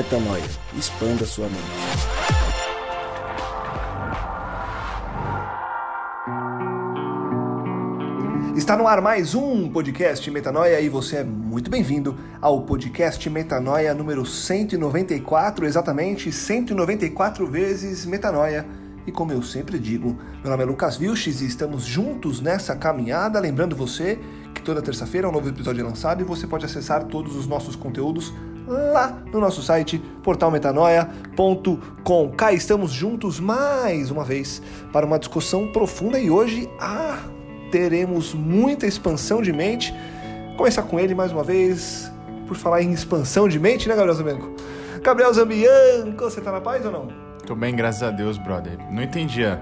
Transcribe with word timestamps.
Metanoia. 0.00 0.42
Expanda 0.78 1.26
sua 1.26 1.46
mente. 1.46 1.60
Está 8.56 8.78
no 8.78 8.88
ar 8.88 9.02
mais 9.02 9.34
um 9.34 9.68
podcast 9.68 10.30
Metanoia 10.30 10.80
e 10.80 10.88
você 10.88 11.16
é 11.16 11.24
muito 11.24 11.70
bem-vindo 11.70 12.16
ao 12.40 12.62
podcast 12.62 13.28
Metanoia 13.28 13.92
número 13.92 14.24
194, 14.24 15.66
exatamente 15.66 16.32
194 16.32 17.46
vezes 17.46 18.06
Metanoia. 18.06 18.66
E 19.06 19.12
como 19.12 19.32
eu 19.32 19.42
sempre 19.42 19.78
digo, 19.78 20.16
meu 20.42 20.50
nome 20.50 20.62
é 20.62 20.66
Lucas 20.66 20.96
Vilches 20.96 21.42
e 21.42 21.46
estamos 21.46 21.84
juntos 21.84 22.40
nessa 22.40 22.74
caminhada. 22.74 23.38
Lembrando 23.38 23.76
você 23.76 24.18
que 24.54 24.62
toda 24.62 24.80
terça-feira 24.80 25.28
um 25.28 25.32
novo 25.32 25.50
episódio 25.50 25.82
é 25.82 25.84
lançado 25.84 26.22
e 26.22 26.24
você 26.24 26.46
pode 26.46 26.64
acessar 26.64 27.04
todos 27.04 27.36
os 27.36 27.46
nossos 27.46 27.76
conteúdos 27.76 28.32
lá 28.70 29.18
no 29.32 29.40
nosso 29.40 29.62
site 29.62 29.98
portalmetanoia.com. 30.22 32.30
Cá 32.30 32.52
estamos 32.52 32.92
juntos 32.92 33.40
mais 33.40 34.10
uma 34.10 34.24
vez 34.24 34.62
para 34.92 35.04
uma 35.04 35.18
discussão 35.18 35.70
profunda 35.72 36.18
e 36.18 36.30
hoje 36.30 36.70
ah, 36.78 37.18
teremos 37.70 38.32
muita 38.32 38.86
expansão 38.86 39.42
de 39.42 39.52
mente. 39.52 39.92
Começar 40.56 40.82
com 40.82 41.00
ele 41.00 41.14
mais 41.14 41.32
uma 41.32 41.42
vez, 41.42 42.10
por 42.46 42.56
falar 42.56 42.82
em 42.82 42.92
expansão 42.92 43.48
de 43.48 43.58
mente, 43.58 43.88
né, 43.88 43.96
Gabriel 43.96 44.14
Zambianco? 44.14 44.50
Gabriel 45.02 45.32
Zambianco, 45.32 46.24
você 46.24 46.40
tá 46.40 46.52
na 46.52 46.60
paz 46.60 46.84
ou 46.84 46.92
não? 46.92 47.08
Tô 47.46 47.56
bem, 47.56 47.74
graças 47.74 48.02
a 48.02 48.10
Deus, 48.10 48.38
brother. 48.38 48.78
Não 48.90 49.02
entendi 49.02 49.44
a, 49.44 49.58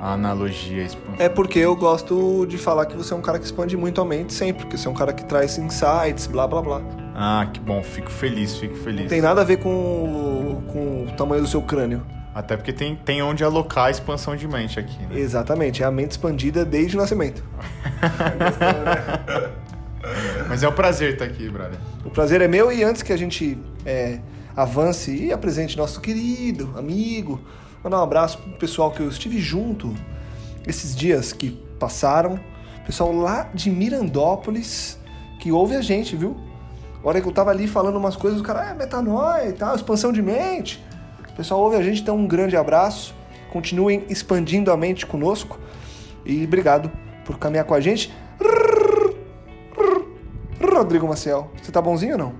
analogia. 0.00 0.86
É 1.18 1.28
porque 1.28 1.58
eu 1.58 1.76
gosto 1.76 2.46
de 2.46 2.56
falar 2.56 2.86
que 2.86 2.96
você 2.96 3.12
é 3.12 3.16
um 3.16 3.20
cara 3.20 3.38
que 3.38 3.44
expande 3.44 3.76
muito 3.76 4.00
a 4.00 4.04
mente 4.04 4.32
sempre, 4.32 4.62
porque 4.62 4.78
você 4.78 4.88
é 4.88 4.90
um 4.90 4.94
cara 4.94 5.12
que 5.12 5.24
traz 5.24 5.58
insights, 5.58 6.26
blá 6.26 6.46
blá 6.46 6.62
blá. 6.62 7.01
Ah, 7.14 7.46
que 7.52 7.60
bom. 7.60 7.82
Fico 7.82 8.10
feliz, 8.10 8.56
fico 8.56 8.74
feliz. 8.76 9.02
Não 9.02 9.08
tem 9.08 9.20
nada 9.20 9.42
a 9.42 9.44
ver 9.44 9.58
com, 9.58 9.68
o- 9.68 10.62
com 10.72 11.04
o 11.04 11.12
tamanho 11.16 11.42
do 11.42 11.48
seu 11.48 11.60
crânio. 11.62 12.02
Até 12.34 12.56
porque 12.56 12.72
tem, 12.72 12.96
tem 12.96 13.20
onde 13.22 13.44
alocar 13.44 13.86
a 13.86 13.90
expansão 13.90 14.34
de 14.34 14.48
mente 14.48 14.80
aqui, 14.80 14.98
né? 15.04 15.18
Exatamente, 15.18 15.82
é 15.82 15.86
a 15.86 15.90
mente 15.90 16.12
expandida 16.12 16.64
desde 16.64 16.96
o 16.96 17.00
nascimento. 17.00 17.44
Mas 20.48 20.62
é 20.62 20.68
um 20.68 20.72
prazer 20.72 21.12
estar 21.12 21.26
aqui, 21.26 21.48
brother. 21.48 21.78
O 22.04 22.10
prazer 22.10 22.40
é 22.40 22.48
meu 22.48 22.72
e 22.72 22.82
antes 22.82 23.02
que 23.02 23.12
a 23.12 23.16
gente 23.16 23.58
é, 23.84 24.18
avance 24.56 25.14
e 25.14 25.32
apresente 25.32 25.76
nosso 25.76 26.00
querido 26.00 26.72
amigo, 26.76 27.40
mandar 27.84 28.00
um 28.00 28.02
abraço 28.02 28.38
pro 28.38 28.52
pessoal 28.52 28.90
que 28.90 29.00
eu 29.00 29.08
estive 29.08 29.38
junto 29.38 29.94
esses 30.66 30.96
dias 30.96 31.32
que 31.32 31.50
passaram, 31.78 32.40
pessoal 32.86 33.12
lá 33.12 33.48
de 33.54 33.70
Mirandópolis 33.70 34.98
que 35.40 35.52
ouve 35.52 35.76
a 35.76 35.82
gente, 35.82 36.16
viu? 36.16 36.36
A 37.02 37.08
hora 37.08 37.20
que 37.20 37.26
eu 37.26 37.32
tava 37.32 37.50
ali 37.50 37.66
falando 37.66 37.96
umas 37.96 38.16
coisas, 38.16 38.40
o 38.40 38.42
cara, 38.42 38.70
é 38.70 38.74
metanoia 38.74 39.48
e 39.48 39.52
tal, 39.52 39.74
expansão 39.74 40.12
de 40.12 40.22
mente. 40.22 40.82
O 41.28 41.32
pessoal 41.34 41.60
ouve 41.60 41.76
a 41.76 41.82
gente, 41.82 42.00
então 42.00 42.16
um 42.16 42.26
grande 42.26 42.56
abraço. 42.56 43.14
Continuem 43.52 44.04
expandindo 44.08 44.70
a 44.70 44.76
mente 44.76 45.04
conosco 45.04 45.58
e 46.24 46.44
obrigado 46.44 46.90
por 47.24 47.38
caminhar 47.38 47.64
com 47.64 47.74
a 47.74 47.80
gente. 47.80 48.12
Rodrigo 50.60 51.06
Maciel, 51.06 51.50
você 51.60 51.70
tá 51.70 51.80
bonzinho 51.82 52.12
ou 52.12 52.18
não? 52.18 52.32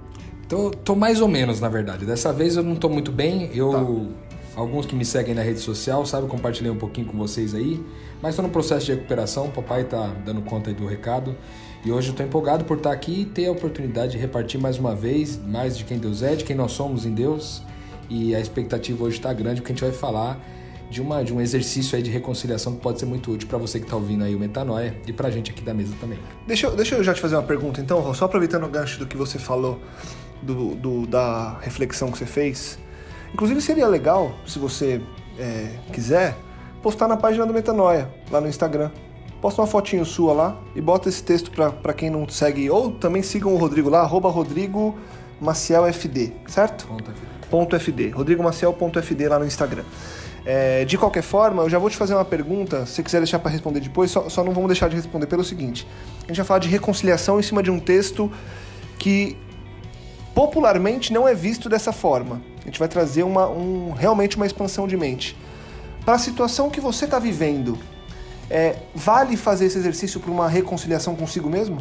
Tô, 0.49 0.71
tô 0.71 0.95
mais 0.95 1.21
ou 1.21 1.29
menos, 1.29 1.61
na 1.61 1.69
verdade. 1.69 2.05
Dessa 2.05 2.33
vez 2.33 2.57
eu 2.57 2.63
não 2.63 2.77
tô 2.77 2.89
muito 2.89 3.11
bem. 3.11 3.51
Eu. 3.55 4.11
Alguns 4.55 4.85
que 4.85 4.95
me 4.95 5.03
seguem 5.03 5.35
na 5.35 5.41
rede 5.41 5.61
social, 5.61 6.05
sabe, 6.05 6.29
compartilhei 6.29 6.71
um 6.71 6.77
pouquinho 6.77 7.07
com 7.07 7.17
vocês 7.17 7.55
aí. 7.55 7.83
Mas 8.21 8.37
tô 8.37 8.43
no 8.43 8.51
processo 8.51 8.85
de 8.85 8.93
recuperação, 8.93 9.47
o 9.47 9.51
papai 9.51 9.85
tá 9.85 10.13
dando 10.27 10.43
conta 10.43 10.69
aí 10.69 10.77
do 10.77 10.87
recado. 10.87 11.35
E 11.85 11.91
hoje 11.91 12.11
eu 12.11 12.15
tô 12.15 12.23
empolgado 12.23 12.65
por 12.65 12.77
estar 12.77 12.93
aqui 12.93 13.23
e 13.23 13.25
ter 13.25 13.47
a 13.47 13.53
oportunidade 13.53 14.13
de 14.13 14.19
repartir 14.19 14.61
mais 14.61 14.79
uma 14.79 14.95
vez, 14.95 15.37
mais 15.45 15.77
de 15.77 15.85
quem 15.85 15.99
Deus 15.99 16.23
é, 16.23 16.37
de 16.37 16.45
quem 16.45 16.55
nós 16.55 16.73
somos 16.73 17.05
em 17.05 17.13
Deus. 17.13 17.63
E 18.09 18.35
a 18.37 18.41
expectativa 18.41 19.03
hoje 19.05 19.21
tá 19.21 19.33
grande, 19.33 19.61
porque 19.61 19.73
a 19.73 19.75
gente 19.75 19.85
vai 19.85 19.93
falar 19.93 20.39
de, 20.89 21.01
uma, 21.01 21.25
de 21.25 21.33
um 21.35 21.41
exercício 21.41 21.97
aí 21.97 22.03
de 22.03 22.11
reconciliação 22.11 22.75
que 22.75 22.81
pode 22.81 23.01
ser 23.01 23.07
muito 23.07 23.33
útil 23.33 23.49
para 23.49 23.59
você 23.59 23.81
que 23.81 23.87
tá 23.87 23.97
ouvindo 23.97 24.23
aí 24.23 24.35
o 24.35 24.39
Metanoia 24.39 24.95
e 25.09 25.13
pra 25.13 25.29
gente 25.31 25.51
aqui 25.51 25.63
da 25.63 25.75
mesa 25.75 25.93
também. 26.01 26.19
Deixa 26.47 26.67
eu, 26.69 26.77
deixa 26.77 26.95
eu 26.95 27.03
já 27.03 27.15
te 27.15 27.21
fazer 27.21 27.35
uma 27.35 27.43
pergunta 27.43 27.81
então, 27.81 28.13
só 28.15 28.27
aproveitando 28.27 28.65
o 28.65 28.69
gancho 28.69 28.99
do 29.01 29.07
que 29.07 29.17
você 29.17 29.39
falou, 29.39 29.81
do, 30.41 30.75
do- 30.77 31.07
da 31.07 31.59
reflexão 31.61 32.13
que 32.13 32.19
você 32.19 32.27
fez. 32.27 32.79
Inclusive 33.35 33.61
seria 33.61 33.89
legal, 33.89 34.33
se 34.47 34.59
você 34.59 35.01
é, 35.39 35.79
quiser, 35.93 36.37
postar 36.83 37.09
na 37.09 37.17
página 37.17 37.45
do 37.47 37.53
Metanoia, 37.55 38.09
lá 38.31 38.41
no 38.41 38.47
Instagram. 38.47 38.91
Posta 39.43 39.61
uma 39.61 39.67
fotinho 39.67 40.07
sua 40.07 40.33
lá 40.33 40.57
e 40.73 40.81
bota 40.81 41.09
esse 41.09 41.21
texto 41.21 41.51
pra, 41.51 41.71
pra 41.71 41.93
quem 41.93 42.09
não 42.09 42.29
segue. 42.29 42.71
Ou 42.71 42.93
também 42.93 43.23
sigam 43.23 43.53
o 43.53 43.57
Rodrigo 43.57 43.91
lá, 43.91 44.01
arroba 44.03 44.31
Rodrigo 44.31 44.97
Maciel 45.41 45.85
FD, 45.93 46.33
certo? 46.47 46.87
Ponto 46.87 47.11
aqui. 47.11 47.21
Ponto 47.51 47.77
.fd, 49.03 49.29
lá 49.29 49.41
no 49.41 49.45
Instagram. 49.45 49.83
É, 50.47 50.85
de 50.85 50.97
qualquer 50.97 51.23
forma, 51.23 51.65
eu 51.65 51.69
já 51.69 51.77
vou 51.77 51.91
te 51.91 51.97
fazer 51.97 52.15
uma 52.15 52.25
pergunta, 52.25 52.87
se 52.87 52.95
você 52.95 53.03
quiser 53.03 53.19
deixar 53.19 53.41
para 53.41 53.51
responder 53.51 53.81
depois, 53.81 54.13
só, 54.13 54.29
só 54.29 54.45
não 54.45 54.53
vamos 54.53 54.69
deixar 54.69 54.89
de 54.89 54.95
responder 54.95 55.27
pelo 55.27 55.43
seguinte. 55.43 55.89
A 56.23 56.29
gente 56.29 56.37
vai 56.37 56.47
falar 56.47 56.61
de 56.61 56.69
reconciliação 56.69 57.41
em 57.41 57.43
cima 57.43 57.65
de 57.65 57.71
um 57.71 57.81
texto 57.81 58.31
que 58.97 59.37
popularmente 60.37 61.13
não 61.13 61.27
é 61.27 61.35
visto 61.35 61.69
dessa 61.69 61.93
forma. 61.93 62.41
A 62.61 62.65
gente 62.65 62.79
vai 62.79 62.87
trazer 62.87 63.25
uma, 63.25 63.49
um, 63.49 63.91
realmente 63.91 64.37
uma 64.37 64.47
expansão 64.47 64.87
de 64.87 64.97
mente. 64.97 65.37
Para 66.05 66.15
a 66.15 66.19
situação 66.19 66.71
que 66.71 66.81
você 66.81 67.07
está 67.07 67.19
vivendo, 67.19 67.79
é, 68.53 68.77
vale 68.95 69.35
fazer 69.35 69.65
esse 69.65 69.79
exercício 69.79 70.21
para 70.21 70.31
uma 70.31 70.47
reconciliação 70.47 71.17
consigo 71.17 71.49
mesmo? 71.49 71.79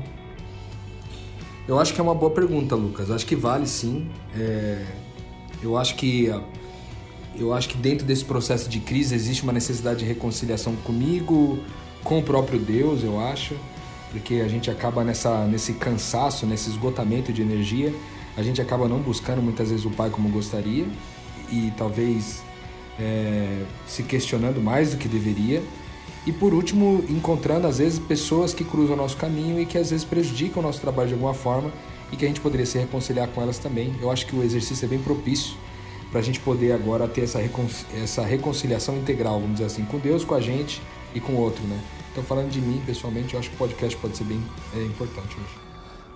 Eu 1.67 1.77
acho 1.77 1.93
que 1.93 1.99
é 1.99 2.03
uma 2.03 2.15
boa 2.15 2.31
pergunta, 2.31 2.75
Lucas. 2.75 3.09
Eu 3.09 3.15
acho 3.15 3.25
que 3.25 3.35
vale 3.35 3.67
sim. 3.67 4.09
É, 4.33 4.85
Eu 5.61 5.77
acho 5.77 5.95
que 5.95 6.31
eu 7.37 7.53
acho 7.53 7.69
que 7.69 7.77
dentro 7.77 8.05
desse 8.05 8.25
processo 8.25 8.69
de 8.69 8.79
crise 8.79 9.13
existe 9.15 9.43
uma 9.43 9.53
necessidade 9.53 9.99
de 9.99 10.05
reconciliação 10.05 10.75
comigo, 10.77 11.59
com 12.03 12.19
o 12.19 12.23
próprio 12.23 12.59
Deus, 12.59 13.03
eu 13.03 13.19
acho, 13.19 13.55
porque 14.11 14.35
a 14.35 14.47
gente 14.47 14.69
acaba 14.69 15.03
nessa 15.03 15.45
nesse 15.45 15.73
cansaço, 15.73 16.45
nesse 16.45 16.69
esgotamento 16.69 17.31
de 17.33 17.41
energia, 17.41 17.93
a 18.37 18.41
gente 18.41 18.61
acaba 18.61 18.87
não 18.87 18.99
buscando 18.99 19.41
muitas 19.41 19.69
vezes 19.69 19.85
o 19.85 19.91
Pai 19.91 20.09
como 20.09 20.29
gostaria 20.29 20.85
e 21.51 21.71
talvez 21.77 22.41
é, 22.99 23.63
se 23.85 24.03
questionando 24.03 24.61
mais 24.61 24.91
do 24.91 24.97
que 24.97 25.07
deveria. 25.07 25.61
E 26.25 26.31
por 26.31 26.53
último, 26.53 27.03
encontrando 27.09 27.65
às 27.65 27.79
vezes 27.79 27.97
pessoas 27.97 28.53
que 28.53 28.63
cruzam 28.63 28.93
o 28.93 28.97
nosso 28.97 29.17
caminho 29.17 29.59
e 29.59 29.65
que 29.65 29.77
às 29.77 29.89
vezes 29.89 30.05
prejudicam 30.05 30.61
o 30.61 30.65
nosso 30.65 30.79
trabalho 30.79 31.07
de 31.07 31.13
alguma 31.15 31.33
forma 31.33 31.71
e 32.11 32.15
que 32.15 32.25
a 32.25 32.27
gente 32.27 32.41
poderia 32.41 32.65
se 32.65 32.77
reconciliar 32.77 33.27
com 33.29 33.41
elas 33.41 33.57
também. 33.57 33.95
Eu 33.99 34.11
acho 34.11 34.27
que 34.27 34.35
o 34.35 34.43
exercício 34.43 34.85
é 34.85 34.87
bem 34.87 34.99
propício 34.99 35.55
para 36.11 36.19
a 36.19 36.23
gente 36.23 36.39
poder 36.39 36.73
agora 36.73 37.07
ter 37.07 37.21
essa, 37.21 37.39
recon 37.39 37.65
essa 38.03 38.23
reconciliação 38.23 38.97
integral, 38.97 39.39
vamos 39.39 39.53
dizer 39.53 39.65
assim, 39.65 39.85
com 39.85 39.97
Deus, 39.97 40.23
com 40.23 40.35
a 40.35 40.41
gente 40.41 40.81
e 41.15 41.19
com 41.19 41.33
o 41.33 41.37
outro, 41.37 41.63
né? 41.63 41.79
Então, 42.11 42.23
falando 42.23 42.49
de 42.49 42.59
mim, 42.59 42.81
pessoalmente, 42.85 43.33
eu 43.33 43.39
acho 43.39 43.49
que 43.49 43.55
o 43.55 43.57
podcast 43.57 43.97
pode 43.97 44.17
ser 44.17 44.25
bem 44.25 44.43
é, 44.75 44.83
importante 44.83 45.37
hoje. 45.37 45.55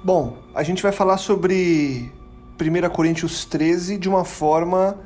Bom, 0.03 0.37
a 0.53 0.61
gente 0.61 0.83
vai 0.83 0.91
falar 0.91 1.17
sobre 1.17 2.11
1 2.59 2.89
Coríntios 2.89 3.45
13 3.45 3.97
de 3.97 4.09
uma 4.09 4.25
forma 4.25 4.99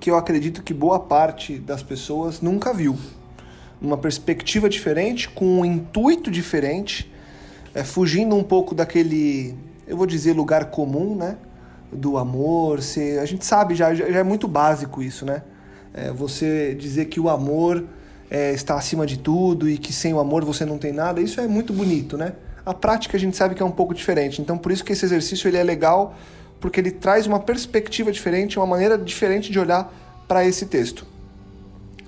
que 0.00 0.10
eu 0.10 0.16
acredito 0.16 0.62
que 0.62 0.74
boa 0.74 0.98
parte 0.98 1.58
das 1.58 1.82
pessoas 1.82 2.40
nunca 2.40 2.74
viu. 2.74 2.98
Uma 3.82 3.98
perspectiva 3.98 4.68
diferente, 4.68 5.28
com 5.28 5.60
um 5.60 5.64
intuito 5.64 6.30
diferente, 6.30 7.12
é, 7.74 7.82
fugindo 7.82 8.36
um 8.36 8.44
pouco 8.44 8.74
daquele, 8.74 9.54
eu 9.86 9.96
vou 9.96 10.06
dizer, 10.06 10.34
lugar 10.34 10.66
comum, 10.66 11.16
né? 11.16 11.36
Do 11.92 12.16
amor, 12.16 12.80
ser, 12.80 13.18
a 13.18 13.24
gente 13.24 13.44
sabe, 13.44 13.74
já, 13.74 13.92
já 13.92 14.06
é 14.06 14.22
muito 14.22 14.46
básico 14.46 15.02
isso, 15.02 15.26
né? 15.26 15.42
É, 15.92 16.10
você 16.10 16.74
dizer 16.74 17.06
que 17.06 17.18
o 17.18 17.28
amor 17.28 17.84
é, 18.30 18.52
está 18.52 18.76
acima 18.76 19.04
de 19.04 19.18
tudo 19.18 19.68
e 19.68 19.76
que 19.76 19.92
sem 19.92 20.14
o 20.14 20.20
amor 20.20 20.44
você 20.44 20.64
não 20.64 20.78
tem 20.78 20.92
nada, 20.92 21.20
isso 21.20 21.40
é 21.40 21.46
muito 21.46 21.72
bonito, 21.72 22.16
né? 22.16 22.32
A 22.64 22.72
prática 22.72 23.16
a 23.16 23.20
gente 23.20 23.36
sabe 23.36 23.54
que 23.54 23.62
é 23.62 23.66
um 23.66 23.72
pouco 23.72 23.92
diferente, 23.92 24.40
então 24.40 24.56
por 24.56 24.70
isso 24.70 24.84
que 24.84 24.92
esse 24.92 25.04
exercício 25.04 25.48
ele 25.48 25.56
é 25.56 25.64
legal, 25.64 26.14
porque 26.60 26.78
ele 26.78 26.92
traz 26.92 27.26
uma 27.26 27.40
perspectiva 27.40 28.12
diferente, 28.12 28.58
uma 28.58 28.66
maneira 28.66 28.96
diferente 28.96 29.50
de 29.50 29.58
olhar 29.58 29.92
para 30.28 30.46
esse 30.46 30.66
texto. 30.66 31.04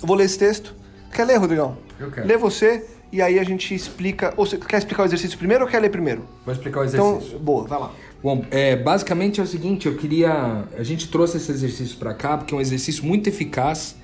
Eu 0.01 0.07
vou 0.07 0.17
ler 0.17 0.25
esse 0.25 0.39
texto. 0.39 0.75
Quer 1.15 1.25
ler, 1.25 1.37
Rodrigão? 1.37 1.79
Eu 1.99 2.11
quero. 2.11 2.27
Lê 2.27 2.37
você 2.37 2.85
e 3.13 3.23
aí 3.23 3.39
a 3.39 3.45
gente 3.45 3.73
explica. 3.73 4.35
Ou 4.37 4.45
você 4.45 4.59
quer 4.59 4.79
explicar 4.79 5.05
o 5.05 5.07
exercício 5.07 5.39
primeiro 5.39 5.65
ou 5.65 5.71
quer 5.71 5.79
ler 5.79 5.89
primeiro? 5.89 6.25
Vou 6.45 6.53
explicar 6.53 6.81
o 6.81 6.85
exercício. 6.85 7.27
Então, 7.29 7.39
boa, 7.39 7.65
vai 7.69 7.79
lá. 7.79 7.93
Bom, 8.21 8.45
é, 8.51 8.75
basicamente 8.75 9.39
é 9.41 9.45
o 9.45 9.47
seguinte, 9.47 9.87
eu 9.87 9.97
queria. 9.97 10.65
A 10.77 10.83
gente 10.83 11.09
trouxe 11.09 11.37
esse 11.37 11.53
exercício 11.53 11.97
para 11.99 12.13
cá 12.13 12.37
porque 12.37 12.53
é 12.53 12.57
um 12.57 12.61
exercício 12.61 13.05
muito 13.05 13.29
eficaz. 13.29 13.95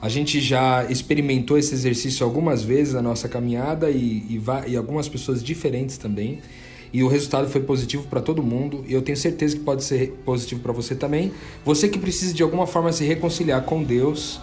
A 0.00 0.08
gente 0.08 0.40
já 0.40 0.84
experimentou 0.84 1.58
esse 1.58 1.74
exercício 1.74 2.24
algumas 2.24 2.62
vezes 2.62 2.94
na 2.94 3.02
nossa 3.02 3.28
caminhada 3.28 3.90
e, 3.90 3.96
e, 3.96 4.42
e 4.68 4.76
algumas 4.76 5.08
pessoas 5.08 5.42
diferentes 5.42 5.96
também. 5.96 6.40
E 6.92 7.02
o 7.02 7.08
resultado 7.08 7.48
foi 7.48 7.62
positivo 7.62 8.06
para 8.06 8.20
todo 8.20 8.42
mundo. 8.42 8.84
E 8.86 8.92
eu 8.92 9.02
tenho 9.02 9.16
certeza 9.16 9.56
que 9.56 9.62
pode 9.62 9.82
ser 9.82 10.12
positivo 10.24 10.60
para 10.60 10.72
você 10.72 10.94
também. 10.94 11.32
Você 11.64 11.88
que 11.88 11.98
precisa 11.98 12.32
de 12.32 12.42
alguma 12.42 12.66
forma 12.66 12.92
se 12.92 13.04
reconciliar 13.04 13.62
com 13.62 13.82
Deus, 13.82 14.40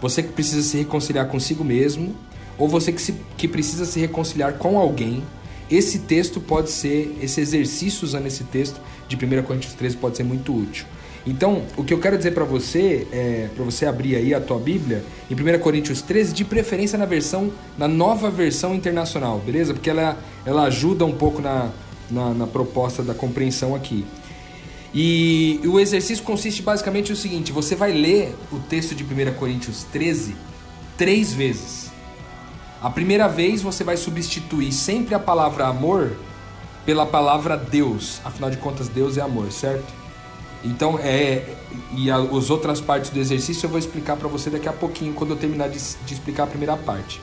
você 0.00 0.22
que 0.22 0.32
precisa 0.32 0.62
se 0.62 0.78
reconciliar 0.78 1.26
consigo 1.26 1.64
mesmo, 1.64 2.14
ou 2.58 2.68
você 2.68 2.92
que, 2.92 3.00
se, 3.00 3.14
que 3.36 3.48
precisa 3.48 3.84
se 3.84 3.98
reconciliar 4.00 4.54
com 4.54 4.78
alguém, 4.78 5.22
esse 5.70 6.00
texto 6.00 6.40
pode 6.40 6.70
ser, 6.70 7.16
esse 7.22 7.40
exercício 7.40 8.04
usando 8.04 8.26
esse 8.26 8.44
texto 8.44 8.80
de 9.08 9.16
1 9.16 9.42
Coríntios 9.42 9.72
13 9.74 9.96
pode 9.96 10.16
ser 10.16 10.24
muito 10.24 10.54
útil. 10.54 10.84
Então, 11.26 11.62
o 11.76 11.84
que 11.84 11.92
eu 11.92 11.98
quero 11.98 12.16
dizer 12.16 12.32
para 12.32 12.44
você 12.44 13.06
é 13.12 13.48
para 13.54 13.64
você 13.64 13.84
abrir 13.86 14.16
aí 14.16 14.32
a 14.32 14.40
tua 14.40 14.58
Bíblia 14.58 15.04
em 15.30 15.34
1 15.34 15.58
Coríntios 15.58 16.00
13, 16.02 16.32
de 16.32 16.44
preferência 16.44 16.98
na 16.98 17.04
versão 17.04 17.52
na 17.76 17.86
nova 17.86 18.30
versão 18.30 18.74
internacional, 18.74 19.38
beleza? 19.38 19.74
Porque 19.74 19.90
ela, 19.90 20.18
ela 20.46 20.64
ajuda 20.64 21.04
um 21.04 21.12
pouco 21.12 21.42
na, 21.42 21.70
na, 22.10 22.34
na 22.34 22.46
proposta 22.46 23.02
da 23.02 23.14
compreensão 23.14 23.74
aqui. 23.74 24.04
E 24.92 25.60
o 25.64 25.78
exercício 25.78 26.24
consiste 26.24 26.62
basicamente 26.62 27.10
no 27.10 27.16
seguinte: 27.16 27.52
você 27.52 27.74
vai 27.74 27.92
ler 27.92 28.34
o 28.50 28.58
texto 28.58 28.94
de 28.94 29.04
1 29.04 29.34
Coríntios 29.34 29.84
13 29.84 30.34
três 30.96 31.32
vezes. 31.32 31.90
A 32.82 32.90
primeira 32.90 33.28
vez 33.28 33.62
você 33.62 33.84
vai 33.84 33.96
substituir 33.96 34.72
sempre 34.72 35.14
a 35.14 35.18
palavra 35.18 35.66
amor 35.66 36.16
pela 36.84 37.06
palavra 37.06 37.56
Deus. 37.56 38.20
Afinal 38.24 38.50
de 38.50 38.56
contas, 38.56 38.88
Deus 38.88 39.16
é 39.16 39.20
amor, 39.20 39.50
certo? 39.52 39.92
Então, 40.64 40.98
é. 40.98 41.56
E 41.96 42.10
as 42.10 42.50
outras 42.50 42.80
partes 42.80 43.10
do 43.10 43.18
exercício 43.18 43.66
eu 43.66 43.70
vou 43.70 43.78
explicar 43.78 44.16
para 44.16 44.28
você 44.28 44.50
daqui 44.50 44.68
a 44.68 44.72
pouquinho, 44.72 45.14
quando 45.14 45.30
eu 45.30 45.36
terminar 45.36 45.68
de, 45.68 45.78
de, 45.78 46.14
explicar 46.14 46.44
a 46.44 46.46
primeira 46.46 46.76
parte. 46.76 47.20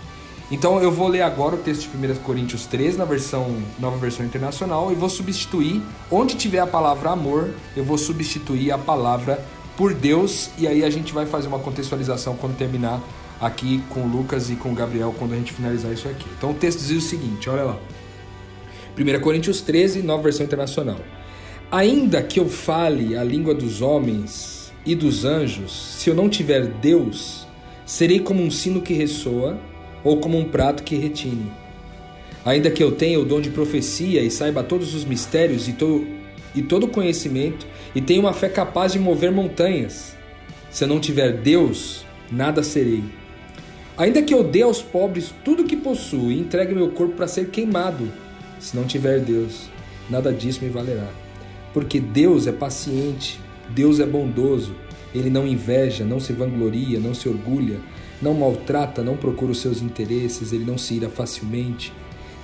Então, 0.49 0.81
eu 0.81 0.89
vou 0.89 1.09
ler 1.09 1.21
agora 1.21 1.55
o 1.55 1.57
texto 1.57 1.89
de 1.89 1.97
1 1.97 2.15
Coríntios 2.23 2.65
3, 2.65 2.95
na 2.95 3.03
versão, 3.03 3.57
nova 3.77 3.97
versão 3.97 4.25
internacional, 4.25 4.91
e 4.93 4.95
vou 4.95 5.09
substituir, 5.09 5.81
onde 6.09 6.35
tiver 6.35 6.59
a 6.59 6.67
palavra 6.67 7.09
amor, 7.09 7.49
eu 7.75 7.83
vou 7.83 7.97
substituir 7.97 8.71
a 8.71 8.77
palavra 8.77 9.43
por 9.75 9.93
Deus, 9.93 10.49
e 10.57 10.65
aí 10.65 10.85
a 10.85 10.89
gente 10.89 11.13
vai 11.13 11.25
fazer 11.25 11.49
uma 11.49 11.59
contextualização 11.59 12.37
quando 12.37 12.55
terminar 12.55 13.01
aqui 13.41 13.83
com 13.89 14.03
o 14.03 14.07
Lucas 14.07 14.49
e 14.49 14.55
com 14.55 14.71
o 14.71 14.73
Gabriel, 14.73 15.13
quando 15.19 15.33
a 15.33 15.35
gente 15.35 15.51
finalizar 15.51 15.91
isso 15.91 16.07
aqui. 16.07 16.25
Então, 16.37 16.51
o 16.51 16.53
texto 16.53 16.79
diz 16.79 17.03
o 17.03 17.07
seguinte: 17.07 17.49
olha 17.49 17.63
lá. 17.63 17.77
1 18.97 19.19
Coríntios 19.19 19.61
13, 19.61 20.01
nova 20.01 20.23
versão 20.23 20.45
internacional. 20.45 20.97
Ainda 21.69 22.23
que 22.23 22.39
eu 22.39 22.49
fale 22.49 23.15
a 23.15 23.23
língua 23.23 23.53
dos 23.53 23.81
homens 23.81 24.73
e 24.85 24.95
dos 24.95 25.25
anjos, 25.25 25.71
se 25.97 26.09
eu 26.09 26.15
não 26.15 26.29
tiver 26.29 26.65
Deus, 26.65 27.45
serei 27.85 28.21
como 28.21 28.41
um 28.41 28.49
sino 28.49 28.81
que 28.81 28.93
ressoa 28.93 29.59
ou 30.07 30.21
como 30.21 30.37
um 30.37 30.45
prato 30.45 30.83
que 30.83 30.95
retine. 30.95 31.51
Ainda 32.45 32.71
que 32.71 32.81
eu 32.81 32.93
tenha 32.93 33.19
o 33.19 33.25
dom 33.25 33.41
de 33.41 33.49
profecia 33.49 34.21
e 34.21 34.31
saiba 34.31 34.63
todos 34.63 34.95
os 34.95 35.03
mistérios 35.03 35.67
e, 35.67 35.73
to 35.73 36.07
e 36.55 36.61
todo 36.61 36.87
conhecimento 36.87 37.67
e 37.93 37.99
tenha 37.99 38.21
uma 38.21 38.31
fé 38.31 38.47
capaz 38.47 38.93
de 38.93 38.99
mover 38.99 39.33
montanhas, 39.33 40.15
se 40.71 40.85
eu 40.85 40.87
não 40.87 41.01
tiver 41.01 41.33
Deus, 41.33 42.05
nada 42.31 42.63
serei. 42.63 43.03
Ainda 43.97 44.21
que 44.21 44.33
eu 44.33 44.45
dê 44.45 44.61
aos 44.61 44.81
pobres 44.81 45.33
tudo 45.43 45.63
o 45.63 45.65
que 45.65 45.75
possuo 45.75 46.31
e 46.31 46.39
entregue 46.39 46.73
meu 46.73 46.89
corpo 46.91 47.15
para 47.15 47.27
ser 47.27 47.49
queimado, 47.49 48.09
se 48.61 48.77
não 48.77 48.85
tiver 48.85 49.19
Deus, 49.19 49.69
nada 50.09 50.31
disso 50.31 50.63
me 50.63 50.69
valerá. 50.69 51.09
Porque 51.73 51.99
Deus 51.99 52.47
é 52.47 52.53
paciente, 52.53 53.41
Deus 53.71 53.99
é 53.99 54.05
bondoso, 54.05 54.73
ele 55.13 55.29
não 55.29 55.45
inveja, 55.45 56.05
não 56.05 56.19
se 56.21 56.31
vangloria, 56.31 56.97
não 56.97 57.13
se 57.13 57.27
orgulha, 57.27 57.77
não 58.21 58.33
maltrata, 58.33 59.03
não 59.03 59.15
procura 59.15 59.51
os 59.51 59.61
seus 59.61 59.81
interesses, 59.81 60.51
ele 60.51 60.65
não 60.65 60.77
se 60.77 60.95
ira 60.95 61.09
facilmente. 61.09 61.93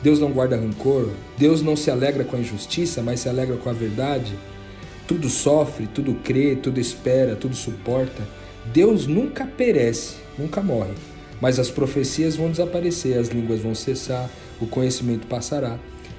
Deus 0.01 0.19
não 0.19 0.31
guarda 0.31 0.57
rancor, 0.57 1.09
Deus 1.37 1.61
não 1.61 1.75
se 1.75 1.89
alegra 1.89 2.23
com 2.23 2.35
a 2.35 2.39
injustiça, 2.39 3.01
mas 3.01 3.21
se 3.21 3.29
alegra 3.29 3.55
com 3.57 3.69
a 3.69 3.73
verdade. 3.73 4.37
Tudo 5.07 5.29
sofre, 5.29 5.87
tudo 5.87 6.13
crê, 6.23 6.55
tudo 6.55 6.79
espera, 6.79 7.35
tudo 7.35 7.55
suporta. 7.55 8.21
Deus 8.73 9.07
nunca 9.07 9.45
perece, 9.45 10.15
nunca 10.37 10.61
morre. 10.61 10.93
Mas 11.41 11.59
as 11.59 11.69
profecias 11.69 12.35
vão 12.35 12.51
desaparecer, 12.51 13.17
as 13.17 13.29
línguas 13.29 13.59
vão 13.59 13.75
cessar, 13.75 14.29
o 14.61 14.67
conhecimento 14.67 15.27
passará. 15.27 15.77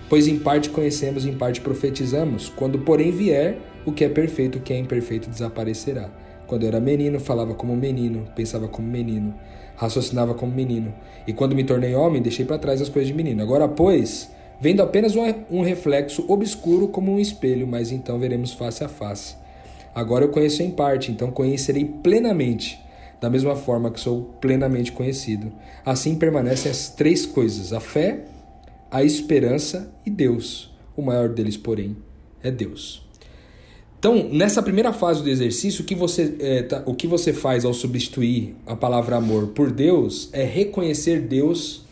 Pois 0.09 0.29
em 0.29 0.39
parte 0.39 0.69
conhecemos, 0.69 1.25
em 1.25 1.33
parte 1.33 1.61
profetizamos. 1.61 2.53
Quando, 2.55 2.79
porém, 2.79 3.11
vier, 3.11 3.59
o 3.85 3.93
que 3.93 4.05
é 4.05 4.09
perfeito, 4.09 4.59
o 4.59 4.61
que 4.61 4.73
é 4.73 4.79
imperfeito 4.79 5.31
desaparecerá. 5.31 6.11
Quando 6.47 6.63
eu 6.63 6.69
era 6.69 6.81
menino, 6.81 7.19
falava 7.19 7.55
como 7.55 7.75
menino, 7.77 8.27
pensava 8.35 8.69
como 8.69 8.87
menino, 8.87 9.35
raciocinava 9.77 10.35
como 10.35 10.53
menino. 10.53 10.95
E 11.27 11.33
quando 11.33 11.55
me 11.55 11.65
tornei 11.65 11.95
homem, 11.95 12.23
deixei 12.23 12.45
para 12.45 12.59
trás 12.59 12.81
as 12.83 12.89
coisas 12.89 13.09
de 13.09 13.15
menino. 13.15 13.43
Agora, 13.43 13.67
pois, 13.67 14.31
vendo 14.61 14.83
apenas 14.83 15.15
um 15.51 15.63
reflexo 15.63 16.25
obscuro 16.29 16.89
como 16.89 17.13
um 17.13 17.19
espelho, 17.19 17.67
mas 17.67 17.91
então 17.91 18.19
veremos 18.19 18.53
face 18.53 18.85
a 18.85 18.89
face. 18.89 19.37
Agora 19.95 20.25
eu 20.25 20.31
conheço 20.31 20.63
em 20.63 20.71
parte, 20.71 21.13
então 21.13 21.31
conhecerei 21.31 21.85
plenamente, 21.85 22.81
da 23.21 23.31
mesma 23.31 23.55
forma 23.55 23.91
que 23.91 24.01
sou 24.01 24.35
plenamente 24.41 24.91
conhecido. 24.91 25.53
Assim 25.85 26.17
permanecem 26.17 26.71
as 26.71 26.89
três 26.91 27.25
coisas: 27.25 27.73
a 27.73 27.81
fé, 27.81 28.25
a 28.91 29.05
esperança 29.05 29.93
e 30.05 30.11
Deus. 30.11 30.75
O 30.97 31.03
maior 31.03 31.29
deles, 31.29 31.57
porém, 31.57 31.97
é 32.43 32.51
Deus. 32.51 33.04
Então, 34.05 34.29
nessa 34.31 34.63
primeira 34.63 34.93
fase 34.93 35.23
do 35.23 35.31
exercício, 35.31 35.83
o 35.83 35.87
que 35.87 35.95
você, 35.95 36.37
é, 36.39 36.63
tá, 36.63 36.83
o 36.85 36.95
que 36.95 37.07
você 37.07 37.33
faz 37.33 37.65
ao 37.65 37.73
substituir 37.73 38.55
a 38.67 38.77
palavra 38.77 39.17
amor 39.17 39.47
por 39.47 39.71
Deus 39.71 40.29
é 40.31 40.45
reconhecer 40.45 41.23
Deus 41.23 41.87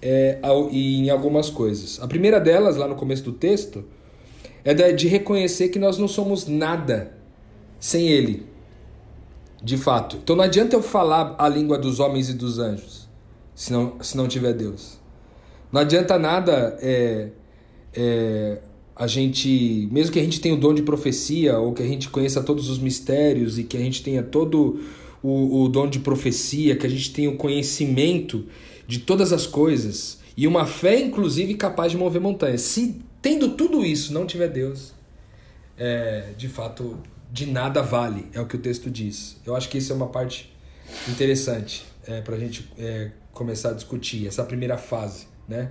é, 0.00 0.38
ao, 0.42 0.70
em 0.70 1.10
algumas 1.10 1.50
coisas. 1.50 2.00
A 2.00 2.06
primeira 2.06 2.38
delas, 2.38 2.76
lá 2.76 2.86
no 2.86 2.94
começo 2.94 3.24
do 3.24 3.32
texto, 3.32 3.84
é 4.64 4.92
de 4.92 5.08
reconhecer 5.08 5.70
que 5.70 5.78
nós 5.80 5.98
não 5.98 6.06
somos 6.06 6.46
nada 6.46 7.12
sem 7.80 8.10
Ele. 8.10 8.46
De 9.60 9.76
fato. 9.76 10.18
Então 10.22 10.36
não 10.36 10.44
adianta 10.44 10.76
eu 10.76 10.82
falar 10.82 11.34
a 11.36 11.48
língua 11.48 11.76
dos 11.76 11.98
homens 11.98 12.28
e 12.28 12.34
dos 12.34 12.60
anjos 12.60 13.08
se 13.56 13.72
não, 13.72 14.00
se 14.00 14.16
não 14.16 14.28
tiver 14.28 14.52
Deus. 14.52 15.00
Não 15.72 15.80
adianta 15.80 16.16
nada 16.16 16.78
é, 16.80 17.30
é, 17.92 18.58
a 18.96 19.06
gente, 19.06 19.88
mesmo 19.92 20.12
que 20.12 20.18
a 20.18 20.22
gente 20.22 20.40
tenha 20.40 20.54
o 20.54 20.58
dom 20.58 20.72
de 20.72 20.82
profecia, 20.82 21.58
ou 21.58 21.74
que 21.74 21.82
a 21.82 21.86
gente 21.86 22.08
conheça 22.08 22.42
todos 22.42 22.70
os 22.70 22.78
mistérios 22.78 23.58
e 23.58 23.64
que 23.64 23.76
a 23.76 23.80
gente 23.80 24.02
tenha 24.02 24.22
todo 24.22 24.80
o, 25.22 25.62
o 25.62 25.68
dom 25.68 25.88
de 25.88 25.98
profecia, 25.98 26.74
que 26.76 26.86
a 26.86 26.88
gente 26.88 27.12
tenha 27.12 27.30
o 27.30 27.36
conhecimento 27.36 28.46
de 28.88 29.00
todas 29.00 29.32
as 29.32 29.46
coisas 29.46 30.18
e 30.36 30.46
uma 30.46 30.66
fé, 30.66 30.98
inclusive, 30.98 31.54
capaz 31.54 31.92
de 31.92 31.98
mover 31.98 32.20
montanhas. 32.20 32.62
Se 32.62 33.00
tendo 33.20 33.50
tudo 33.50 33.84
isso 33.84 34.14
não 34.14 34.26
tiver 34.26 34.48
Deus, 34.48 34.92
é, 35.76 36.30
de 36.36 36.48
fato, 36.48 36.98
de 37.30 37.44
nada 37.46 37.82
vale, 37.82 38.26
é 38.32 38.40
o 38.40 38.46
que 38.46 38.56
o 38.56 38.58
texto 38.58 38.90
diz. 38.90 39.36
Eu 39.44 39.54
acho 39.54 39.68
que 39.68 39.76
isso 39.76 39.92
é 39.92 39.96
uma 39.96 40.08
parte 40.08 40.50
interessante 41.08 41.84
é, 42.06 42.22
para 42.22 42.36
a 42.36 42.38
gente 42.38 42.66
é, 42.78 43.10
começar 43.32 43.70
a 43.70 43.72
discutir, 43.74 44.26
essa 44.26 44.42
primeira 44.42 44.78
fase 44.78 45.26
né? 45.48 45.70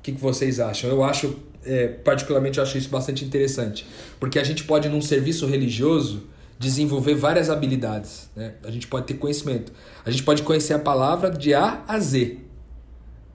O 0.00 0.02
que, 0.02 0.12
que 0.12 0.20
vocês 0.20 0.58
acham? 0.58 0.88
Eu 0.88 1.04
acho, 1.04 1.36
é, 1.62 1.86
particularmente, 1.86 2.56
eu 2.56 2.64
acho 2.64 2.78
isso 2.78 2.88
bastante 2.88 3.22
interessante, 3.22 3.86
porque 4.18 4.38
a 4.38 4.44
gente 4.44 4.64
pode, 4.64 4.88
num 4.88 5.02
serviço 5.02 5.46
religioso, 5.46 6.22
desenvolver 6.58 7.14
várias 7.14 7.50
habilidades, 7.50 8.30
né? 8.34 8.54
A 8.64 8.70
gente 8.70 8.86
pode 8.86 9.06
ter 9.06 9.14
conhecimento, 9.14 9.70
a 10.02 10.10
gente 10.10 10.22
pode 10.22 10.42
conhecer 10.42 10.72
a 10.72 10.78
palavra 10.78 11.30
de 11.30 11.52
A 11.52 11.84
a 11.86 12.00
Z, 12.00 12.38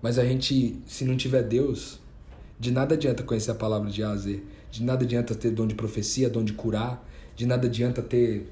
mas 0.01 0.17
a 0.17 0.25
gente, 0.25 0.79
se 0.87 1.05
não 1.05 1.15
tiver 1.15 1.43
Deus, 1.43 1.99
de 2.59 2.71
nada 2.71 2.95
adianta 2.95 3.21
conhecer 3.21 3.51
a 3.51 3.55
palavra 3.55 3.91
de 3.91 4.03
A 4.03 4.09
a 4.09 4.15
Z, 4.15 4.41
de 4.71 4.83
nada 4.83 5.05
adianta 5.05 5.35
ter 5.35 5.51
dom 5.51 5.67
de 5.67 5.75
profecia, 5.75 6.27
dom 6.27 6.43
de 6.43 6.53
curar, 6.53 7.07
de 7.35 7.45
nada 7.45 7.67
adianta 7.67 8.01
ter 8.01 8.51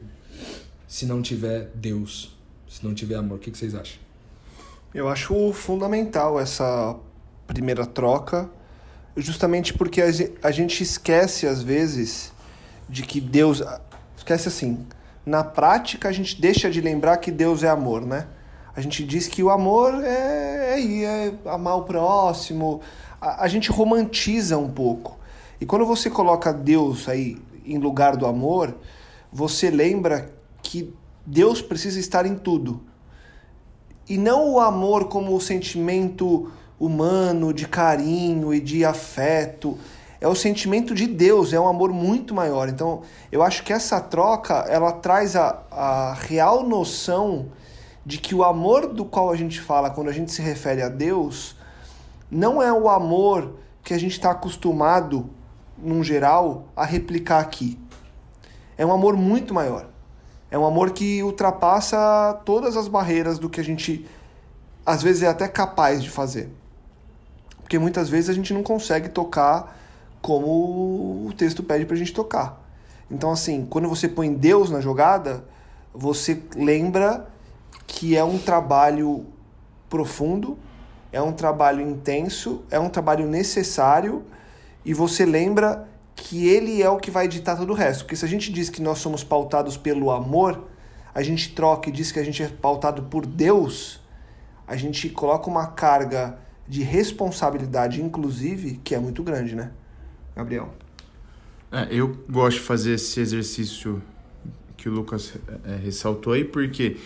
se 0.88 1.08
não 1.08 1.20
tiver 1.20 1.72
Deus, 1.74 2.36
se 2.68 2.86
não 2.86 2.94
tiver 2.94 3.16
amor. 3.16 3.38
O 3.38 3.40
que, 3.40 3.50
que 3.50 3.58
vocês 3.58 3.74
acham? 3.74 3.98
Eu 4.94 5.08
acho 5.08 5.52
fundamental 5.54 6.40
essa 6.40 6.96
primeira 7.48 7.86
troca, 7.86 8.50
justamente 9.16 9.74
porque 9.74 10.02
a 10.42 10.52
gente 10.52 10.82
esquece 10.82 11.48
às 11.48 11.62
vezes 11.62 12.32
de 12.90 13.04
que 13.04 13.20
Deus. 13.20 13.64
Esquece 14.18 14.48
assim. 14.48 14.86
Na 15.26 15.44
prática, 15.44 16.10
a 16.10 16.12
gente 16.12 16.40
deixa 16.40 16.70
de 16.70 16.82
lembrar 16.82 17.18
que 17.18 17.32
Deus 17.32 17.64
é 17.64 17.70
amor, 17.70 18.06
né? 18.06 18.28
A 18.76 18.82
gente 18.82 19.04
diz 19.04 19.28
que 19.28 19.44
o 19.44 19.50
amor 19.50 20.04
é, 20.04 20.80
é, 20.80 21.26
é 21.28 21.34
amar 21.46 21.78
o 21.78 21.84
próximo. 21.84 22.82
A, 23.22 23.44
a 23.44 23.48
gente 23.48 23.72
romantiza 23.72 24.58
um 24.58 24.70
pouco. 24.70 25.18
E 25.62 25.66
quando 25.66 25.86
você 25.86 26.10
coloca 26.10 26.52
Deus 26.52 27.08
aí 27.08 27.38
em 27.66 27.78
lugar 27.78 28.18
do 28.18 28.26
amor, 28.26 28.76
você 29.32 29.70
lembra 29.70 30.34
que 30.62 30.94
Deus 31.26 31.62
precisa 31.62 32.00
estar 32.00 32.26
em 32.26 32.36
tudo. 32.36 32.82
E 34.10 34.18
não 34.18 34.52
o 34.52 34.60
amor 34.60 35.06
como 35.06 35.36
o 35.36 35.40
sentimento 35.40 36.52
humano, 36.84 37.54
de 37.54 37.68
carinho 37.68 38.54
e 38.54 38.60
de 38.60 38.84
afeto. 38.84 39.78
É 40.20 40.28
o 40.28 40.36
sentimento 40.36 40.94
de 40.96 41.06
Deus, 41.06 41.54
é 41.54 41.60
um 41.60 41.68
amor 41.68 41.92
muito 41.92 42.34
maior. 42.34 42.70
Então, 42.70 43.02
eu 43.32 43.44
acho 43.44 43.64
que 43.64 43.74
essa 43.74 44.00
troca, 44.00 44.66
ela 44.70 44.92
traz 44.92 45.36
a, 45.36 45.64
a 45.70 46.14
real 46.14 46.64
noção 46.64 47.48
de 48.06 48.18
que 48.18 48.34
o 48.34 48.44
amor 48.44 48.88
do 48.88 49.06
qual 49.06 49.32
a 49.32 49.36
gente 49.36 49.60
fala 49.60 49.90
quando 49.90 50.10
a 50.10 50.14
gente 50.14 50.32
se 50.32 50.42
refere 50.42 50.82
a 50.82 50.90
Deus 50.90 51.56
não 52.30 52.62
é 52.62 52.72
o 52.72 52.90
amor 52.90 53.56
que 53.84 53.94
a 53.94 53.98
gente 53.98 54.14
está 54.14 54.32
acostumado, 54.32 55.30
num 55.78 56.04
geral, 56.04 56.68
a 56.76 56.86
replicar 56.86 57.40
aqui. 57.40 57.78
É 58.78 58.86
um 58.86 58.92
amor 58.92 59.16
muito 59.16 59.54
maior. 59.54 59.88
É 60.50 60.58
um 60.58 60.66
amor 60.66 60.92
que 60.92 61.22
ultrapassa 61.22 62.42
todas 62.46 62.76
as 62.78 62.88
barreiras 62.88 63.38
do 63.40 63.50
que 63.50 63.60
a 63.60 63.64
gente 63.64 64.06
às 64.86 65.02
vezes 65.02 65.24
é 65.24 65.28
até 65.28 65.48
capaz 65.48 66.04
de 66.04 66.10
fazer. 66.10 66.50
Porque 67.64 67.80
muitas 67.80 68.10
vezes 68.10 68.30
a 68.30 68.34
gente 68.34 68.54
não 68.54 68.62
consegue 68.62 69.10
tocar 69.10 69.80
como 70.22 71.26
o 71.28 71.34
texto 71.36 71.64
pede 71.64 71.86
para 71.86 71.96
a 71.96 71.98
gente 71.98 72.14
tocar. 72.14 72.62
Então, 73.10 73.32
assim, 73.32 73.66
quando 73.70 73.90
você 73.90 74.08
põe 74.08 74.34
Deus 74.34 74.70
na 74.70 74.80
jogada, 74.80 75.44
você 75.94 76.42
lembra 76.56 77.28
que 77.86 78.16
é 78.16 78.24
um 78.24 78.38
trabalho 78.38 79.26
profundo, 79.90 80.58
é 81.12 81.22
um 81.22 81.32
trabalho 81.32 81.82
intenso, 81.82 82.64
é 82.72 82.80
um 82.80 82.90
trabalho 82.90 83.28
necessário 83.28 84.24
e 84.84 84.94
você 84.94 85.26
lembra 85.26 85.88
que 86.16 86.48
ele 86.48 86.82
é 86.82 86.90
o 86.90 86.98
que 86.98 87.12
vai 87.12 87.28
ditar 87.28 87.58
todo 87.58 87.72
o 87.72 87.76
resto. 87.76 88.04
Porque 88.04 88.16
se 88.16 88.26
a 88.26 88.28
gente 88.28 88.52
diz 88.52 88.70
que 88.70 88.82
nós 88.82 89.00
somos 89.00 89.24
pautados 89.24 89.78
pelo 89.78 90.10
amor, 90.10 90.68
a 91.14 91.22
gente 91.22 91.54
troca 91.54 91.90
e 91.90 91.92
diz 91.92 92.12
que 92.12 92.20
a 92.20 92.24
gente 92.24 92.42
é 92.42 92.48
pautado 92.48 93.04
por 93.04 93.26
Deus, 93.26 94.00
a 94.68 94.76
gente 94.76 95.10
coloca 95.10 95.50
uma 95.50 95.68
carga 95.68 96.40
de 96.68 96.82
responsabilidade, 96.82 98.02
inclusive, 98.02 98.80
que 98.84 98.96
é 98.96 99.00
muito 99.00 99.24
grande, 99.24 99.56
né? 99.56 99.72
Gabriel. 100.36 100.74
É, 101.72 101.88
eu 101.90 102.18
gosto 102.30 102.58
de 102.58 102.64
fazer 102.64 102.94
esse 102.94 103.20
exercício 103.20 104.02
que 104.78 104.88
o 104.88 104.92
Lucas 104.92 105.34
é, 105.66 105.76
ressaltou 105.76 106.34
aí, 106.34 106.44
porque 106.44 106.98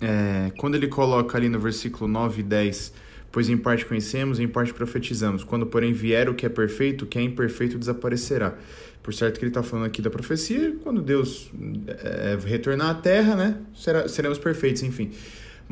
é, 0.00 0.50
quando 0.58 0.74
ele 0.74 0.88
coloca 0.88 1.38
ali 1.38 1.48
no 1.48 1.58
versículo 1.58 2.08
9 2.08 2.40
e 2.40 2.42
10, 2.42 2.92
pois 3.30 3.48
em 3.48 3.56
parte 3.56 3.86
conhecemos, 3.86 4.38
em 4.38 4.48
parte 4.48 4.74
profetizamos, 4.74 5.44
quando 5.44 5.64
porém 5.64 5.92
vier 5.92 6.28
o 6.28 6.34
que 6.34 6.44
é 6.44 6.48
perfeito, 6.48 7.04
o 7.04 7.06
que 7.06 7.18
é 7.18 7.22
imperfeito 7.22 7.78
desaparecerá. 7.78 8.54
Por 9.02 9.14
certo 9.14 9.38
que 9.38 9.44
ele 9.44 9.50
está 9.50 9.62
falando 9.62 9.86
aqui 9.86 10.02
da 10.02 10.10
profecia, 10.10 10.76
quando 10.82 11.00
Deus 11.00 11.50
é, 11.86 12.38
retornar 12.44 12.90
à 12.90 12.94
terra, 12.94 13.34
né, 13.34 13.56
será, 13.74 14.06
seremos 14.08 14.38
perfeitos, 14.38 14.82
enfim. 14.82 15.10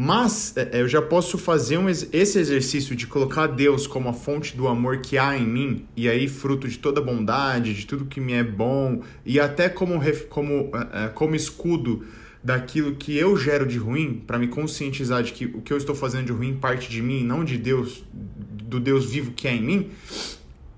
Mas 0.02 0.56
é, 0.56 0.78
é, 0.78 0.80
eu 0.80 0.88
já 0.88 1.02
posso 1.02 1.36
fazer 1.36 1.76
um, 1.76 1.86
esse 1.86 2.38
exercício 2.38 2.96
de 2.96 3.06
colocar 3.06 3.46
Deus 3.46 3.86
como 3.86 4.08
a 4.08 4.14
fonte 4.14 4.56
do 4.56 4.66
amor 4.66 5.02
que 5.02 5.18
há 5.18 5.36
em 5.36 5.46
mim, 5.46 5.84
e 5.94 6.08
aí 6.08 6.26
fruto 6.26 6.66
de 6.66 6.78
toda 6.78 7.02
bondade, 7.02 7.74
de 7.74 7.84
tudo 7.84 8.06
que 8.06 8.18
me 8.18 8.32
é 8.32 8.42
bom, 8.42 9.02
e 9.26 9.38
até 9.38 9.68
como, 9.68 10.00
como, 10.30 10.70
é, 10.90 11.08
como 11.08 11.36
escudo 11.36 12.02
daquilo 12.42 12.94
que 12.94 13.14
eu 13.14 13.36
gero 13.36 13.66
de 13.66 13.76
ruim, 13.76 14.22
para 14.26 14.38
me 14.38 14.48
conscientizar 14.48 15.22
de 15.22 15.32
que 15.32 15.44
o 15.44 15.60
que 15.60 15.70
eu 15.70 15.76
estou 15.76 15.94
fazendo 15.94 16.24
de 16.24 16.32
ruim 16.32 16.56
parte 16.56 16.88
de 16.88 17.02
mim, 17.02 17.22
não 17.22 17.44
de 17.44 17.58
Deus, 17.58 18.02
do 18.10 18.80
Deus 18.80 19.04
vivo 19.04 19.32
que 19.32 19.46
é 19.46 19.54
em 19.54 19.62
mim, 19.62 19.90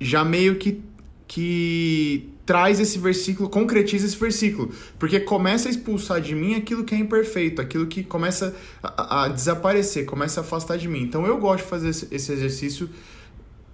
já 0.00 0.24
meio 0.24 0.56
que, 0.56 0.82
que 1.28 2.28
traz 2.52 2.78
esse 2.78 2.98
versículo, 2.98 3.48
concretiza 3.48 4.04
esse 4.04 4.18
versículo, 4.18 4.70
porque 4.98 5.18
começa 5.18 5.68
a 5.68 5.70
expulsar 5.70 6.20
de 6.20 6.34
mim 6.34 6.54
aquilo 6.54 6.84
que 6.84 6.94
é 6.94 6.98
imperfeito, 6.98 7.62
aquilo 7.62 7.86
que 7.86 8.04
começa 8.04 8.54
a, 8.82 9.24
a 9.24 9.28
desaparecer, 9.28 10.04
começa 10.04 10.40
a 10.40 10.44
afastar 10.44 10.76
de 10.76 10.86
mim. 10.86 11.00
Então 11.00 11.26
eu 11.26 11.38
gosto 11.38 11.64
de 11.64 11.70
fazer 11.70 11.88
esse 11.88 12.30
exercício, 12.30 12.90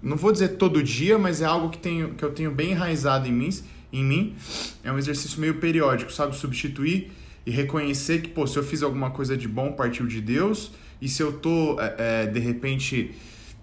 não 0.01 0.17
vou 0.17 0.31
dizer 0.31 0.51
todo 0.51 0.81
dia, 0.81 1.19
mas 1.19 1.43
é 1.43 1.45
algo 1.45 1.71
que, 1.71 1.79
tenho, 1.79 2.15
que 2.15 2.25
eu 2.25 2.31
tenho 2.31 2.53
bem 2.53 2.71
enraizado 2.71 3.27
em 3.27 3.33
mim, 3.33 3.51
em 3.93 4.05
mim. 4.05 4.37
É 4.85 4.93
um 4.93 4.97
exercício 4.97 5.41
meio 5.41 5.55
periódico, 5.55 6.13
sabe? 6.13 6.37
Substituir 6.37 7.11
e 7.45 7.51
reconhecer 7.51 8.23
que, 8.23 8.29
pô, 8.29 8.47
se 8.47 8.57
eu 8.57 8.63
fiz 8.63 8.85
alguma 8.85 9.11
coisa 9.11 9.37
de 9.37 9.49
bom, 9.49 9.73
partiu 9.73 10.07
de 10.07 10.21
Deus, 10.21 10.71
e 11.03 11.09
se 11.09 11.21
eu 11.21 11.33
tô, 11.33 11.81
é, 11.81 11.97
é, 11.99 12.27
de 12.27 12.39
repente, 12.39 13.11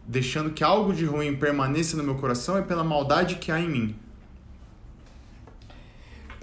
deixando 0.06 0.50
que 0.50 0.62
algo 0.62 0.92
de 0.92 1.06
ruim 1.06 1.34
permaneça 1.38 1.96
no 1.96 2.04
meu 2.04 2.16
coração, 2.16 2.58
é 2.58 2.62
pela 2.62 2.84
maldade 2.84 3.36
que 3.36 3.50
há 3.50 3.62
em 3.62 3.70
mim. 3.70 3.96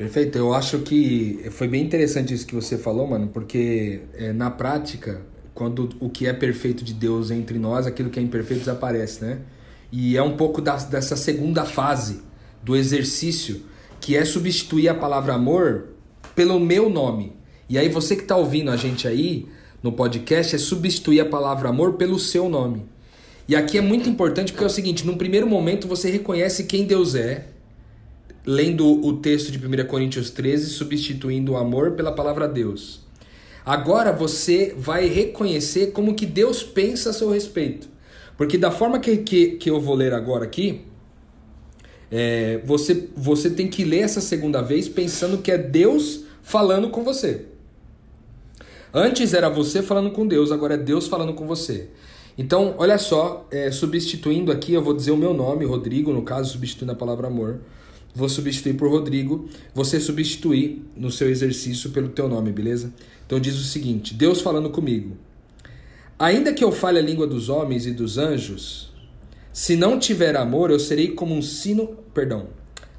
Perfeito, 0.02 0.36
eu 0.36 0.52
acho 0.52 0.80
que 0.80 1.46
foi 1.52 1.68
bem 1.68 1.80
interessante 1.80 2.34
isso 2.34 2.44
que 2.44 2.56
você 2.56 2.76
falou, 2.76 3.06
mano, 3.06 3.28
porque 3.28 4.00
é, 4.14 4.32
na 4.32 4.50
prática, 4.50 5.22
quando 5.54 5.90
o 6.00 6.10
que 6.10 6.26
é 6.26 6.32
perfeito 6.32 6.82
de 6.82 6.92
Deus 6.92 7.30
é 7.30 7.36
entre 7.36 7.56
nós, 7.56 7.86
aquilo 7.86 8.10
que 8.10 8.18
é 8.18 8.22
imperfeito 8.22 8.64
desaparece, 8.64 9.24
né? 9.24 9.38
E 9.92 10.16
é 10.16 10.22
um 10.22 10.36
pouco 10.36 10.60
da, 10.60 10.74
dessa 10.74 11.14
segunda 11.14 11.64
fase 11.64 12.20
do 12.64 12.74
exercício, 12.74 13.62
que 14.00 14.16
é 14.16 14.24
substituir 14.24 14.88
a 14.88 14.94
palavra 14.94 15.34
amor 15.34 15.90
pelo 16.34 16.58
meu 16.58 16.90
nome. 16.90 17.36
E 17.68 17.78
aí 17.78 17.88
você 17.88 18.16
que 18.16 18.22
está 18.22 18.34
ouvindo 18.34 18.72
a 18.72 18.76
gente 18.76 19.06
aí 19.06 19.46
no 19.84 19.92
podcast 19.92 20.56
é 20.56 20.58
substituir 20.58 21.20
a 21.20 21.26
palavra 21.26 21.68
amor 21.68 21.92
pelo 21.92 22.18
seu 22.18 22.48
nome. 22.48 22.86
E 23.46 23.54
aqui 23.54 23.78
é 23.78 23.80
muito 23.80 24.08
importante 24.08 24.50
porque 24.50 24.64
é 24.64 24.66
o 24.66 24.70
seguinte, 24.70 25.06
num 25.06 25.16
primeiro 25.16 25.46
momento 25.46 25.86
você 25.86 26.10
reconhece 26.10 26.64
quem 26.64 26.86
Deus 26.86 27.14
é, 27.14 27.51
lendo 28.44 29.04
o 29.04 29.12
texto 29.14 29.52
de 29.52 29.58
1 29.58 29.86
Coríntios 29.86 30.30
13, 30.30 30.70
substituindo 30.70 31.52
o 31.52 31.56
amor 31.56 31.92
pela 31.92 32.12
palavra 32.12 32.48
Deus. 32.48 33.00
Agora 33.64 34.12
você 34.12 34.74
vai 34.76 35.06
reconhecer 35.06 35.92
como 35.92 36.14
que 36.14 36.26
Deus 36.26 36.62
pensa 36.62 37.10
a 37.10 37.12
seu 37.12 37.30
respeito. 37.30 37.88
Porque 38.36 38.58
da 38.58 38.70
forma 38.70 38.98
que, 38.98 39.18
que, 39.18 39.50
que 39.52 39.70
eu 39.70 39.80
vou 39.80 39.94
ler 39.94 40.12
agora 40.12 40.44
aqui, 40.44 40.82
é, 42.10 42.60
você, 42.64 43.08
você 43.16 43.48
tem 43.48 43.68
que 43.68 43.84
ler 43.84 44.00
essa 44.00 44.20
segunda 44.20 44.60
vez 44.60 44.88
pensando 44.88 45.38
que 45.38 45.52
é 45.52 45.58
Deus 45.58 46.24
falando 46.42 46.90
com 46.90 47.04
você. 47.04 47.46
Antes 48.92 49.32
era 49.32 49.48
você 49.48 49.80
falando 49.80 50.10
com 50.10 50.26
Deus, 50.26 50.50
agora 50.50 50.74
é 50.74 50.78
Deus 50.78 51.06
falando 51.06 51.32
com 51.32 51.46
você. 51.46 51.88
Então, 52.36 52.74
olha 52.78 52.98
só, 52.98 53.46
é, 53.50 53.70
substituindo 53.70 54.50
aqui, 54.50 54.72
eu 54.72 54.82
vou 54.82 54.94
dizer 54.94 55.12
o 55.12 55.16
meu 55.16 55.32
nome, 55.32 55.64
Rodrigo, 55.64 56.12
no 56.12 56.22
caso, 56.22 56.50
substituindo 56.52 56.92
a 56.92 56.96
palavra 56.96 57.28
amor 57.28 57.60
vou 58.14 58.28
substituir 58.28 58.74
por 58.74 58.90
Rodrigo, 58.90 59.48
você 59.74 59.98
substituir 60.00 60.82
no 60.96 61.10
seu 61.10 61.30
exercício 61.30 61.90
pelo 61.90 62.08
teu 62.08 62.28
nome, 62.28 62.52
beleza? 62.52 62.92
Então 63.26 63.40
diz 63.40 63.56
o 63.56 63.64
seguinte: 63.64 64.14
Deus 64.14 64.40
falando 64.40 64.70
comigo. 64.70 65.16
Ainda 66.18 66.52
que 66.52 66.62
eu 66.62 66.70
fale 66.70 66.98
a 66.98 67.02
língua 67.02 67.26
dos 67.26 67.48
homens 67.48 67.86
e 67.86 67.90
dos 67.90 68.16
anjos, 68.18 68.92
se 69.52 69.76
não 69.76 69.98
tiver 69.98 70.36
amor, 70.36 70.70
eu 70.70 70.78
serei 70.78 71.08
como 71.08 71.34
um 71.34 71.42
sino, 71.42 71.88
perdão. 72.14 72.48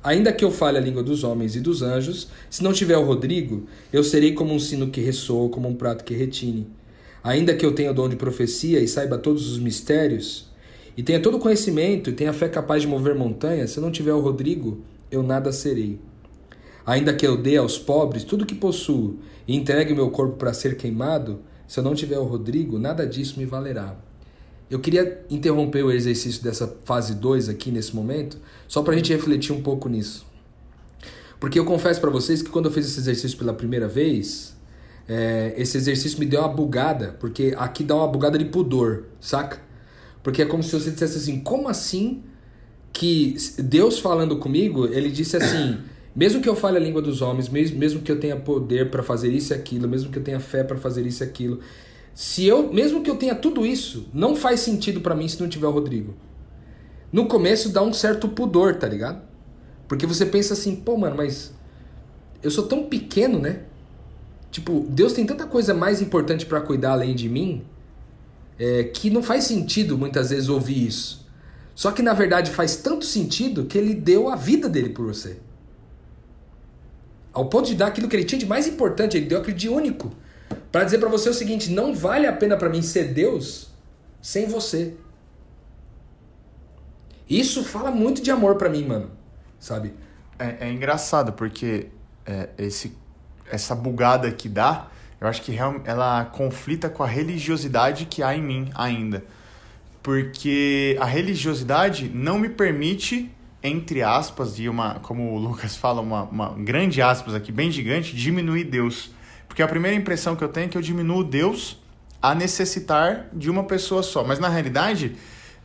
Ainda 0.03 0.33
que 0.33 0.43
eu 0.43 0.51
fale 0.51 0.77
a 0.77 0.81
língua 0.81 1.01
dos 1.01 1.23
homens 1.23 1.55
e 1.55 1.61
dos 1.61 1.81
anjos, 1.81 2.27
se 2.49 2.61
não 2.61 2.73
tiver 2.73 2.97
o 2.97 3.05
Rodrigo, 3.05 3.65
eu 3.93 4.03
serei 4.03 4.33
como 4.33 4.53
um 4.53 4.59
sino 4.59 4.89
que 4.89 4.99
ressoa, 4.99 5.49
como 5.49 5.69
um 5.69 5.75
prato 5.75 6.03
que 6.03 6.13
retine. 6.13 6.67
Ainda 7.23 7.55
que 7.55 7.65
eu 7.65 7.73
tenha 7.73 7.91
o 7.91 7.93
dom 7.93 8.09
de 8.09 8.17
profecia 8.17 8.81
e 8.81 8.87
saiba 8.87 9.17
todos 9.17 9.49
os 9.49 9.57
mistérios, 9.57 10.51
e 10.97 11.01
tenha 11.01 11.21
todo 11.21 11.37
o 11.37 11.39
conhecimento 11.39 12.09
e 12.09 12.13
tenha 12.13 12.33
fé 12.33 12.49
capaz 12.49 12.81
de 12.81 12.87
mover 12.87 13.15
montanhas, 13.15 13.71
se 13.71 13.79
não 13.79 13.91
tiver 13.91 14.13
o 14.13 14.19
Rodrigo, 14.19 14.81
eu 15.13 15.23
nada 15.23 15.51
serei. 15.51 15.99
Ainda 16.85 17.13
que 17.13 17.25
eu 17.25 17.37
dê 17.37 17.57
aos 17.57 17.77
pobres 17.77 18.23
tudo 18.23 18.45
que 18.45 18.55
possuo 18.55 19.19
e 19.47 19.55
entregue 19.55 19.93
meu 19.93 20.09
corpo 20.09 20.37
para 20.37 20.53
ser 20.53 20.75
queimado, 20.75 21.41
se 21.67 21.79
eu 21.79 21.83
não 21.83 21.95
tiver 21.95 22.17
o 22.17 22.23
Rodrigo, 22.23 22.77
nada 22.77 23.05
disso 23.07 23.39
me 23.39 23.45
valerá. 23.45 23.95
Eu 24.69 24.79
queria 24.79 25.23
interromper 25.29 25.83
o 25.83 25.91
exercício 25.91 26.43
dessa 26.43 26.67
fase 26.83 27.15
2 27.15 27.47
aqui 27.47 27.71
nesse 27.71 27.95
momento, 27.95 28.37
só 28.67 28.81
para 28.81 28.93
a 28.93 28.97
gente 28.97 29.13
refletir 29.13 29.53
um 29.53 29.61
pouco 29.61 29.87
nisso. 29.87 30.25
Porque 31.39 31.59
eu 31.59 31.65
confesso 31.65 32.01
para 32.01 32.09
vocês 32.09 32.41
que 32.41 32.49
quando 32.49 32.65
eu 32.65 32.71
fiz 32.71 32.85
esse 32.85 32.99
exercício 32.99 33.37
pela 33.37 33.53
primeira 33.53 33.87
vez, 33.87 34.55
é, 35.07 35.53
esse 35.57 35.77
exercício 35.77 36.19
me 36.19 36.25
deu 36.25 36.39
uma 36.39 36.47
bugada, 36.47 37.15
porque 37.19 37.53
aqui 37.57 37.83
dá 37.83 37.95
uma 37.95 38.07
bugada 38.07 38.37
de 38.37 38.45
pudor, 38.45 39.03
saca? 39.19 39.61
Porque 40.23 40.41
é 40.41 40.45
como 40.45 40.63
se 40.63 40.71
você 40.71 40.89
dissesse 40.89 41.17
assim: 41.17 41.39
como 41.41 41.67
assim 41.67 42.23
que 42.93 43.35
Deus 43.57 43.97
falando 43.97 44.37
comigo, 44.37 44.85
ele 44.85 45.09
disse 45.09 45.35
assim: 45.35 45.79
mesmo 46.15 46.41
que 46.41 46.47
eu 46.47 46.55
fale 46.55 46.77
a 46.77 46.79
língua 46.79 47.01
dos 47.01 47.21
homens, 47.21 47.49
mesmo, 47.49 47.77
mesmo 47.77 48.01
que 48.01 48.11
eu 48.11 48.19
tenha 48.19 48.35
poder 48.35 48.91
para 48.91 49.01
fazer 49.01 49.33
isso 49.33 49.51
e 49.51 49.55
aquilo, 49.55 49.89
mesmo 49.89 50.11
que 50.11 50.19
eu 50.19 50.23
tenha 50.23 50.39
fé 50.39 50.63
para 50.63 50.77
fazer 50.77 51.05
isso 51.05 51.23
e 51.23 51.25
aquilo, 51.25 51.59
se 52.13 52.45
eu, 52.45 52.71
mesmo 52.71 53.01
que 53.01 53.09
eu 53.09 53.15
tenha 53.15 53.33
tudo 53.33 53.65
isso, 53.65 54.07
não 54.13 54.35
faz 54.35 54.59
sentido 54.59 55.01
para 55.01 55.15
mim 55.15 55.27
se 55.27 55.41
não 55.41 55.49
tiver 55.49 55.65
o 55.65 55.71
Rodrigo. 55.71 56.13
No 57.11 57.25
começo 57.25 57.69
dá 57.69 57.81
um 57.81 57.91
certo 57.91 58.27
pudor, 58.29 58.75
tá 58.75 58.87
ligado? 58.87 59.21
Porque 59.87 60.05
você 60.05 60.25
pensa 60.25 60.53
assim, 60.53 60.75
pô, 60.75 60.95
mano, 60.95 61.15
mas 61.17 61.53
eu 62.41 62.51
sou 62.51 62.65
tão 62.67 62.83
pequeno, 62.83 63.39
né? 63.39 63.61
Tipo, 64.51 64.85
Deus 64.87 65.13
tem 65.13 65.25
tanta 65.25 65.47
coisa 65.47 65.73
mais 65.73 66.01
importante 66.01 66.45
para 66.45 66.61
cuidar 66.61 66.91
além 66.91 67.15
de 67.15 67.27
mim, 67.27 67.63
é, 68.59 68.83
que 68.83 69.09
não 69.09 69.23
faz 69.23 69.45
sentido 69.45 69.97
muitas 69.97 70.29
vezes 70.29 70.49
ouvir 70.49 70.87
isso. 70.87 71.22
Só 71.75 71.91
que 71.91 72.01
na 72.01 72.13
verdade 72.13 72.51
faz 72.51 72.75
tanto 72.75 73.05
sentido 73.05 73.65
que 73.65 73.77
ele 73.77 73.93
deu 73.93 74.29
a 74.29 74.35
vida 74.35 74.69
dele 74.69 74.89
por 74.89 75.07
você. 75.07 75.37
Ao 77.31 77.45
ponto 77.45 77.67
de 77.67 77.75
dar 77.75 77.87
aquilo 77.87 78.07
que 78.07 78.15
ele 78.15 78.25
tinha 78.25 78.37
de 78.37 78.45
mais 78.45 78.67
importante, 78.67 79.17
ele 79.17 79.25
deu 79.25 79.39
aquilo 79.39 79.57
de 79.57 79.67
único. 79.67 80.11
Para 80.71 80.83
dizer 80.83 80.99
para 80.99 81.09
você 81.09 81.29
o 81.29 81.33
seguinte: 81.33 81.71
não 81.71 81.93
vale 81.93 82.27
a 82.27 82.33
pena 82.33 82.55
para 82.55 82.69
mim 82.69 82.81
ser 82.81 83.13
Deus 83.13 83.69
sem 84.21 84.47
você. 84.47 84.93
Isso 87.27 87.63
fala 87.63 87.89
muito 87.89 88.21
de 88.21 88.29
amor 88.29 88.55
para 88.55 88.69
mim, 88.69 88.85
mano. 88.85 89.09
Sabe? 89.59 89.93
É, 90.37 90.67
é 90.67 90.71
engraçado 90.71 91.33
porque 91.33 91.87
é, 92.25 92.49
esse, 92.57 92.95
essa 93.49 93.73
bugada 93.73 94.31
que 94.31 94.47
dá, 94.47 94.87
eu 95.19 95.27
acho 95.27 95.41
que 95.41 95.57
ela 95.85 96.25
conflita 96.25 96.89
com 96.89 97.01
a 97.01 97.07
religiosidade 97.07 98.05
que 98.05 98.21
há 98.21 98.35
em 98.35 98.43
mim 98.43 98.69
ainda 98.75 99.23
porque 100.03 100.97
a 100.99 101.05
religiosidade 101.05 102.11
não 102.13 102.37
me 102.37 102.49
permite, 102.49 103.31
entre 103.63 104.03
aspas, 104.03 104.59
e 104.59 104.67
uma, 104.67 104.95
como 104.95 105.33
o 105.33 105.37
Lucas 105.37 105.77
fala, 105.77 106.01
uma, 106.01 106.23
uma 106.23 106.49
grande 106.49 107.01
aspas 107.01 107.33
aqui, 107.33 107.53
bem 107.53 107.71
gigante, 107.71 108.13
diminuir 108.13 108.65
Deus. 108.65 109.11
Porque 109.47 109.63
a 109.63 109.67
primeira 109.67 109.95
impressão 109.95 110.35
que 110.35 110.43
eu 110.43 110.49
tenho 110.49 110.65
é 110.65 110.67
que 110.67 110.77
eu 110.77 110.81
diminuo 110.81 111.23
Deus 111.23 111.81
a 112.21 112.35
necessitar 112.35 113.29
de 113.31 113.49
uma 113.49 113.63
pessoa 113.63 114.03
só. 114.03 114.25
Mas 114.25 114.39
na 114.39 114.49
realidade, 114.49 115.15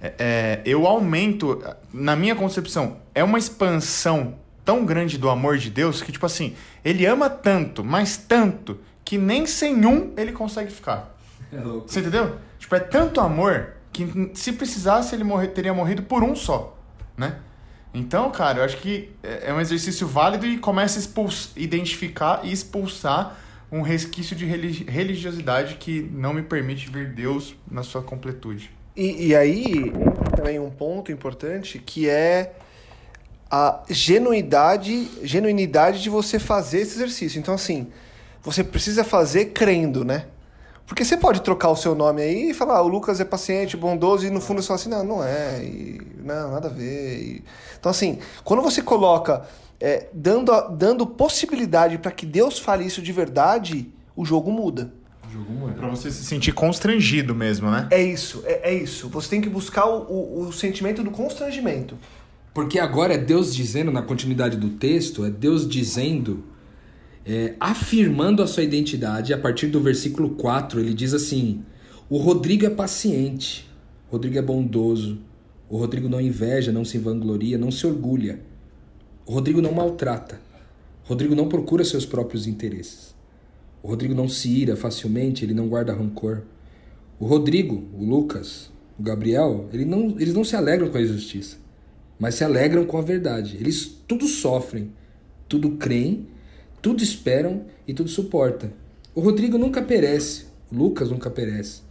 é, 0.00 0.14
é 0.18 0.62
eu 0.64 0.86
aumento, 0.86 1.60
na 1.92 2.14
minha 2.14 2.36
concepção, 2.36 2.98
é 3.12 3.24
uma 3.24 3.38
expansão 3.38 4.36
tão 4.64 4.84
grande 4.84 5.18
do 5.18 5.28
amor 5.28 5.58
de 5.58 5.68
Deus 5.68 6.00
que, 6.00 6.12
tipo 6.12 6.26
assim, 6.26 6.54
ele 6.84 7.04
ama 7.06 7.28
tanto, 7.28 7.82
mas 7.82 8.16
tanto, 8.16 8.78
que 9.04 9.18
nem 9.18 9.46
sem 9.46 9.84
um 9.84 10.12
ele 10.16 10.30
consegue 10.30 10.70
ficar. 10.70 11.16
É 11.50 11.58
louco. 11.58 11.88
Você 11.88 12.00
entendeu? 12.00 12.36
Tipo, 12.58 12.76
é 12.76 12.80
tanto 12.80 13.20
amor 13.20 13.77
que 14.06 14.30
se 14.34 14.52
precisasse 14.52 15.14
ele 15.14 15.24
morrer, 15.24 15.48
teria 15.48 15.72
morrido 15.74 16.02
por 16.02 16.22
um 16.22 16.34
só, 16.34 16.76
né? 17.16 17.36
Então, 17.92 18.30
cara, 18.30 18.58
eu 18.58 18.64
acho 18.64 18.76
que 18.78 19.10
é 19.22 19.48
é 19.50 19.54
um 19.54 19.60
exercício 19.60 20.06
válido 20.06 20.46
e 20.46 20.58
começa 20.58 20.98
a 20.98 21.00
expuls- 21.00 21.52
identificar 21.56 22.40
e 22.44 22.52
expulsar 22.52 23.36
um 23.70 23.82
resquício 23.82 24.34
de 24.36 24.44
religi- 24.46 24.84
religiosidade 24.84 25.74
que 25.76 26.02
não 26.12 26.32
me 26.32 26.42
permite 26.42 26.90
ver 26.90 27.12
Deus 27.12 27.54
na 27.70 27.82
sua 27.82 28.02
completude. 28.02 28.70
E, 28.96 29.28
e 29.28 29.36
aí 29.36 29.92
também 30.36 30.58
um 30.58 30.70
ponto 30.70 31.12
importante 31.12 31.78
que 31.78 32.08
é 32.08 32.54
a 33.50 33.82
genuidade, 33.88 35.08
genuinidade 35.22 36.02
de 36.02 36.10
você 36.10 36.38
fazer 36.38 36.80
esse 36.80 36.96
exercício. 36.96 37.38
Então, 37.38 37.54
assim, 37.54 37.88
você 38.42 38.62
precisa 38.62 39.04
fazer 39.04 39.46
crendo, 39.46 40.04
né? 40.04 40.26
Porque 40.88 41.04
você 41.04 41.16
pode 41.18 41.42
trocar 41.42 41.68
o 41.68 41.76
seu 41.76 41.94
nome 41.94 42.22
aí 42.22 42.50
e 42.50 42.54
falar, 42.54 42.78
ah, 42.78 42.82
o 42.82 42.88
Lucas 42.88 43.20
é 43.20 43.24
paciente, 43.24 43.76
bondoso, 43.76 44.26
e 44.26 44.30
no 44.30 44.40
fundo 44.40 44.60
você 44.62 44.68
fala 44.68 44.80
assim, 44.80 44.88
não, 44.88 45.04
não 45.04 45.22
é, 45.22 45.62
e, 45.62 46.00
não, 46.24 46.50
nada 46.52 46.66
a 46.68 46.70
ver. 46.70 47.18
e- 47.20 47.44
Então, 47.78 47.90
assim, 47.90 48.18
quando 48.42 48.62
você 48.62 48.80
coloca, 48.82 49.46
é, 49.78 50.06
dando, 50.14 50.50
a- 50.50 50.62
dando 50.68 51.06
possibilidade 51.06 51.98
para 51.98 52.10
que 52.10 52.24
Deus 52.26 52.58
fale 52.58 52.84
isso 52.86 53.02
de 53.02 53.12
verdade, 53.12 53.86
o 54.16 54.24
jogo 54.24 54.50
muda. 54.50 54.90
Pra 55.76 55.88
você 55.88 56.10
se 56.10 56.24
sentir 56.24 56.52
constrangido 56.52 57.34
mesmo, 57.34 57.70
né? 57.70 57.86
É 57.90 58.02
isso, 58.02 58.42
é, 58.46 58.70
é 58.70 58.74
isso. 58.74 59.10
Você 59.10 59.28
tem 59.28 59.42
que 59.42 59.48
buscar 59.50 59.84
o, 59.84 60.00
o, 60.10 60.40
o 60.48 60.52
sentimento 60.54 61.02
do 61.04 61.10
constrangimento. 61.10 61.98
Porque 62.54 62.78
agora 62.78 63.12
é 63.12 63.18
Deus 63.18 63.54
dizendo, 63.54 63.92
na 63.92 64.00
continuidade 64.00 64.56
do 64.56 64.70
texto, 64.70 65.24
é 65.26 65.28
Deus 65.30 65.68
dizendo, 65.68 66.42
é, 67.28 67.54
afirmando 67.60 68.42
a 68.42 68.46
sua 68.46 68.62
identidade. 68.62 69.34
A 69.34 69.38
partir 69.38 69.66
do 69.66 69.82
versículo 69.82 70.30
4, 70.30 70.80
ele 70.80 70.94
diz 70.94 71.12
assim: 71.12 71.62
O 72.08 72.16
Rodrigo 72.16 72.64
é 72.64 72.70
paciente, 72.70 73.68
o 74.08 74.12
Rodrigo 74.12 74.38
é 74.38 74.42
bondoso, 74.42 75.18
o 75.68 75.76
Rodrigo 75.76 76.08
não 76.08 76.20
inveja, 76.20 76.72
não 76.72 76.86
se 76.86 76.96
vangloria, 76.96 77.58
não 77.58 77.70
se 77.70 77.86
orgulha. 77.86 78.40
O 79.26 79.32
Rodrigo 79.32 79.60
não 79.60 79.72
maltrata. 79.72 80.40
O 81.04 81.08
Rodrigo 81.10 81.34
não 81.34 81.48
procura 81.48 81.84
seus 81.84 82.06
próprios 82.06 82.46
interesses. 82.46 83.14
O 83.82 83.88
Rodrigo 83.88 84.14
não 84.14 84.28
se 84.28 84.48
ira 84.48 84.74
facilmente, 84.74 85.44
ele 85.44 85.52
não 85.52 85.68
guarda 85.68 85.92
rancor. 85.92 86.42
O 87.20 87.26
Rodrigo, 87.26 87.84
o 87.94 88.04
Lucas, 88.04 88.70
o 88.98 89.02
Gabriel, 89.02 89.68
ele 89.72 89.84
não, 89.84 90.16
eles 90.18 90.32
não 90.32 90.44
se 90.44 90.56
alegram 90.56 90.88
com 90.88 90.96
a 90.96 91.02
injustiça, 91.02 91.58
mas 92.18 92.36
se 92.36 92.44
alegram 92.44 92.84
com 92.86 92.96
a 92.96 93.02
verdade. 93.02 93.56
Eles 93.60 93.86
tudo 94.06 94.26
sofrem, 94.26 94.92
tudo 95.46 95.72
creem, 95.72 96.26
tudo 96.88 97.02
esperam 97.02 97.66
e 97.86 97.92
tudo 97.92 98.08
suporta. 98.08 98.72
O 99.14 99.20
Rodrigo 99.20 99.58
nunca 99.58 99.82
perece, 99.82 100.46
o 100.72 100.76
Lucas 100.76 101.10
nunca 101.10 101.28
perece, 101.28 101.82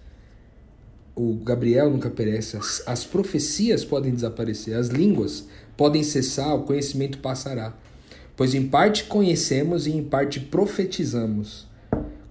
o 1.15 1.35
Gabriel 1.35 1.91
nunca 1.91 2.09
perece. 2.09 2.57
As, 2.57 2.81
as 2.87 3.05
profecias 3.05 3.85
podem 3.85 4.11
desaparecer, 4.11 4.75
as 4.75 4.87
línguas 4.87 5.47
podem 5.75 6.01
cessar, 6.01 6.55
o 6.55 6.63
conhecimento 6.63 7.19
passará. 7.19 7.75
Pois 8.35 8.55
em 8.55 8.67
parte 8.67 9.03
conhecemos 9.03 9.85
e 9.85 9.91
em 9.91 10.03
parte 10.03 10.39
profetizamos. 10.39 11.67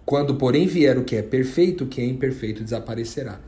Quando, 0.05 0.35
porém, 0.35 0.67
vier 0.67 0.99
o 0.99 1.05
que 1.05 1.15
é 1.15 1.23
perfeito, 1.23 1.85
o 1.85 1.87
que 1.87 2.01
é 2.01 2.05
imperfeito 2.05 2.65
desaparecerá. 2.65 3.39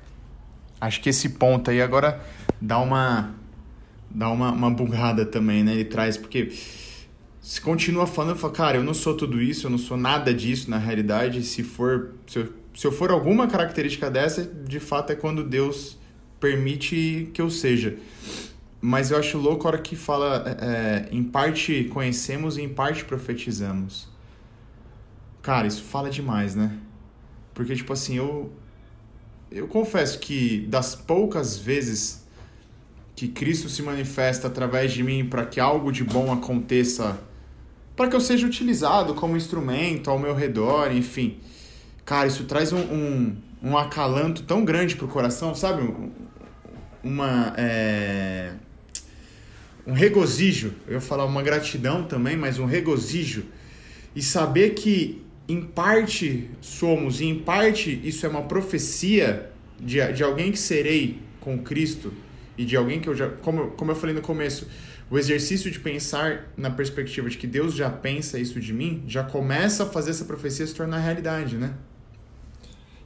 Acho 0.80 1.00
que 1.00 1.08
esse 1.08 1.30
ponto 1.30 1.72
aí 1.72 1.82
agora 1.82 2.20
dá 2.60 2.78
uma 2.78 3.34
dá 4.08 4.30
uma, 4.30 4.52
uma 4.52 4.70
bugada 4.70 5.26
também, 5.26 5.64
né? 5.64 5.72
Ele 5.72 5.84
traz, 5.84 6.16
porque 6.16 6.52
se 7.40 7.60
continua 7.60 8.06
falando, 8.06 8.36
fala, 8.36 8.52
cara, 8.52 8.76
eu 8.78 8.82
não 8.82 8.94
sou 8.94 9.16
tudo 9.16 9.40
isso, 9.40 9.66
eu 9.66 9.70
não 9.70 9.78
sou 9.78 9.96
nada 9.96 10.34
disso 10.34 10.70
na 10.70 10.78
realidade. 10.78 11.42
Se 11.42 11.62
for, 11.62 12.14
se 12.26 12.38
eu, 12.38 12.52
se 12.74 12.86
eu 12.86 12.92
for 12.92 13.10
alguma 13.10 13.46
característica 13.46 14.10
dessa, 14.10 14.44
de 14.44 14.80
fato 14.80 15.12
é 15.12 15.16
quando 15.16 15.44
Deus 15.44 15.98
permite 16.40 17.30
que 17.32 17.40
eu 17.40 17.50
seja. 17.50 17.96
Mas 18.80 19.10
eu 19.10 19.18
acho 19.18 19.38
louco 19.38 19.66
a 19.66 19.72
hora 19.72 19.78
que 19.78 19.96
fala, 19.96 20.44
é, 20.60 21.08
em 21.10 21.24
parte 21.24 21.88
conhecemos 21.92 22.56
e 22.56 22.62
em 22.62 22.68
parte 22.68 23.04
profetizamos. 23.04 24.08
Cara, 25.42 25.66
isso 25.66 25.82
fala 25.82 26.10
demais, 26.10 26.54
né? 26.54 26.76
Porque, 27.54 27.74
tipo 27.74 27.92
assim, 27.92 28.16
eu, 28.16 28.52
eu 29.50 29.66
confesso 29.66 30.18
que 30.18 30.60
das 30.68 30.94
poucas 30.94 31.56
vezes 31.56 32.24
que 33.16 33.26
Cristo 33.26 33.68
se 33.68 33.82
manifesta 33.82 34.46
através 34.46 34.92
de 34.92 35.02
mim 35.02 35.26
para 35.28 35.44
que 35.44 35.58
algo 35.58 35.90
de 35.90 36.04
bom 36.04 36.32
aconteça, 36.32 37.18
para 37.98 38.08
que 38.08 38.16
eu 38.16 38.20
seja 38.20 38.46
utilizado 38.46 39.12
como 39.14 39.36
instrumento 39.36 40.08
ao 40.08 40.18
meu 40.18 40.34
redor, 40.34 40.90
enfim. 40.90 41.36
Cara, 42.06 42.26
isso 42.28 42.44
traz 42.44 42.72
um, 42.72 42.78
um, 42.80 43.36
um 43.62 43.76
acalanto 43.76 44.44
tão 44.44 44.64
grande 44.64 44.96
pro 44.96 45.06
coração, 45.08 45.54
sabe? 45.54 45.82
Um- 45.82 46.10
Uma. 47.04 47.52
é, 47.58 48.52
Um 49.86 49.92
regozijo. 49.92 50.72
Eu 50.86 50.94
ia 50.94 51.00
falar 51.00 51.24
uma 51.24 51.42
gratidão 51.42 52.04
também, 52.04 52.36
mas 52.36 52.58
um 52.58 52.66
regozijo. 52.66 53.44
E 54.14 54.22
saber 54.22 54.70
que 54.70 55.22
em 55.48 55.60
parte 55.62 56.48
somos 56.60 57.20
e 57.20 57.24
em 57.24 57.38
parte 57.38 58.00
isso 58.04 58.26
é 58.26 58.28
uma 58.28 58.42
profecia 58.42 59.50
de, 59.80 60.12
de 60.12 60.22
alguém 60.22 60.52
que 60.52 60.58
serei 60.58 61.18
com 61.40 61.58
Cristo 61.58 62.12
e 62.56 62.64
de 62.64 62.76
alguém 62.76 63.00
que 63.00 63.08
eu 63.08 63.14
já. 63.14 63.28
Como, 63.28 63.68
como 63.72 63.90
eu 63.92 63.96
falei 63.96 64.14
no 64.14 64.20
começo, 64.20 64.66
o 65.10 65.18
exercício 65.18 65.70
de 65.70 65.80
pensar 65.80 66.52
na 66.56 66.70
perspectiva 66.70 67.28
de 67.30 67.38
que 67.38 67.46
Deus 67.46 67.74
já 67.74 67.88
pensa 67.88 68.38
isso 68.38 68.60
de 68.60 68.72
mim 68.72 69.02
já 69.06 69.24
começa 69.24 69.84
a 69.84 69.86
fazer 69.86 70.10
essa 70.10 70.24
profecia 70.24 70.66
se 70.66 70.74
tornar 70.74 70.98
realidade, 70.98 71.56
né? 71.56 71.74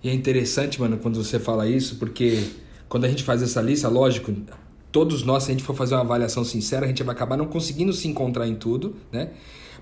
E 0.03 0.09
é 0.09 0.13
interessante, 0.13 0.81
mano, 0.81 0.99
quando 0.99 1.23
você 1.23 1.39
fala 1.39 1.69
isso, 1.69 1.97
porque 1.97 2.43
quando 2.89 3.05
a 3.05 3.09
gente 3.09 3.23
faz 3.23 3.41
essa 3.41 3.63
lista, 3.63 3.89
lógico, 3.89 4.35
todos 4.91 5.23
nós, 5.23 5.45
se 5.45 5.51
a 5.51 5.55
gente 5.55 5.63
for 5.65 5.77
fazer 5.77 5.95
uma 5.95 6.01
avaliação 6.01 6.45
sincera, 6.45 6.85
a 6.85 6.89
gente 6.89 7.03
vai 7.05 7.15
acabar 7.15 7.37
não 7.37 7.47
conseguindo 7.47 7.93
se 7.93 8.09
encontrar 8.09 8.49
em 8.49 8.57
tudo, 8.57 8.97
né? 9.13 9.31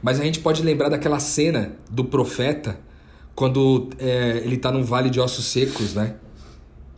Mas 0.02 0.20
a 0.20 0.24
gente 0.24 0.40
pode 0.40 0.62
lembrar 0.62 0.90
daquela 0.90 1.18
cena 1.18 1.72
do 1.90 2.04
profeta 2.04 2.78
quando 3.34 3.88
é, 3.98 4.42
ele 4.44 4.58
tá 4.58 4.70
num 4.70 4.82
vale 4.82 5.08
de 5.08 5.18
ossos 5.18 5.46
secos, 5.46 5.94
né? 5.94 6.16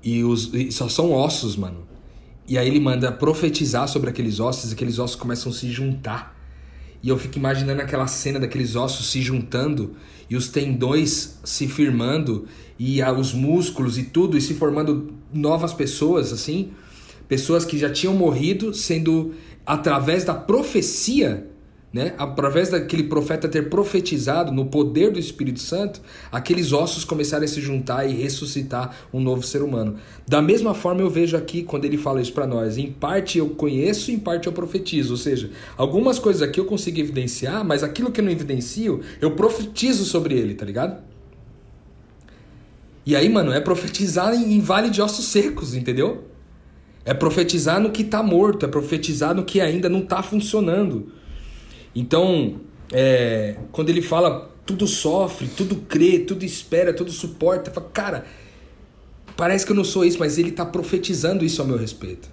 E, 0.03 0.25
os, 0.25 0.53
e 0.53 0.73
só 0.73 0.89
são 0.89 1.13
ossos, 1.13 1.57
mano. 1.57 1.92
E 2.47 2.59
aí 2.59 2.67
ele 2.67 2.81
manda 2.81 3.11
profetizar 3.13 3.89
sobre 3.89 4.11
aqueles 4.11 4.41
ossos 4.41 4.71
e 4.71 4.75
aqueles 4.75 4.99
ossos 4.99 5.17
começam 5.17 5.53
a 5.53 5.55
se 5.55 5.71
juntar. 5.71 6.37
E 7.03 7.09
eu 7.09 7.19
fico 7.19 7.37
imaginando 7.37 7.83
aquela 7.83 8.07
cena 8.07 8.39
daqueles 8.39 8.77
ossos 8.77 9.11
se 9.11 9.21
juntando 9.21 9.97
e 10.31 10.37
os 10.37 10.49
tendões 10.49 11.39
se 11.45 11.67
firmando 11.67 12.47
e 12.79 13.03
os 13.03 13.33
músculos 13.33 13.99
e 13.99 14.05
tudo 14.05 14.39
e 14.39 14.41
se 14.41 14.55
formando 14.55 15.13
novas 15.33 15.73
pessoas 15.73 16.33
assim, 16.33 16.73
pessoas 17.29 17.65
que 17.65 17.77
já 17.77 17.91
tinham 17.91 18.15
morrido 18.15 18.73
sendo 18.73 19.35
através 19.67 20.25
da 20.25 20.35
profecia, 20.35 21.49
né? 21.93 22.15
Através 22.17 22.71
daquele 22.71 23.05
profeta 23.05 23.49
ter 23.49 23.69
profetizado 23.69 24.51
no 24.51 24.67
poder 24.67 25.11
do 25.11 25.19
Espírito 25.19 25.61
Santo, 25.61 26.01
aqueles 26.31 26.73
ossos 26.73 27.05
começaram 27.05 27.45
a 27.45 27.49
se 27.49 27.61
juntar 27.61 28.07
e 28.07 28.15
ressuscitar 28.15 28.97
um 29.13 29.21
novo 29.21 29.43
ser 29.43 29.63
humano. 29.63 29.97
Da 30.27 30.41
mesma 30.41 30.73
forma 30.73 31.03
eu 31.03 31.11
vejo 31.11 31.37
aqui 31.37 31.63
quando 31.63 31.85
ele 31.85 31.99
fala 31.99 32.23
isso 32.23 32.33
para 32.33 32.47
nós, 32.47 32.79
em 32.79 32.91
parte 32.91 33.39
eu 33.39 33.51
conheço, 33.51 34.11
em 34.11 34.19
parte 34.19 34.47
eu 34.47 34.53
profetizo, 34.53 35.13
ou 35.13 35.19
seja, 35.19 35.51
algumas 35.77 36.19
coisas 36.19 36.41
aqui 36.41 36.59
eu 36.59 36.65
consigo 36.65 36.99
evidenciar, 36.99 37.65
mas 37.65 37.83
aquilo 37.83 38.11
que 38.11 38.21
eu 38.21 38.25
não 38.25 38.33
evidencio, 38.33 39.01
eu 39.21 39.33
profetizo 39.33 40.05
sobre 40.05 40.35
ele, 40.35 40.55
tá 40.55 40.65
ligado? 40.65 41.03
E 43.05 43.17
aí, 43.17 43.29
mano, 43.29 43.53
é 43.53 43.61
profetizar 43.61 44.33
em, 44.33 44.61
vale 44.61 44.89
de 44.89 45.03
ossos 45.03 45.27
secos, 45.27 45.75
entendeu? 45.75 46.25
É 47.05 47.13
profetizar 47.13 47.81
no 47.81 47.91
que 47.91 48.05
tá 48.05 48.23
morto, 48.23 48.65
é 48.65 48.69
profetizar 48.69 49.35
no 49.35 49.45
que 49.45 49.61
ainda 49.61 49.89
não 49.89 50.03
tá 50.03 50.23
funcionando. 50.23 51.13
Então, 51.95 52.61
é, 52.93 53.57
quando 53.71 53.91
ele 53.91 54.03
fala 54.03 54.51
tudo 54.65 54.87
sofre, 54.87 55.49
tudo 55.49 55.77
crê, 55.77 56.21
tudo 56.21 56.45
espera, 56.45 56.93
tudo 56.93 57.11
suporta, 57.11 57.71
fala, 57.71 57.89
cara, 57.93 58.25
parece 59.37 59.67
que 59.67 59.73
eu 59.73 59.77
não 59.77 59.85
sou 59.85 60.05
isso, 60.05 60.19
mas 60.19 60.39
ele 60.39 60.53
tá 60.53 60.65
profetizando 60.65 61.45
isso 61.45 61.61
ao 61.61 61.69
meu 61.69 61.77
respeito. 61.77 62.29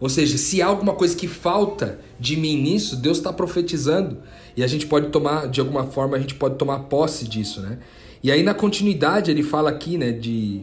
Ou 0.00 0.08
seja, 0.08 0.38
se 0.38 0.62
há 0.62 0.66
alguma 0.66 0.94
coisa 0.94 1.16
que 1.16 1.26
falta 1.26 1.98
de 2.20 2.36
mim 2.36 2.56
nisso, 2.56 2.96
Deus 2.96 3.18
está 3.18 3.32
profetizando. 3.32 4.18
E 4.56 4.62
a 4.62 4.66
gente 4.66 4.86
pode 4.86 5.08
tomar, 5.08 5.48
de 5.48 5.60
alguma 5.60 5.84
forma, 5.84 6.16
a 6.16 6.20
gente 6.20 6.34
pode 6.34 6.56
tomar 6.56 6.80
posse 6.80 7.26
disso, 7.28 7.60
né? 7.60 7.78
E 8.22 8.30
aí 8.30 8.42
na 8.42 8.54
continuidade 8.54 9.30
ele 9.30 9.42
fala 9.42 9.70
aqui, 9.70 9.96
né, 9.96 10.10
de 10.10 10.62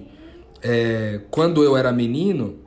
é, 0.62 1.22
quando 1.32 1.64
eu 1.64 1.78
era 1.78 1.92
menino, 1.92 2.58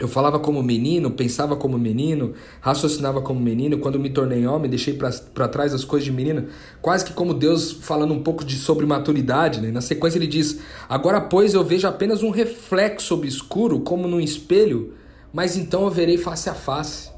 eu 0.00 0.08
falava 0.08 0.38
como 0.38 0.62
menino, 0.62 1.10
pensava 1.10 1.54
como 1.54 1.78
menino, 1.78 2.32
raciocinava 2.62 3.20
como 3.20 3.38
menino. 3.38 3.78
Quando 3.78 4.00
me 4.00 4.08
tornei 4.08 4.46
homem, 4.46 4.70
deixei 4.70 4.94
para 4.94 5.46
trás 5.46 5.74
as 5.74 5.84
coisas 5.84 6.06
de 6.06 6.10
menino, 6.10 6.46
quase 6.80 7.04
que 7.04 7.12
como 7.12 7.34
Deus 7.34 7.70
falando 7.70 8.14
um 8.14 8.22
pouco 8.22 8.42
de 8.42 8.56
sobre 8.56 8.86
maturidade. 8.86 9.60
Né? 9.60 9.70
Na 9.70 9.82
sequência 9.82 10.16
ele 10.16 10.26
diz: 10.26 10.58
Agora, 10.88 11.20
pois, 11.20 11.52
eu 11.52 11.62
vejo 11.62 11.86
apenas 11.86 12.22
um 12.22 12.30
reflexo 12.30 13.14
obscuro, 13.14 13.80
como 13.80 14.08
num 14.08 14.18
espelho, 14.18 14.94
mas 15.34 15.54
então 15.54 15.84
eu 15.84 15.90
verei 15.90 16.16
face 16.16 16.48
a 16.48 16.54
face. 16.54 17.10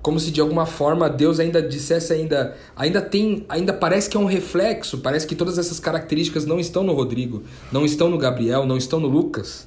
como 0.00 0.18
se 0.18 0.30
de 0.30 0.40
alguma 0.40 0.64
forma 0.64 1.10
Deus 1.10 1.38
ainda 1.38 1.60
dissesse 1.60 2.14
ainda 2.14 2.56
ainda 2.74 3.02
tem 3.02 3.44
ainda 3.48 3.72
parece 3.72 4.08
que 4.08 4.16
é 4.16 4.20
um 4.20 4.24
reflexo 4.24 4.98
parece 4.98 5.26
que 5.26 5.34
todas 5.34 5.58
essas 5.58 5.80
características 5.80 6.46
não 6.46 6.60
estão 6.60 6.84
no 6.84 6.92
Rodrigo 6.92 7.42
não 7.72 7.84
estão 7.84 8.08
no 8.08 8.16
Gabriel 8.16 8.64
não 8.64 8.76
estão 8.76 9.00
no 9.00 9.08
Lucas 9.08 9.66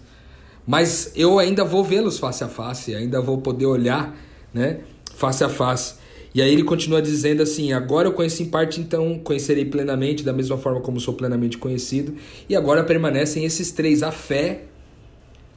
mas 0.70 1.12
eu 1.16 1.40
ainda 1.40 1.66
vou 1.66 1.84
vê-los 1.84 2.20
face 2.20 2.44
a 2.44 2.48
face 2.48 2.94
ainda 2.94 3.20
vou 3.20 3.40
poder 3.40 3.66
olhar 3.66 4.16
né 4.54 4.82
face 5.16 5.44
a 5.44 5.50
face 5.50 5.96
e 6.36 6.44
aí 6.44 6.54
ele 6.54 6.64
continua 6.64 7.02
dizendo 7.02 7.42
assim 7.42 7.74
agora 7.74 8.08
eu 8.08 8.14
conheci 8.14 8.44
em 8.44 8.50
parte 8.50 8.80
então 8.80 9.18
conhecerei 9.18 9.66
plenamente 9.66 10.24
da 10.24 10.32
mesma 10.32 10.58
forma 10.60 10.80
como 10.82 11.00
sou 11.00 11.16
plenamente 11.16 11.58
conhecido 11.58 12.14
e 12.48 12.56
agora 12.56 12.84
permanecem 12.84 13.46
esses 13.46 13.72
três 13.72 14.04
a 14.04 14.12
fé 14.12 14.66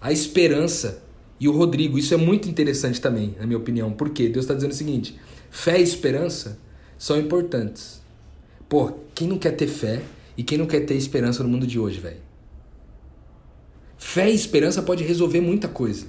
a 0.01 0.11
esperança 0.11 1.03
e 1.43 1.49
o 1.49 1.53
Rodrigo. 1.53 1.99
Isso 1.99 2.15
é 2.15 2.17
muito 2.17 2.49
interessante 2.49 3.01
também, 3.01 3.35
na 3.37 3.45
minha 3.45 3.59
opinião. 3.59 3.91
Porque 3.91 4.29
Deus 4.29 4.45
está 4.45 4.55
dizendo 4.55 4.71
o 4.71 4.75
seguinte: 4.75 5.19
fé 5.51 5.81
e 5.81 5.83
esperança 5.83 6.57
são 6.97 7.19
importantes. 7.19 8.01
Pô, 8.69 8.93
quem 9.13 9.27
não 9.27 9.37
quer 9.37 9.51
ter 9.51 9.67
fé 9.67 10.01
e 10.37 10.45
quem 10.45 10.57
não 10.57 10.67
quer 10.67 10.81
ter 10.81 10.95
esperança 10.95 11.43
no 11.43 11.49
mundo 11.49 11.67
de 11.67 11.81
hoje, 11.81 11.99
velho? 11.99 12.32
Fé 14.05 14.31
e 14.31 14.35
esperança 14.35 14.83
pode 14.83 15.05
resolver 15.05 15.41
muita 15.41 15.69
coisa. 15.69 16.07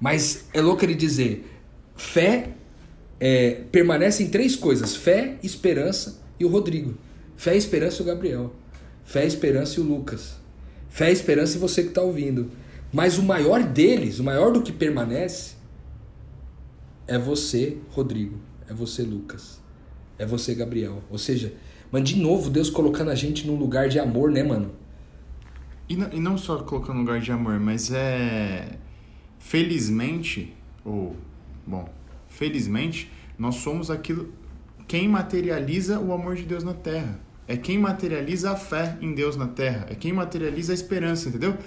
Mas 0.00 0.44
é 0.54 0.62
louco 0.62 0.82
ele 0.82 0.94
dizer: 0.94 1.44
fé 1.96 2.50
é, 3.20 3.64
permanece 3.72 4.22
em 4.22 4.30
três 4.30 4.54
coisas: 4.56 4.96
fé, 4.96 5.36
esperança 5.42 6.22
e 6.38 6.44
o 6.44 6.48
Rodrigo. 6.48 6.94
Fé, 7.36 7.56
esperança 7.56 7.98
e 7.98 8.02
o 8.02 8.06
Gabriel. 8.06 8.54
Fé, 9.04 9.26
esperança 9.26 9.78
e 9.78 9.82
o 9.82 9.86
Lucas. 9.86 10.36
Fé, 10.88 11.10
esperança 11.10 11.56
e 11.56 11.60
você 11.60 11.82
que 11.82 11.88
está 11.88 12.00
ouvindo. 12.00 12.50
Mas 12.92 13.18
o 13.18 13.22
maior 13.22 13.62
deles, 13.64 14.18
o 14.18 14.24
maior 14.24 14.52
do 14.52 14.62
que 14.62 14.72
permanece, 14.72 15.54
é 17.06 17.18
você, 17.18 17.76
Rodrigo. 17.90 18.38
É 18.70 18.72
você, 18.72 19.02
Lucas. 19.02 19.60
É 20.18 20.24
você, 20.24 20.54
Gabriel. 20.54 21.02
Ou 21.10 21.18
seja, 21.18 21.52
mas 21.90 22.04
de 22.04 22.16
novo, 22.16 22.48
Deus 22.48 22.70
colocando 22.70 23.10
a 23.10 23.14
gente 23.14 23.46
num 23.46 23.56
lugar 23.56 23.88
de 23.88 23.98
amor, 23.98 24.30
né, 24.30 24.42
mano? 24.42 24.81
E 25.92 25.96
não, 25.96 26.08
e 26.10 26.18
não 26.18 26.38
só 26.38 26.56
colocando 26.56 27.00
lugar 27.00 27.20
de 27.20 27.30
amor, 27.30 27.60
mas 27.60 27.92
é. 27.92 28.78
Felizmente, 29.38 30.56
ou. 30.82 31.14
Bom, 31.66 31.86
felizmente, 32.30 33.12
nós 33.38 33.56
somos 33.56 33.90
aquilo. 33.90 34.32
Quem 34.88 35.06
materializa 35.06 36.00
o 36.00 36.14
amor 36.14 36.34
de 36.34 36.44
Deus 36.44 36.64
na 36.64 36.72
terra. 36.72 37.20
É 37.46 37.58
quem 37.58 37.76
materializa 37.76 38.52
a 38.52 38.56
fé 38.56 38.96
em 39.02 39.14
Deus 39.14 39.36
na 39.36 39.46
terra. 39.46 39.86
É 39.90 39.94
quem 39.94 40.14
materializa 40.14 40.72
a 40.72 40.74
esperança, 40.74 41.28
entendeu? 41.28 41.58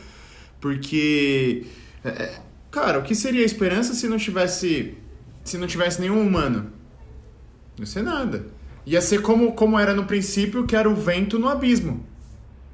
Porque, 0.59 1.67
é, 2.03 2.09
é, 2.09 2.41
cara, 2.71 2.97
o 2.97 3.03
que 3.03 3.13
seria 3.13 3.43
a 3.43 3.45
esperança 3.45 3.93
se 3.93 4.07
não 4.07 4.17
tivesse, 4.17 4.97
se 5.43 5.55
não 5.55 5.67
tivesse 5.67 6.01
nenhum 6.01 6.19
humano? 6.19 6.71
Não 7.77 7.85
ser 7.85 8.01
nada. 8.01 8.47
Ia 8.88 9.01
ser 9.01 9.21
como, 9.21 9.53
como 9.53 9.77
era 9.77 9.93
no 9.93 10.05
princípio, 10.05 10.65
que 10.65 10.75
era 10.75 10.89
o 10.89 10.95
vento 10.95 11.38
no 11.38 11.47
abismo. 11.47 12.14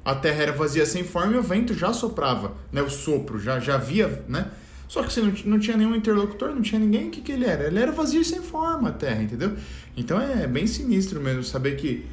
A 0.04 0.14
terra 0.14 0.42
era 0.42 0.52
vazia 0.52 0.84
sem 0.84 1.04
forma 1.04 1.34
e 1.34 1.38
o 1.38 1.42
vento 1.42 1.74
já 1.74 1.92
soprava, 1.92 2.56
né? 2.72 2.82
O 2.82 2.90
sopro 2.90 3.38
já, 3.38 3.60
já 3.60 3.76
havia, 3.76 4.24
né? 4.28 4.50
Só 4.88 5.02
que 5.02 5.12
você 5.12 5.20
não, 5.20 5.32
não 5.46 5.58
tinha 5.58 5.76
nenhum 5.76 5.94
interlocutor, 5.94 6.50
não 6.50 6.60
tinha 6.60 6.78
ninguém, 6.78 7.08
o 7.08 7.10
que, 7.10 7.20
que 7.20 7.32
ele 7.32 7.46
era? 7.46 7.68
Ele 7.68 7.78
era 7.78 7.92
vazio 7.92 8.20
e 8.20 8.24
sem 8.24 8.42
forma 8.42 8.90
a 8.90 8.92
terra, 8.92 9.22
entendeu? 9.22 9.52
Então 9.96 10.20
é 10.20 10.46
bem 10.46 10.66
sinistro 10.66 11.20
mesmo 11.20 11.42
saber 11.42 11.76
que, 11.76 12.04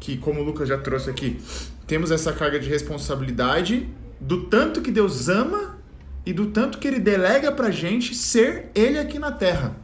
que 0.00 0.16
como 0.16 0.40
o 0.40 0.44
Lucas 0.44 0.68
já 0.68 0.78
trouxe 0.78 1.08
aqui, 1.08 1.38
temos 1.86 2.10
essa 2.10 2.32
carga 2.32 2.58
de 2.58 2.68
responsabilidade 2.68 3.88
do 4.20 4.44
tanto 4.46 4.80
que 4.80 4.90
Deus 4.90 5.28
ama 5.28 5.78
e 6.24 6.32
do 6.32 6.46
tanto 6.46 6.78
que 6.78 6.88
ele 6.88 6.98
delega 6.98 7.52
pra 7.52 7.70
gente 7.70 8.14
ser 8.14 8.70
ele 8.74 8.98
aqui 8.98 9.18
na 9.18 9.30
terra. 9.30 9.76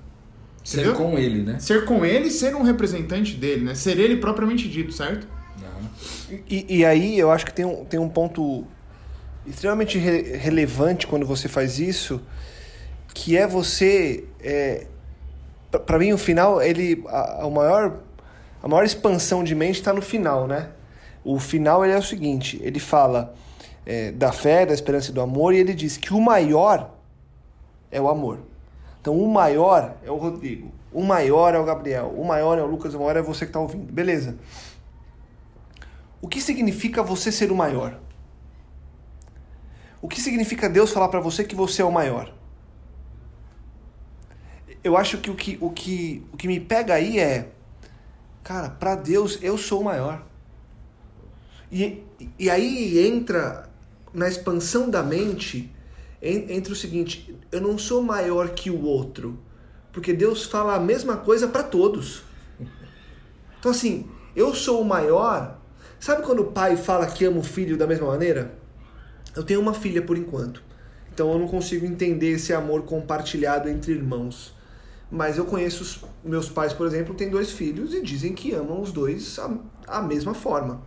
Ser 0.65 0.81
Entendeu? 0.81 0.95
com 0.95 1.19
ele, 1.19 1.43
né? 1.43 1.59
Ser 1.59 1.85
com 1.85 2.05
ele 2.05 2.31
ser 2.31 2.57
um 2.57 2.63
representante 2.63 3.35
dele, 3.37 3.65
né? 3.65 3.75
Ser 3.75 3.99
ele 3.99 4.17
propriamente 4.17 4.69
dito, 4.69 4.93
certo? 4.93 5.27
E, 6.49 6.79
e 6.79 6.85
aí 6.85 7.19
eu 7.19 7.31
acho 7.31 7.45
que 7.45 7.53
tem 7.53 7.65
um, 7.65 7.85
tem 7.85 8.01
um 8.01 8.09
ponto 8.09 8.65
extremamente 9.47 9.99
re 9.99 10.37
relevante 10.37 11.07
quando 11.07 11.27
você 11.27 11.49
faz 11.49 11.79
isso, 11.79 12.21
que 13.13 13.37
é 13.37 13.47
você. 13.47 14.25
É, 14.41 14.87
para 15.87 15.99
mim, 15.99 16.13
o 16.13 16.19
final, 16.19 16.63
ele. 16.63 17.03
A, 17.09 17.45
a, 17.45 17.51
maior, 17.51 18.01
a 18.63 18.69
maior 18.69 18.85
expansão 18.85 19.43
de 19.43 19.55
mente 19.55 19.77
está 19.77 19.93
no 19.93 20.03
final, 20.03 20.47
né? 20.47 20.71
O 21.25 21.39
final 21.39 21.85
ele 21.85 21.95
é 21.95 21.99
o 21.99 22.03
seguinte: 22.03 22.61
ele 22.63 22.81
fala 22.81 23.35
é, 23.85 24.13
da 24.13 24.33
fé, 24.33 24.65
da 24.67 24.75
esperança 24.75 25.11
e 25.11 25.15
do 25.15 25.21
amor, 25.21 25.55
e 25.55 25.59
ele 25.59 25.75
diz 25.75 25.97
que 25.97 26.13
o 26.13 26.21
maior 26.21 26.91
é 27.91 28.01
o 28.01 28.09
amor. 28.09 28.41
Então, 29.01 29.19
o 29.19 29.29
maior 29.29 29.97
é 30.05 30.11
o 30.11 30.17
Rodrigo, 30.17 30.71
o 30.93 31.03
maior 31.03 31.55
é 31.55 31.59
o 31.59 31.65
Gabriel, 31.65 32.15
o 32.17 32.25
maior 32.25 32.59
é 32.59 32.63
o 32.63 32.67
Lucas, 32.67 32.95
o 32.95 32.99
maior 32.99 33.17
é 33.17 33.23
você 33.23 33.45
que 33.45 33.51
está 33.51 33.61
ouvindo. 33.61 33.93
Beleza. 33.93 34.37
O 36.23 36.29
que 36.29 36.41
significa 36.41 37.03
você 37.03 37.33
ser 37.33 37.51
o 37.51 37.57
maior? 37.57 37.99
O 40.01 40.09
que 40.09 40.21
significa 40.21 40.69
Deus 40.71 40.93
falar 40.93 41.09
para 41.09 41.21
você 41.21 41.45
que 41.45 41.55
você 41.55 41.83
é 41.83 41.85
o 41.85 41.93
maior? 41.93 42.33
Eu 44.83 44.97
acho 44.97 45.19
que 45.19 45.31
o 45.31 45.35
que, 45.35 45.59
o 45.61 45.71
que, 45.71 46.25
o 46.33 46.37
que 46.37 46.47
me 46.47 46.59
pega 46.59 46.95
aí 46.95 47.19
é, 47.19 47.53
cara, 48.43 48.71
para 48.71 48.95
Deus 48.95 49.39
eu 49.43 49.59
sou 49.59 49.81
o 49.81 49.85
maior. 49.85 50.25
E, 51.71 52.05
e 52.39 52.49
aí 52.49 53.05
entra 53.07 53.69
na 54.15 54.29
expansão 54.29 54.89
da 54.89 55.03
mente 55.03 55.75
entre 56.21 56.73
o 56.73 56.77
seguinte: 56.77 57.37
eu 57.51 57.61
não 57.61 57.77
sou 57.77 58.03
maior 58.03 58.51
que 58.51 58.71
o 58.71 58.85
outro, 58.85 59.39
porque 59.93 60.13
Deus 60.13 60.45
fala 60.45 60.77
a 60.77 60.81
mesma 60.81 61.17
coisa 61.17 61.49
para 61.49 61.65
todos. 61.65 62.23
Então, 63.59 63.71
assim, 63.71 64.09
eu 64.35 64.55
sou 64.55 64.81
o 64.81 64.85
maior. 64.85 65.62
Sabe 66.03 66.23
quando 66.23 66.41
o 66.41 66.47
pai 66.47 66.77
fala 66.77 67.07
que 67.07 67.25
ama 67.25 67.39
o 67.39 67.45
filho 67.45 67.77
da 67.77 67.87
mesma 67.87 68.09
maneira? 68.09 68.53
Eu 69.37 69.45
tenho 69.45 69.61
uma 69.61 69.73
filha 69.73 70.03
por 70.03 70.19
enquanto, 70.19 70.61
então 71.15 71.31
eu 71.31 71.39
não 71.39 71.47
consigo 71.47 71.87
entender 71.87 72.33
esse 72.33 72.53
amor 72.53 72.83
compartilhado 72.83 73.69
entre 73.69 73.93
irmãos. 73.93 74.53
Mas 75.09 75.39
eu 75.39 75.45
conheço 75.45 75.85
os 75.85 76.05
meus 76.25 76.49
pais, 76.49 76.73
por 76.73 76.89
exemplo, 76.89 77.15
têm 77.15 77.31
dois 77.31 77.53
filhos 77.53 77.95
e 77.95 78.03
dizem 78.03 78.33
que 78.33 78.53
amam 78.53 78.83
os 78.83 78.91
dois 78.91 79.39
a, 79.39 79.57
a 79.87 80.03
mesma 80.03 80.35
forma. 80.35 80.83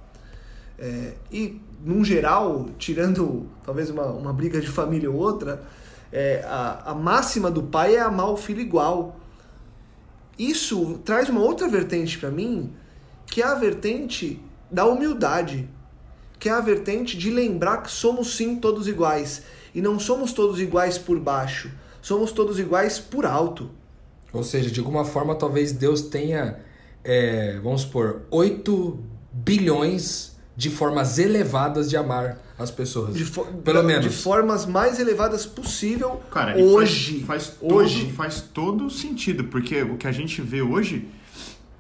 É, 0.77 1.13
e, 1.31 1.61
num 1.81 2.03
geral, 2.03 2.65
tirando 2.77 3.47
talvez 3.63 3.89
uma, 3.89 4.07
uma 4.07 4.33
briga 4.33 4.59
de 4.59 4.67
família 4.67 5.09
ou 5.09 5.15
outra, 5.15 5.63
é, 6.11 6.43
a, 6.45 6.91
a 6.91 6.93
máxima 6.93 7.49
do 7.49 7.63
pai 7.63 7.95
é 7.95 8.01
amar 8.01 8.31
o 8.31 8.35
filho 8.35 8.59
igual. 8.59 9.17
Isso 10.37 10.99
traz 11.05 11.29
uma 11.29 11.39
outra 11.39 11.69
vertente 11.69 12.19
para 12.19 12.29
mim, 12.29 12.73
que 13.25 13.41
é 13.41 13.45
a 13.45 13.55
vertente 13.55 14.43
da 14.69 14.85
humildade, 14.85 15.69
que 16.39 16.49
é 16.49 16.51
a 16.51 16.61
vertente 16.61 17.17
de 17.17 17.29
lembrar 17.29 17.83
que 17.83 17.91
somos 17.91 18.35
sim 18.35 18.55
todos 18.57 18.87
iguais. 18.87 19.43
E 19.73 19.81
não 19.81 19.99
somos 19.99 20.31
todos 20.31 20.59
iguais 20.59 20.97
por 20.97 21.19
baixo, 21.19 21.71
somos 22.01 22.31
todos 22.31 22.59
iguais 22.59 22.99
por 22.99 23.25
alto. 23.25 23.69
Ou 24.31 24.43
seja, 24.43 24.69
de 24.69 24.79
alguma 24.79 25.05
forma, 25.05 25.35
talvez 25.35 25.71
Deus 25.71 26.01
tenha, 26.01 26.59
é, 27.03 27.59
vamos 27.61 27.81
supor, 27.81 28.23
8 28.31 28.99
bilhões 29.31 30.35
de 30.55 30.69
formas 30.69 31.19
elevadas 31.19 31.89
de 31.89 31.97
amar 31.97 32.41
as 32.57 32.71
pessoas. 32.71 33.13
De 33.13 33.25
Pelo 33.25 33.83
menos. 33.83 34.05
De 34.05 34.09
formas 34.09 34.65
mais 34.65 34.99
elevadas 34.99 35.45
possível 35.45 36.21
Cara, 36.31 36.57
hoje. 36.57 37.21
Faz, 37.21 37.47
faz 37.47 37.57
hoje. 37.61 38.05
Todo, 38.05 38.13
faz 38.13 38.41
todo 38.41 38.89
sentido, 38.89 39.45
porque 39.45 39.81
o 39.81 39.97
que 39.97 40.07
a 40.07 40.11
gente 40.11 40.41
vê 40.41 40.61
hoje, 40.61 41.09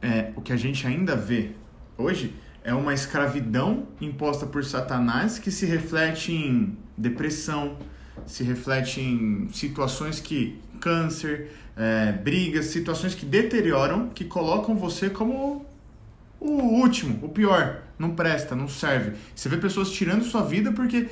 é, 0.01 0.31
o 0.35 0.41
que 0.41 0.51
a 0.51 0.57
gente 0.57 0.85
ainda 0.85 1.15
vê 1.15 1.51
hoje, 1.97 2.33
é 2.65 2.73
uma 2.73 2.95
escravidão 2.95 3.87
imposta 4.01 4.47
por 4.47 4.65
Satanás 4.65 5.37
que 5.37 5.51
se 5.51 5.67
reflete 5.67 6.33
em 6.33 6.75
depressão, 6.97 7.77
se 8.25 8.43
reflete 8.43 8.99
em 8.99 9.47
situações 9.53 10.19
que. 10.19 10.59
câncer, 10.81 11.51
é, 11.77 12.11
brigas, 12.11 12.65
situações 12.65 13.15
que 13.15 13.25
deterioram, 13.25 14.09
que 14.09 14.25
colocam 14.25 14.75
você 14.75 15.09
como 15.09 15.65
o 16.39 16.51
último, 16.51 17.19
o 17.25 17.29
pior 17.29 17.83
não 17.97 18.11
presta, 18.11 18.55
não 18.55 18.67
serve. 18.67 19.13
Você 19.33 19.47
vê 19.47 19.57
pessoas 19.57 19.89
tirando 19.89 20.23
sua 20.23 20.43
vida 20.43 20.71
porque 20.71 21.07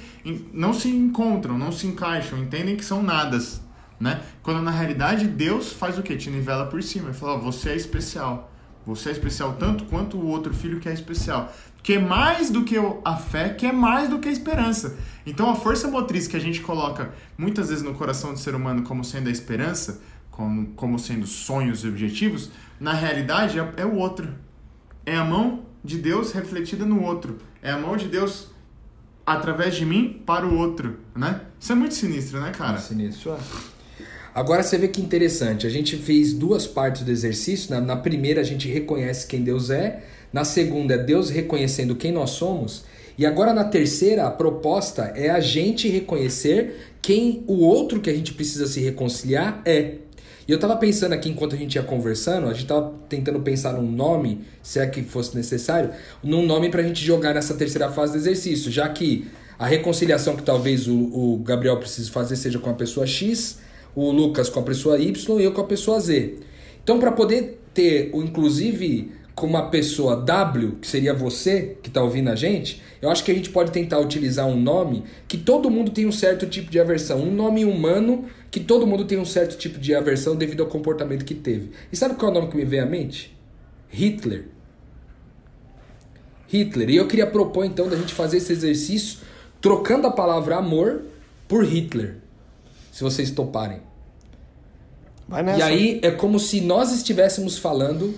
não 0.53 0.73
se 0.73 0.89
encontram, 0.89 1.57
não 1.57 1.71
se 1.71 1.87
encaixam, 1.87 2.37
entendem 2.39 2.75
que 2.75 2.85
são 2.85 3.01
nadas, 3.01 3.61
né? 3.99 4.21
Quando 4.41 4.61
na 4.61 4.71
realidade 4.71 5.27
Deus 5.27 5.71
faz 5.71 5.97
o 5.97 6.03
que? 6.03 6.15
Te 6.17 6.29
nivela 6.29 6.65
por 6.65 6.81
cima 6.83 7.11
e 7.11 7.13
fala: 7.13 7.35
oh, 7.35 7.39
você 7.39 7.69
é 7.69 7.75
especial. 7.75 8.52
Você 8.85 9.09
é 9.09 9.11
especial 9.11 9.55
tanto 9.59 9.85
quanto 9.85 10.17
o 10.17 10.27
outro 10.27 10.53
filho 10.53 10.79
que 10.79 10.89
é 10.89 10.93
especial. 10.93 11.53
Que 11.81 11.93
é 11.93 11.99
mais 11.99 12.49
do 12.49 12.63
que 12.63 12.75
a 13.03 13.15
fé, 13.15 13.49
que 13.49 13.65
é 13.65 13.71
mais 13.71 14.09
do 14.09 14.19
que 14.19 14.29
a 14.29 14.31
esperança. 14.31 14.97
Então 15.25 15.49
a 15.49 15.55
força 15.55 15.87
motriz 15.87 16.27
que 16.27 16.35
a 16.35 16.39
gente 16.39 16.61
coloca 16.61 17.13
muitas 17.37 17.69
vezes 17.69 17.83
no 17.83 17.93
coração 17.93 18.33
do 18.33 18.39
ser 18.39 18.55
humano 18.55 18.83
como 18.83 19.03
sendo 19.03 19.29
a 19.29 19.31
esperança, 19.31 20.01
como, 20.31 20.67
como 20.75 20.97
sendo 20.99 21.27
sonhos 21.27 21.83
e 21.83 21.87
objetivos, 21.87 22.51
na 22.79 22.93
realidade 22.93 23.59
é, 23.59 23.73
é 23.77 23.85
o 23.85 23.95
outro. 23.95 24.29
É 25.05 25.15
a 25.15 25.23
mão 25.23 25.65
de 25.83 25.97
Deus 25.97 26.31
refletida 26.31 26.85
no 26.85 27.01
outro. 27.01 27.37
É 27.61 27.71
a 27.71 27.77
mão 27.77 27.97
de 27.97 28.07
Deus 28.07 28.47
através 29.25 29.75
de 29.75 29.85
mim 29.85 30.21
para 30.25 30.45
o 30.45 30.57
outro, 30.57 30.99
né? 31.15 31.41
Isso 31.59 31.71
é 31.71 31.75
muito 31.75 31.95
sinistro, 31.95 32.41
né, 32.41 32.51
cara? 32.51 32.77
sinistro, 32.77 33.31
é. 33.31 33.37
Agora 34.33 34.63
você 34.63 34.79
vê 34.79 34.87
que 34.87 34.99
interessante, 34.99 35.67
a 35.67 35.69
gente 35.69 35.95
fez 35.95 36.33
duas 36.33 36.65
partes 36.65 37.03
do 37.03 37.11
exercício. 37.11 37.69
Na, 37.69 37.79
na, 37.79 37.95
primeira 37.95 38.41
a 38.41 38.43
gente 38.43 38.67
reconhece 38.67 39.27
quem 39.27 39.43
Deus 39.43 39.69
é, 39.69 40.01
na 40.31 40.43
segunda 40.43 40.95
é 40.95 40.97
Deus 40.97 41.29
reconhecendo 41.29 41.95
quem 41.95 42.11
nós 42.11 42.31
somos, 42.31 42.83
e 43.15 43.27
agora 43.27 43.53
na 43.53 43.63
terceira 43.63 44.25
a 44.25 44.31
proposta 44.31 45.13
é 45.15 45.29
a 45.29 45.39
gente 45.39 45.87
reconhecer 45.87 46.95
quem 46.99 47.43
o 47.45 47.59
outro 47.59 48.01
que 48.01 48.09
a 48.09 48.13
gente 48.13 48.33
precisa 48.33 48.65
se 48.65 48.79
reconciliar 48.79 49.61
é. 49.65 49.97
E 50.47 50.51
eu 50.51 50.59
tava 50.59 50.75
pensando 50.77 51.13
aqui 51.13 51.29
enquanto 51.29 51.55
a 51.55 51.57
gente 51.57 51.75
ia 51.75 51.83
conversando, 51.83 52.47
a 52.47 52.53
gente 52.53 52.65
tava 52.65 52.91
tentando 53.07 53.39
pensar 53.39 53.73
num 53.73 53.89
nome, 53.89 54.41
se 54.63 54.79
é 54.79 54.87
que 54.87 55.03
fosse 55.03 55.35
necessário, 55.35 55.91
num 56.23 56.43
nome 56.43 56.69
pra 56.69 56.81
gente 56.81 57.05
jogar 57.05 57.35
nessa 57.35 57.53
terceira 57.53 57.89
fase 57.89 58.13
do 58.13 58.17
exercício, 58.17 58.71
já 58.71 58.89
que 58.89 59.27
a 59.59 59.67
reconciliação 59.67 60.35
que 60.35 60.41
talvez 60.41 60.87
o, 60.87 60.95
o 60.95 61.37
Gabriel 61.45 61.77
precise 61.77 62.09
fazer 62.09 62.35
seja 62.35 62.57
com 62.57 62.69
a 62.69 62.73
pessoa 62.73 63.05
X, 63.05 63.59
o 63.95 64.11
Lucas 64.11 64.49
com 64.49 64.59
a 64.59 64.63
pessoa 64.63 64.97
Y 64.99 65.39
e 65.39 65.43
eu 65.43 65.51
com 65.51 65.61
a 65.61 65.65
pessoa 65.65 65.99
Z. 65.99 66.35
Então, 66.83 66.99
para 66.99 67.11
poder 67.11 67.61
ter, 67.73 68.09
o 68.13 68.21
inclusive, 68.21 69.11
com 69.35 69.47
uma 69.47 69.69
pessoa 69.69 70.15
W, 70.15 70.77
que 70.81 70.87
seria 70.87 71.13
você 71.13 71.77
que 71.81 71.89
está 71.89 72.01
ouvindo 72.01 72.29
a 72.29 72.35
gente, 72.35 72.81
eu 73.01 73.09
acho 73.09 73.23
que 73.23 73.31
a 73.31 73.33
gente 73.33 73.49
pode 73.49 73.71
tentar 73.71 73.99
utilizar 73.99 74.45
um 74.45 74.59
nome 74.59 75.03
que 75.27 75.37
todo 75.37 75.69
mundo 75.69 75.91
tem 75.91 76.05
um 76.05 76.11
certo 76.11 76.45
tipo 76.45 76.69
de 76.69 76.79
aversão. 76.79 77.19
Um 77.19 77.31
nome 77.31 77.65
humano 77.65 78.25
que 78.51 78.59
todo 78.59 78.85
mundo 78.85 79.05
tem 79.05 79.17
um 79.17 79.25
certo 79.25 79.57
tipo 79.57 79.79
de 79.79 79.95
aversão 79.95 80.35
devido 80.35 80.61
ao 80.61 80.69
comportamento 80.69 81.25
que 81.25 81.33
teve. 81.33 81.71
E 81.91 81.97
sabe 81.97 82.15
qual 82.15 82.29
é 82.29 82.31
o 82.31 82.39
nome 82.39 82.51
que 82.51 82.57
me 82.57 82.65
vem 82.65 82.79
à 82.79 82.85
mente? 82.85 83.35
Hitler. 83.89 84.45
Hitler. 86.47 86.89
E 86.89 86.95
eu 86.97 87.07
queria 87.07 87.25
propor 87.25 87.65
então 87.65 87.87
da 87.87 87.95
gente 87.95 88.13
fazer 88.13 88.37
esse 88.37 88.51
exercício 88.51 89.19
trocando 89.59 90.07
a 90.07 90.11
palavra 90.11 90.57
amor 90.57 91.03
por 91.47 91.65
Hitler 91.65 92.22
se 92.93 93.03
vocês 93.03 93.31
toparem. 93.31 93.79
Vai 95.27 95.41
nessa. 95.41 95.57
E 95.57 95.61
aí 95.63 95.99
é 96.03 96.11
como 96.11 96.39
se 96.39 96.61
nós 96.61 96.93
estivéssemos 96.93 97.57
falando 97.57 98.13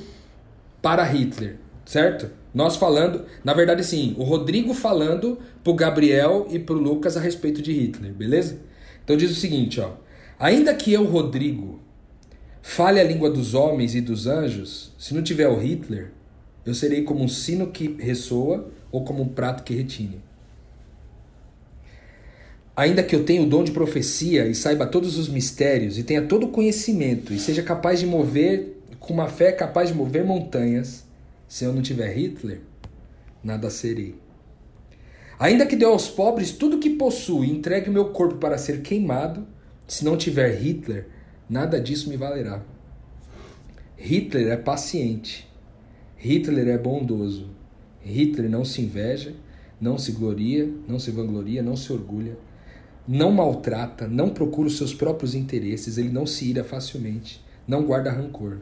para 0.82 1.02
Hitler, 1.02 1.56
certo? 1.86 2.30
Nós 2.54 2.76
falando, 2.76 3.24
na 3.42 3.54
verdade 3.54 3.86
sim, 3.86 4.14
o 4.18 4.24
Rodrigo 4.24 4.74
falando 4.74 5.40
pro 5.64 5.74
Gabriel 5.74 6.46
e 6.50 6.60
pro 6.60 6.76
Lucas 6.76 7.16
a 7.16 7.22
respeito 7.22 7.62
de 7.62 7.72
Hitler, 7.72 8.14
beleza? 8.14 8.60
Então 9.02 9.16
diz 9.16 9.32
o 9.32 9.36
seguinte, 9.36 9.80
ó. 9.80 9.94
Ainda 10.38 10.74
que 10.74 10.92
eu, 10.92 11.06
Rodrigo, 11.06 11.80
fale 12.62 13.00
a 13.00 13.04
língua 13.04 13.30
dos 13.30 13.54
homens 13.54 13.96
e 13.96 14.02
dos 14.02 14.28
anjos, 14.28 14.94
se 14.98 15.14
não 15.14 15.24
tiver 15.24 15.48
o 15.48 15.58
Hitler, 15.58 16.12
eu 16.66 16.74
serei 16.74 17.04
como 17.04 17.24
um 17.24 17.30
sino 17.30 17.68
que 17.68 17.96
ressoa 17.98 18.70
ou 18.92 19.06
como 19.06 19.24
um 19.24 19.30
prato 19.30 19.64
que 19.64 19.74
retine. 19.74 20.22
Ainda 22.76 23.02
que 23.02 23.16
eu 23.16 23.24
tenha 23.24 23.42
o 23.42 23.46
dom 23.46 23.64
de 23.64 23.72
profecia 23.72 24.48
e 24.48 24.54
saiba 24.54 24.86
todos 24.86 25.18
os 25.18 25.30
mistérios 25.30 25.98
e 25.98 26.04
tenha 26.04 26.22
todo 26.22 26.48
o 26.48 26.52
conhecimento 26.52 27.34
e 27.34 27.40
seja 27.40 27.64
capaz 27.64 28.02
de 28.02 28.06
mover, 28.06 28.82
com 29.00 29.14
uma 29.14 29.30
fé 29.30 29.54
capaz 29.54 29.90
de 29.90 29.96
mover 29.96 30.26
montanhas, 30.26 31.06
se 31.48 31.64
eu 31.64 31.72
não 31.72 31.82
tiver 31.82 32.12
Hitler, 32.14 32.60
nada 33.42 33.70
serei. 33.70 34.16
Ainda 35.40 35.66
que 35.66 35.76
dê 35.76 35.86
aos 35.86 36.10
pobres 36.10 36.52
tudo 36.52 36.76
o 36.76 36.80
que 36.80 36.90
possuo 36.90 37.46
e 37.46 37.52
entregue 37.52 37.90
meu 37.90 38.10
corpo 38.10 38.36
para 38.36 38.58
ser 38.58 38.82
queimado, 38.82 39.48
se 39.88 40.04
não 40.04 40.18
tiver 40.18 40.54
Hitler, 40.56 41.08
nada 41.50 41.80
disso 41.80 42.10
me 42.10 42.18
valerá. 42.18 42.62
Hitler 43.96 44.48
é 44.52 44.58
paciente. 44.58 45.48
Hitler 46.18 46.68
é 46.68 46.78
bondoso. 46.78 47.50
Hitler 48.02 48.50
não 48.50 48.66
se 48.66 48.82
inveja, 48.82 49.34
não 49.80 49.98
se 49.98 50.12
gloria, 50.12 50.70
não 50.88 51.00
se 51.00 51.12
vangloria, 51.12 51.64
não 51.64 51.78
se 51.78 51.94
orgulha 51.94 52.36
não 53.08 53.32
maltrata, 53.32 54.08
não 54.08 54.30
procura 54.30 54.68
os 54.68 54.78
seus 54.78 54.94
próprios 54.94 55.36
interesses, 55.36 55.98
ele 55.98 56.10
não 56.10 56.26
se 56.26 56.50
ira 56.50 56.64
facilmente, 56.64 57.44
não 57.68 57.84
guarda 57.84 58.12
rancor. 58.12 58.58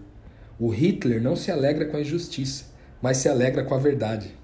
O 0.59 0.69
Hitler 0.69 1.21
não 1.21 1.35
se 1.35 1.49
alegra 1.49 1.85
com 1.85 1.95
a 1.95 2.01
injustiça, 2.01 2.65
mas 3.01 3.17
se 3.17 3.29
alegra 3.29 3.63
com 3.63 3.73
a 3.73 3.79
verdade. 3.79 4.35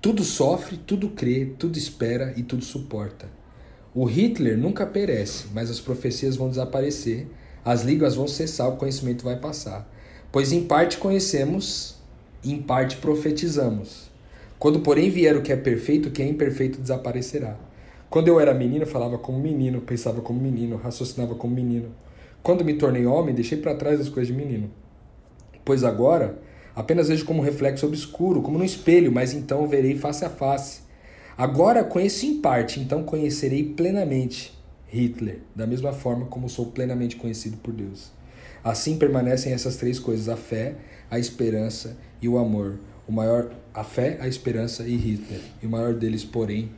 Tudo 0.00 0.24
sofre, 0.24 0.76
tudo 0.76 1.10
crê, 1.10 1.52
tudo 1.58 1.78
espera 1.78 2.32
e 2.36 2.42
tudo 2.42 2.64
suporta. 2.64 3.28
O 3.94 4.04
Hitler 4.04 4.58
nunca 4.58 4.86
perece, 4.86 5.46
mas 5.54 5.70
as 5.70 5.80
profecias 5.80 6.36
vão 6.36 6.48
desaparecer, 6.48 7.26
as 7.64 7.82
línguas 7.82 8.14
vão 8.14 8.26
cessar, 8.26 8.68
o 8.68 8.76
conhecimento 8.76 9.24
vai 9.24 9.36
passar. 9.36 9.88
Pois 10.30 10.52
em 10.52 10.64
parte 10.64 10.98
conhecemos, 10.98 11.96
em 12.44 12.60
parte 12.60 12.96
profetizamos. 12.96 14.10
Quando, 14.58 14.80
porém, 14.80 15.08
vier 15.08 15.36
o 15.36 15.42
que 15.42 15.52
é 15.52 15.56
perfeito, 15.56 16.08
o 16.08 16.12
que 16.12 16.22
é 16.22 16.28
imperfeito 16.28 16.80
desaparecerá. 16.80 17.67
Quando 18.10 18.28
eu 18.28 18.40
era 18.40 18.54
menino, 18.54 18.86
falava 18.86 19.18
como 19.18 19.38
menino, 19.38 19.80
pensava 19.82 20.20
como 20.20 20.40
menino, 20.40 20.76
raciocinava 20.76 21.34
como 21.34 21.54
menino. 21.54 21.90
Quando 22.42 22.64
me 22.64 22.74
tornei 22.74 23.04
homem, 23.04 23.34
deixei 23.34 23.58
para 23.58 23.74
trás 23.74 24.00
as 24.00 24.08
coisas 24.08 24.28
de 24.28 24.32
menino. 24.32 24.70
Pois 25.64 25.84
agora, 25.84 26.38
apenas 26.74 27.08
vejo 27.08 27.26
como 27.26 27.42
reflexo 27.42 27.86
obscuro, 27.86 28.40
como 28.40 28.58
no 28.58 28.64
espelho, 28.64 29.12
mas 29.12 29.34
então 29.34 29.68
verei 29.68 29.96
face 29.96 30.24
a 30.24 30.30
face. 30.30 30.80
Agora 31.36 31.84
conheço 31.84 32.24
em 32.24 32.40
parte, 32.40 32.80
então 32.80 33.04
conhecerei 33.04 33.62
plenamente 33.62 34.58
Hitler, 34.88 35.40
da 35.54 35.66
mesma 35.66 35.92
forma 35.92 36.26
como 36.26 36.48
sou 36.48 36.66
plenamente 36.66 37.16
conhecido 37.16 37.58
por 37.58 37.74
Deus. 37.74 38.10
Assim 38.64 38.96
permanecem 38.96 39.52
essas 39.52 39.76
três 39.76 39.98
coisas: 39.98 40.28
a 40.28 40.36
fé, 40.36 40.76
a 41.10 41.18
esperança 41.18 41.96
e 42.20 42.28
o 42.28 42.38
amor. 42.38 42.78
O 43.06 43.12
maior, 43.12 43.50
a 43.72 43.84
fé, 43.84 44.18
a 44.20 44.28
esperança 44.28 44.82
e 44.86 44.96
Hitler. 44.96 45.40
E 45.62 45.66
o 45.66 45.70
maior 45.70 45.94
deles, 45.94 46.24
porém, 46.24 46.70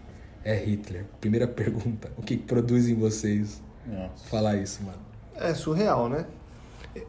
é 0.44 0.55
Hitler? 0.55 1.05
Primeira 1.20 1.46
pergunta. 1.48 2.11
O 2.16 2.22
que 2.22 2.37
produz 2.37 2.88
em 2.88 2.94
vocês 2.94 3.62
Nossa. 3.87 4.29
falar 4.29 4.57
isso, 4.57 4.83
mano? 4.83 4.98
É 5.35 5.55
surreal, 5.55 6.09
né? 6.09 6.26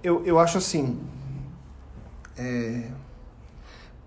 Eu, 0.04 0.26
eu 0.26 0.39
acho 0.39 0.58
assim. 0.58 1.00
É... 2.38 2.89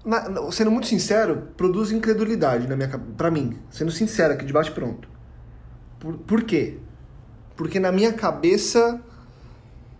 Na, 0.04 0.50
sendo 0.52 0.70
muito 0.70 0.86
sincero, 0.86 1.48
produz 1.56 1.90
incredulidade 1.90 2.68
na 2.68 2.76
minha 2.76 2.88
para 3.16 3.30
mim. 3.30 3.58
Sendo 3.70 3.90
sincero 3.90 4.34
aqui, 4.34 4.44
de 4.44 4.52
bate 4.52 4.70
pronto. 4.70 5.08
Por, 5.98 6.18
por 6.18 6.42
quê? 6.42 6.78
Porque 7.56 7.80
na 7.80 7.90
minha 7.90 8.12
cabeça. 8.12 9.00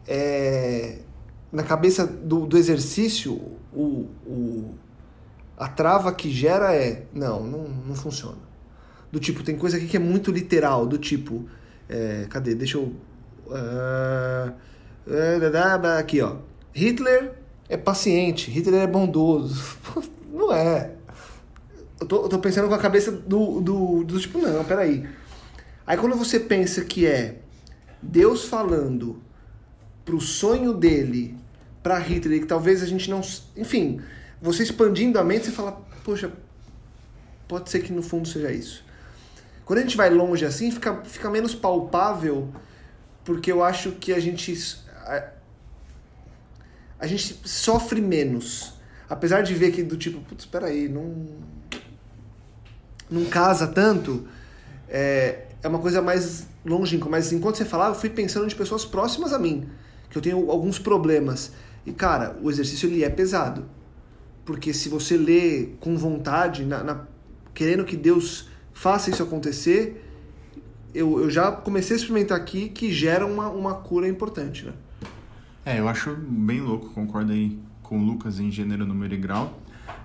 É, 0.07 0.99
na 1.51 1.63
cabeça 1.63 2.07
do, 2.07 2.47
do 2.47 2.59
exercício, 2.59 3.33
o, 3.73 4.07
o, 4.27 4.75
a 5.57 5.67
trava 5.67 6.13
que 6.13 6.31
gera 6.31 6.75
é: 6.75 7.07
não, 7.15 7.43
não, 7.43 7.63
não 7.69 7.95
funciona 7.95 8.54
do 9.15 9.21
tipo, 9.21 9.45
tem 9.45 9.57
coisa 9.57 9.77
aqui 9.77 9.87
que 9.87 9.97
é 9.97 10.01
muito 10.01 10.33
literal, 10.33 10.85
do 10.85 10.99
tipo. 10.99 11.49
É, 11.89 12.27
cadê? 12.29 12.53
Deixa 12.53 12.79
eu. 12.79 12.93
Uh, 13.47 14.53
aqui, 16.01 16.21
ó. 16.21 16.39
Hitler 16.73 17.35
é 17.69 17.77
paciente, 17.77 18.51
Hitler 18.51 18.83
é 18.83 18.87
bondoso. 18.89 19.79
não 20.35 20.53
é. 20.53 20.95
Eu 22.01 22.07
tô, 22.09 22.25
eu 22.25 22.29
tô 22.29 22.41
pensando 22.41 22.67
com 22.67 22.75
a 22.75 22.79
cabeça 22.79 23.13
do, 23.13 23.61
do, 23.61 24.03
do 24.03 24.19
tipo, 24.19 24.41
não, 24.41 24.65
peraí. 24.65 25.09
Aí 25.87 25.97
quando 25.97 26.17
você 26.17 26.41
pensa 26.41 26.85
que 26.85 27.07
é 27.07 27.39
Deus 28.03 28.47
falando 28.47 29.23
pro 30.05 30.21
sonho 30.21 30.73
dele, 30.75 31.37
para 31.85 32.01
Hitler, 32.01 32.41
que 32.41 32.47
talvez 32.47 32.83
a 32.83 32.87
gente 32.87 33.09
não. 33.09 33.21
Enfim, 33.57 34.01
você 34.43 34.65
expandindo 34.65 35.21
a 35.21 35.25
mente, 35.25 35.45
você 35.45 35.53
fala, 35.53 35.81
poxa, 36.03 36.33
pode 37.47 37.71
ser 37.71 37.79
que 37.79 37.93
no 37.93 38.03
fundo 38.03 38.27
seja 38.27 38.51
isso. 38.51 38.85
Quando 39.65 39.79
a 39.79 39.83
gente 39.83 39.97
vai 39.97 40.11
longe 40.11 40.45
assim, 40.45 40.71
fica, 40.71 41.03
fica 41.05 41.31
menos 41.31 41.55
palpável, 41.55 42.53
porque 43.25 43.51
eu 43.51 43.63
acho 43.63 43.93
que 43.93 44.13
a 44.13 44.21
gente. 44.21 44.79
A, 45.07 45.31
a 46.99 47.07
gente 47.07 47.41
sofre 47.45 48.01
menos. 48.01 48.75
Apesar 49.09 49.43
de 49.43 49.55
ver 49.55 49.73
que 49.73 49.83
do 49.83 49.97
tipo, 49.97 50.21
putz, 50.21 50.45
espera 50.45 50.67
aí, 50.67 50.89
não. 50.89 51.27
Não 53.11 53.25
casa 53.27 53.67
tanto. 53.67 54.27
É, 54.89 55.47
é 55.63 55.69
uma 55.69 55.79
coisa 55.79 56.03
mais 56.03 56.47
longínqua. 56.65 57.11
Mas 57.11 57.33
enquanto 57.33 57.57
você 57.57 57.65
falava, 57.65 57.95
eu 57.95 58.01
fui 58.01 58.11
pensando 58.11 58.47
de 58.47 58.55
pessoas 58.55 58.85
próximas 58.85 59.33
a 59.33 59.39
mim, 59.39 59.69
que 60.11 60.17
eu 60.17 60.23
tenho 60.23 60.51
alguns 60.51 60.79
problemas. 60.79 61.53
E, 61.87 61.93
cara, 61.93 62.37
o 62.43 62.51
exercício 62.51 62.89
ele 62.89 63.05
é 63.05 63.11
pesado. 63.11 63.67
Porque 64.45 64.75
se 64.75 64.89
você 64.89 65.17
lê 65.17 65.71
com 65.81 65.97
vontade, 65.97 66.65
na, 66.65 66.83
na 66.83 67.07
querendo 67.55 67.85
que 67.85 67.97
Deus 67.97 68.49
faça 68.75 69.09
isso 69.09 69.23
acontecer, 69.23 70.05
eu, 70.95 71.21
eu 71.21 71.31
já 71.31 71.51
comecei 71.51 71.97
a 71.97 71.99
experimentar 71.99 72.37
aqui 72.37 72.69
que 72.69 72.93
gera 72.93 73.25
uma, 73.25 73.49
uma 73.49 73.75
cura 73.75 74.07
importante, 74.07 74.67
né? 74.67 74.73
É, 75.65 75.81
eu 75.81 75.89
acho 75.89 76.15
bem 76.15 76.61
louco, 76.61 76.91
concordo 76.91 77.33
aí 77.33 77.59
com 77.83 77.99
o 77.99 78.05
Lucas 78.05 78.39
em 78.39 78.51
gênero, 78.51 78.85
número 78.85 79.15
e 79.15 79.17
grau. 79.17 79.59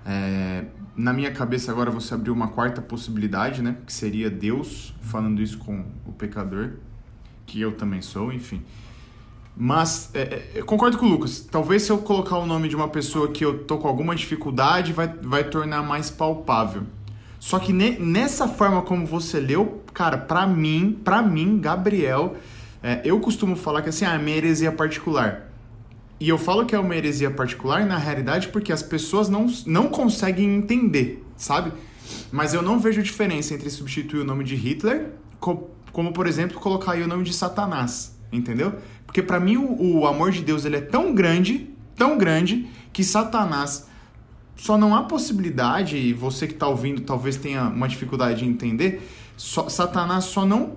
É, 0.06 0.64
na 0.96 1.12
minha 1.12 1.30
cabeça 1.30 1.70
agora 1.70 1.90
você 1.90 2.14
abriu 2.14 2.32
uma 2.32 2.48
quarta 2.48 2.80
possibilidade, 2.80 3.62
né? 3.62 3.76
Que 3.86 3.92
seria 3.92 4.30
Deus 4.30 4.94
falando 5.02 5.42
isso 5.42 5.58
com 5.58 5.84
o 6.06 6.12
pecador, 6.12 6.72
que 7.44 7.60
eu 7.60 7.72
também 7.72 8.00
sou, 8.00 8.32
enfim. 8.32 8.62
Mas 9.56 10.10
é, 10.14 10.20
é 10.20 10.50
eu 10.54 10.64
concordo 10.64 10.96
com 10.96 11.06
o 11.06 11.08
Lucas. 11.08 11.40
Talvez 11.40 11.82
se 11.82 11.90
eu 11.90 11.98
colocar 11.98 12.38
o 12.38 12.46
nome 12.46 12.68
de 12.68 12.74
uma 12.74 12.88
pessoa 12.88 13.30
que 13.30 13.44
eu 13.44 13.64
tô 13.64 13.76
com 13.78 13.88
alguma 13.88 14.14
dificuldade, 14.14 14.92
vai, 14.92 15.08
vai 15.08 15.44
tornar 15.44 15.82
mais 15.82 16.10
palpável. 16.10 16.84
Só 17.40 17.58
que 17.58 17.72
ne, 17.72 17.98
nessa 17.98 18.46
forma 18.46 18.82
como 18.82 19.04
você 19.04 19.40
leu, 19.40 19.82
cara, 19.92 20.16
para 20.16 20.46
mim, 20.46 21.00
para 21.02 21.20
mim, 21.20 21.58
Gabriel, 21.58 22.36
É, 22.82 23.02
eu 23.04 23.20
costumo 23.20 23.56
falar 23.56 23.82
que 23.82 23.90
assim, 23.90 24.06
ah, 24.06 24.14
é 24.14 24.18
uma 24.18 24.30
heresia 24.30 24.72
particular. 24.72 25.52
E 26.18 26.26
eu 26.30 26.38
falo 26.38 26.64
que 26.64 26.74
é 26.74 26.78
uma 26.78 26.96
heresia 26.96 27.30
particular, 27.30 27.84
na 27.84 27.98
realidade, 27.98 28.48
porque 28.48 28.72
as 28.72 28.82
pessoas 28.82 29.28
não, 29.28 29.46
não 29.66 29.88
conseguem 29.88 30.56
entender, 30.56 31.22
sabe? 31.36 31.72
Mas 32.32 32.54
eu 32.54 32.62
não 32.62 32.78
vejo 32.80 33.02
diferença 33.02 33.52
entre 33.52 33.68
substituir 33.68 34.20
o 34.20 34.24
nome 34.24 34.44
de 34.44 34.54
Hitler, 34.54 35.10
co 35.38 35.68
como, 35.92 36.10
por 36.12 36.26
exemplo, 36.26 36.58
colocar 36.58 36.92
aí 36.92 37.02
o 37.02 37.06
nome 37.06 37.22
de 37.22 37.34
Satanás, 37.34 38.16
entendeu? 38.32 38.72
Porque 39.04 39.22
para 39.22 39.38
mim 39.38 39.58
o, 39.58 39.98
o 39.98 40.06
amor 40.06 40.30
de 40.30 40.40
Deus 40.40 40.64
ele 40.64 40.76
é 40.76 40.80
tão 40.80 41.12
grande, 41.14 41.68
tão 41.96 42.16
grande, 42.16 42.66
que 42.94 43.04
Satanás 43.04 43.89
só 44.56 44.76
não 44.76 44.94
há 44.94 45.02
possibilidade, 45.04 45.96
e 45.96 46.12
você 46.12 46.46
que 46.46 46.54
está 46.54 46.68
ouvindo 46.68 47.00
talvez 47.02 47.36
tenha 47.36 47.64
uma 47.64 47.88
dificuldade 47.88 48.40
de 48.40 48.46
entender, 48.46 49.08
só, 49.36 49.68
Satanás 49.68 50.24
só 50.24 50.44
não 50.44 50.76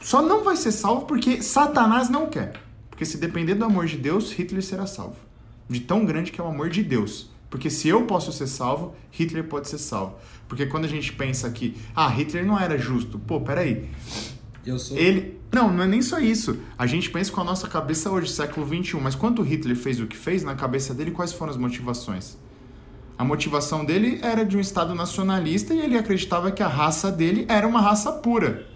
só 0.00 0.20
não 0.20 0.44
vai 0.44 0.54
ser 0.54 0.72
salvo 0.72 1.06
porque 1.06 1.40
Satanás 1.40 2.10
não 2.10 2.26
quer. 2.26 2.60
Porque 2.90 3.06
se 3.06 3.16
depender 3.16 3.54
do 3.54 3.64
amor 3.64 3.86
de 3.86 3.96
Deus, 3.96 4.30
Hitler 4.32 4.62
será 4.62 4.86
salvo. 4.86 5.16
De 5.68 5.80
tão 5.80 6.04
grande 6.04 6.30
que 6.30 6.38
é 6.40 6.44
o 6.44 6.46
amor 6.46 6.68
de 6.68 6.82
Deus. 6.82 7.30
Porque 7.48 7.70
se 7.70 7.88
eu 7.88 8.04
posso 8.04 8.30
ser 8.30 8.46
salvo, 8.46 8.94
Hitler 9.10 9.44
pode 9.44 9.68
ser 9.68 9.78
salvo. 9.78 10.16
Porque 10.46 10.66
quando 10.66 10.84
a 10.84 10.88
gente 10.88 11.12
pensa 11.12 11.48
que, 11.50 11.76
ah, 11.96 12.08
Hitler 12.08 12.44
não 12.44 12.58
era 12.58 12.76
justo. 12.76 13.18
Pô, 13.18 13.40
peraí. 13.40 13.88
Eu 14.66 14.78
sou. 14.78 14.96
Ele. 14.96 15.40
Não, 15.52 15.72
não 15.72 15.84
é 15.84 15.86
nem 15.86 16.02
só 16.02 16.18
isso. 16.18 16.58
A 16.76 16.86
gente 16.86 17.10
pensa 17.10 17.32
com 17.32 17.40
a 17.40 17.44
nossa 17.44 17.66
cabeça 17.66 18.10
hoje, 18.10 18.30
século 18.30 18.66
XXI, 18.66 18.96
mas 19.00 19.14
quando 19.14 19.40
Hitler 19.42 19.76
fez 19.76 20.00
o 20.00 20.06
que 20.06 20.16
fez, 20.16 20.42
na 20.42 20.54
cabeça 20.54 20.92
dele, 20.92 21.12
quais 21.12 21.32
foram 21.32 21.52
as 21.52 21.56
motivações? 21.56 22.36
A 23.16 23.24
motivação 23.24 23.84
dele 23.84 24.18
era 24.22 24.44
de 24.44 24.56
um 24.56 24.60
Estado 24.60 24.94
nacionalista 24.94 25.72
e 25.72 25.80
ele 25.80 25.96
acreditava 25.96 26.50
que 26.50 26.62
a 26.62 26.68
raça 26.68 27.10
dele 27.12 27.44
era 27.48 27.66
uma 27.66 27.80
raça 27.80 28.10
pura. 28.12 28.66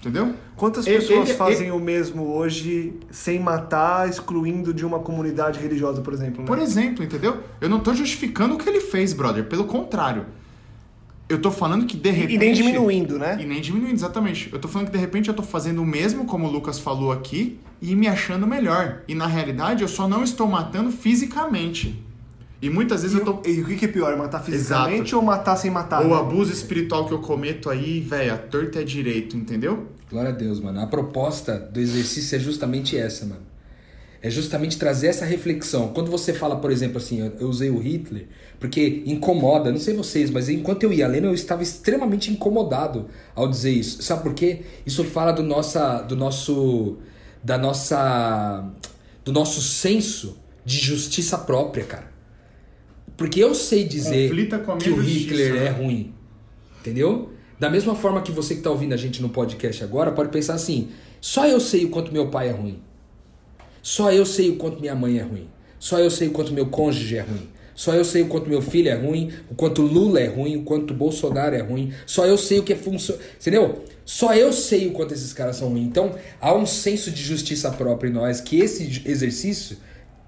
Entendeu? 0.00 0.34
Quantas 0.56 0.86
Ele- 0.86 0.98
pessoas 0.98 1.28
ele- 1.30 1.38
fazem 1.38 1.70
o 1.70 1.78
mesmo 1.80 2.24
hoje 2.34 2.94
sem 3.10 3.40
matar, 3.40 4.08
excluindo 4.08 4.74
de 4.74 4.84
uma 4.84 4.98
comunidade 4.98 5.58
religiosa, 5.60 6.02
por 6.02 6.12
exemplo? 6.12 6.40
Né? 6.42 6.46
Por 6.46 6.58
exemplo, 6.58 7.02
entendeu? 7.02 7.38
Eu 7.60 7.68
não 7.70 7.80
tô 7.80 7.94
justificando 7.94 8.54
o 8.54 8.58
que 8.58 8.68
ele 8.68 8.80
fez, 8.80 9.12
brother. 9.12 9.44
Pelo 9.44 9.64
contrário. 9.64 10.26
Eu 11.26 11.40
tô 11.40 11.50
falando 11.50 11.86
que 11.86 11.96
de 11.96 12.10
repente. 12.10 12.34
E 12.34 12.38
nem 12.38 12.52
diminuindo, 12.52 13.18
né? 13.18 13.38
E 13.40 13.46
nem 13.46 13.60
diminuindo, 13.62 13.94
exatamente. 13.94 14.50
Eu 14.52 14.58
tô 14.58 14.68
falando 14.68 14.88
que 14.88 14.92
de 14.92 14.98
repente 14.98 15.28
eu 15.30 15.34
tô 15.34 15.42
fazendo 15.42 15.80
o 15.80 15.86
mesmo, 15.86 16.26
como 16.26 16.46
o 16.46 16.50
Lucas 16.50 16.78
falou 16.78 17.10
aqui, 17.10 17.58
e 17.80 17.96
me 17.96 18.06
achando 18.06 18.46
melhor. 18.46 19.00
E 19.08 19.14
na 19.14 19.26
realidade 19.26 19.82
eu 19.82 19.88
só 19.88 20.06
não 20.06 20.22
estou 20.22 20.46
matando 20.46 20.90
fisicamente. 20.92 22.03
E 22.64 22.70
muitas 22.70 23.02
vezes 23.02 23.14
E, 23.14 23.20
eu 23.20 23.24
tô. 23.26 23.42
e 23.46 23.60
o 23.60 23.66
que 23.66 23.84
é 23.84 23.88
pior, 23.88 24.16
matar 24.16 24.42
fisicamente 24.42 25.00
Exato. 25.02 25.16
ou 25.16 25.22
matar 25.22 25.54
sem 25.56 25.70
matar? 25.70 26.02
O 26.02 26.08
né? 26.08 26.16
abuso 26.18 26.50
espiritual 26.50 27.06
que 27.06 27.12
eu 27.12 27.18
cometo 27.18 27.68
aí, 27.68 28.00
velho, 28.00 28.32
a 28.32 28.38
torta 28.38 28.80
é 28.80 28.82
direito, 28.82 29.36
entendeu? 29.36 29.88
Glória 30.10 30.30
a 30.30 30.32
Deus, 30.32 30.60
mano. 30.60 30.80
A 30.80 30.86
proposta 30.86 31.58
do 31.58 31.78
exercício 31.78 32.36
é 32.36 32.38
justamente 32.38 32.96
essa, 32.96 33.26
mano. 33.26 33.42
É 34.22 34.30
justamente 34.30 34.78
trazer 34.78 35.08
essa 35.08 35.26
reflexão. 35.26 35.88
Quando 35.88 36.10
você 36.10 36.32
fala, 36.32 36.56
por 36.56 36.70
exemplo, 36.70 36.96
assim, 36.96 37.20
eu 37.20 37.32
eu 37.38 37.50
usei 37.50 37.68
o 37.68 37.78
Hitler, 37.78 38.28
porque 38.58 39.02
incomoda, 39.04 39.70
não 39.70 39.78
sei 39.78 39.94
vocês, 39.94 40.30
mas 40.30 40.48
enquanto 40.48 40.84
eu 40.84 40.92
ia 40.94 41.06
lendo, 41.06 41.26
eu 41.26 41.34
estava 41.34 41.62
extremamente 41.62 42.30
incomodado 42.32 43.08
ao 43.34 43.46
dizer 43.46 43.72
isso. 43.72 44.02
Sabe 44.02 44.22
por 44.22 44.32
quê? 44.32 44.62
Isso 44.86 45.04
fala 45.04 45.32
do 45.32 45.42
nossa 45.42 46.00
do 46.00 46.16
nosso 46.16 46.96
da 47.42 47.58
nossa 47.58 48.64
do 49.22 49.32
nosso 49.32 49.60
senso 49.60 50.38
de 50.64 50.78
justiça 50.78 51.36
própria, 51.36 51.84
cara. 51.84 52.13
Porque 53.16 53.42
eu 53.42 53.54
sei 53.54 53.84
dizer 53.84 54.30
que 54.30 54.90
o 54.90 54.96
justiça, 54.96 55.18
Hitler 55.18 55.54
né? 55.54 55.66
é 55.66 55.70
ruim. 55.70 56.14
Entendeu? 56.80 57.30
Da 57.58 57.70
mesma 57.70 57.94
forma 57.94 58.20
que 58.22 58.32
você 58.32 58.54
que 58.54 58.60
está 58.60 58.70
ouvindo 58.70 58.92
a 58.92 58.96
gente 58.96 59.22
no 59.22 59.28
podcast 59.28 59.82
agora 59.84 60.12
pode 60.12 60.30
pensar 60.30 60.54
assim: 60.54 60.90
só 61.20 61.46
eu 61.46 61.60
sei 61.60 61.84
o 61.84 61.90
quanto 61.90 62.12
meu 62.12 62.28
pai 62.28 62.48
é 62.48 62.52
ruim. 62.52 62.78
Só 63.80 64.12
eu 64.12 64.26
sei 64.26 64.50
o 64.50 64.56
quanto 64.56 64.80
minha 64.80 64.94
mãe 64.94 65.18
é 65.18 65.22
ruim. 65.22 65.48
Só 65.78 65.98
eu 65.98 66.10
sei 66.10 66.28
o 66.28 66.30
quanto 66.30 66.52
meu 66.52 66.66
cônjuge 66.66 67.16
é 67.16 67.20
ruim. 67.20 67.48
Só 67.74 67.92
eu 67.92 68.04
sei 68.04 68.22
o 68.22 68.28
quanto 68.28 68.48
meu 68.48 68.62
filho 68.62 68.88
é 68.88 68.94
ruim, 68.94 69.32
o 69.50 69.54
quanto 69.54 69.82
Lula 69.82 70.20
é 70.20 70.26
ruim, 70.26 70.56
o 70.56 70.62
quanto 70.62 70.94
Bolsonaro 70.94 71.56
é 71.56 71.60
ruim. 71.60 71.92
Só 72.06 72.24
eu 72.24 72.38
sei 72.38 72.60
o 72.60 72.62
que 72.62 72.72
é 72.72 72.76
função. 72.76 73.16
Entendeu? 73.40 73.84
Só 74.04 74.34
eu 74.34 74.52
sei 74.52 74.86
o 74.86 74.92
quanto 74.92 75.12
esses 75.12 75.32
caras 75.32 75.56
são 75.56 75.68
ruins. 75.68 75.86
Então, 75.86 76.14
há 76.40 76.54
um 76.54 76.66
senso 76.66 77.10
de 77.10 77.22
justiça 77.22 77.70
própria 77.70 78.08
em 78.08 78.12
nós 78.12 78.40
que 78.40 78.60
esse 78.60 79.02
exercício 79.04 79.76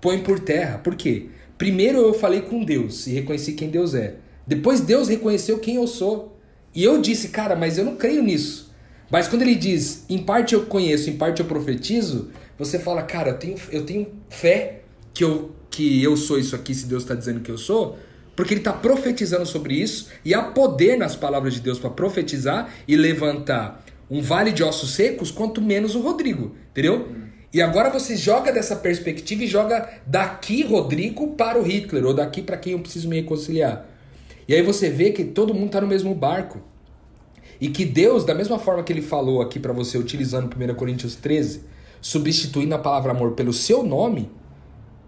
põe 0.00 0.18
por 0.18 0.40
terra. 0.40 0.78
Por 0.78 0.96
quê? 0.96 1.28
Primeiro 1.58 1.98
eu 1.98 2.14
falei 2.14 2.42
com 2.42 2.64
Deus 2.64 3.06
e 3.06 3.12
reconheci 3.12 3.52
quem 3.52 3.70
Deus 3.70 3.94
é. 3.94 4.16
Depois 4.46 4.80
Deus 4.80 5.08
reconheceu 5.08 5.58
quem 5.58 5.76
eu 5.76 5.86
sou. 5.86 6.38
E 6.74 6.84
eu 6.84 7.00
disse, 7.00 7.28
cara, 7.28 7.56
mas 7.56 7.78
eu 7.78 7.84
não 7.84 7.96
creio 7.96 8.22
nisso. 8.22 8.74
Mas 9.10 9.28
quando 9.28 9.42
ele 9.42 9.54
diz, 9.54 10.04
em 10.08 10.18
parte 10.18 10.54
eu 10.54 10.66
conheço, 10.66 11.08
em 11.08 11.16
parte 11.16 11.40
eu 11.40 11.46
profetizo, 11.46 12.30
você 12.58 12.78
fala, 12.78 13.02
cara, 13.02 13.30
eu 13.30 13.38
tenho, 13.38 13.56
eu 13.70 13.86
tenho 13.86 14.08
fé 14.28 14.80
que 15.14 15.24
eu, 15.24 15.52
que 15.70 16.02
eu 16.02 16.16
sou 16.16 16.38
isso 16.38 16.54
aqui, 16.54 16.74
se 16.74 16.86
Deus 16.86 17.04
está 17.04 17.14
dizendo 17.14 17.40
que 17.40 17.50
eu 17.50 17.56
sou, 17.56 17.98
porque 18.34 18.52
ele 18.52 18.60
está 18.60 18.72
profetizando 18.72 19.46
sobre 19.46 19.74
isso, 19.74 20.08
e 20.24 20.34
há 20.34 20.42
poder 20.42 20.98
nas 20.98 21.16
palavras 21.16 21.54
de 21.54 21.60
Deus 21.60 21.78
para 21.78 21.88
profetizar 21.88 22.70
e 22.86 22.96
levantar 22.96 23.84
um 24.10 24.20
vale 24.20 24.52
de 24.52 24.62
ossos 24.62 24.90
secos, 24.90 25.30
quanto 25.30 25.62
menos 25.62 25.94
o 25.94 26.00
Rodrigo, 26.00 26.54
entendeu? 26.70 27.08
E 27.56 27.62
agora 27.62 27.88
você 27.88 28.18
joga 28.18 28.52
dessa 28.52 28.76
perspectiva 28.76 29.42
e 29.42 29.46
joga 29.46 29.88
daqui, 30.06 30.62
Rodrigo, 30.62 31.28
para 31.28 31.58
o 31.58 31.62
Hitler, 31.62 32.04
ou 32.04 32.12
daqui 32.12 32.42
para 32.42 32.58
quem 32.58 32.74
eu 32.74 32.80
preciso 32.80 33.08
me 33.08 33.16
reconciliar. 33.16 33.86
E 34.46 34.54
aí 34.54 34.60
você 34.60 34.90
vê 34.90 35.10
que 35.10 35.24
todo 35.24 35.54
mundo 35.54 35.68
está 35.68 35.80
no 35.80 35.86
mesmo 35.86 36.14
barco. 36.14 36.60
E 37.58 37.70
que 37.70 37.86
Deus, 37.86 38.26
da 38.26 38.34
mesma 38.34 38.58
forma 38.58 38.82
que 38.82 38.92
ele 38.92 39.00
falou 39.00 39.40
aqui 39.40 39.58
para 39.58 39.72
você, 39.72 39.96
utilizando 39.96 40.54
1 40.54 40.74
Coríntios 40.74 41.14
13, 41.16 41.62
substituindo 41.98 42.74
a 42.74 42.78
palavra 42.78 43.12
amor 43.12 43.32
pelo 43.32 43.54
seu 43.54 43.82
nome, 43.82 44.30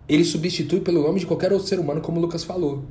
ele 0.08 0.24
substitui 0.24 0.80
pelo 0.80 1.02
nome 1.02 1.20
de 1.20 1.26
qualquer 1.26 1.52
outro 1.52 1.68
ser 1.68 1.78
humano, 1.78 2.00
como 2.00 2.16
o 2.16 2.22
Lucas 2.22 2.44
falou. 2.44 2.82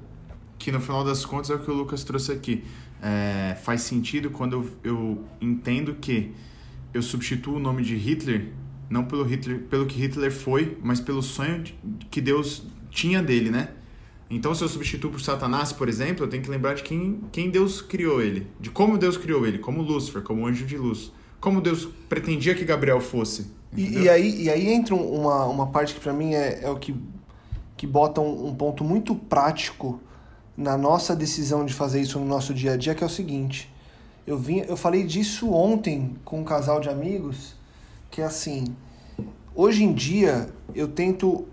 Que 0.60 0.72
no 0.72 0.80
final 0.80 1.04
das 1.04 1.26
contas 1.26 1.50
é 1.50 1.56
o 1.56 1.60
que 1.60 1.72
o 1.72 1.74
Lucas 1.74 2.04
trouxe 2.04 2.32
aqui. 2.32 2.64
É, 3.02 3.56
faz 3.64 3.82
sentido 3.82 4.30
quando 4.30 4.70
eu, 4.84 4.92
eu 4.92 5.24
entendo 5.42 5.96
que 5.96 6.32
eu 6.94 7.02
substituo 7.02 7.56
o 7.56 7.60
nome 7.60 7.82
de 7.82 7.96
Hitler 7.96 8.52
não 8.90 9.06
pelo 9.06 9.24
Hitler, 9.24 9.60
pelo 9.70 9.86
que 9.86 10.00
Hitler 10.00 10.32
foi, 10.32 10.78
mas 10.84 11.00
pelo 11.00 11.22
sonho 11.22 11.64
que 12.10 12.22
Deus 12.22 12.64
tinha 12.90 13.22
dele, 13.22 13.50
né? 13.50 13.70
Então, 14.30 14.54
se 14.54 14.62
eu 14.64 14.68
substituo 14.68 15.10
por 15.12 15.22
Satanás, 15.22 15.72
por 15.72 15.88
exemplo, 15.88 16.26
eu 16.26 16.30
tenho 16.30 16.44
que 16.44 16.50
lembrar 16.50 16.74
de 16.76 16.84
quem, 16.84 17.22
quem 17.32 17.50
Deus 17.50 17.82
criou 17.82 18.22
ele, 18.22 18.48
de 18.60 18.70
como 18.70 18.98
Deus 18.98 19.16
criou 19.18 19.46
ele, 19.48 19.58
como 19.58 19.82
Lúcifer, 19.82 20.22
como 20.22 20.46
anjo 20.46 20.66
de 20.66 20.78
luz, 20.78 21.12
como 21.40 21.62
Deus 21.62 21.88
pretendia 22.10 22.54
que 22.54 22.66
Gabriel 22.66 23.00
fosse. 23.00 23.48
E, 23.76 24.00
e 24.00 24.10
aí, 24.10 24.44
e 24.44 24.50
aí 24.50 24.68
entra 24.70 24.96
um- 24.96 25.22
uma, 25.22 25.46
uma 25.46 25.68
parte 25.68 25.94
que 25.94 26.00
pra 26.00 26.12
mim 26.12 26.34
é, 26.34 26.62
é 26.64 26.70
o 26.70 26.78
que, 26.78 26.94
que 27.78 27.86
bota 27.88 28.20
um, 28.20 28.48
um 28.48 28.56
ponto 28.56 28.84
muito 28.84 29.16
prático 29.16 30.02
na 30.58 30.78
nossa 30.78 31.16
decisão 31.16 31.66
de 31.66 31.74
fazer 31.74 32.02
isso 32.02 32.18
no 32.20 32.26
nosso 32.26 32.54
dia 32.54 32.74
a 32.74 32.78
dia, 32.78 32.96
que 32.96 33.04
é 33.04 33.08
o 33.08 33.10
seguinte. 33.10 33.72
Eu, 34.26 34.38
vim, 34.38 34.60
eu 34.68 34.76
falei 34.76 35.04
disso 35.04 35.52
ontem 35.52 36.16
com 36.26 36.42
um 36.42 36.44
casal 36.44 36.80
de 36.82 36.90
amigos, 36.90 37.56
que 38.10 38.22
é 38.22 38.26
assim, 38.26 38.76
hoje 39.56 39.84
em 39.84 39.94
dia 39.94 40.50
eu 40.74 40.88
tento, 40.88 41.48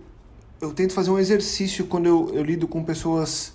eu 0.60 0.72
tento 0.72 0.92
fazer 0.92 1.10
um 1.10 1.18
exercício 1.18 1.86
quando 1.86 2.06
eu, 2.06 2.30
eu 2.34 2.42
lido 2.42 2.66
com 2.68 2.82
pessoas 2.82 3.54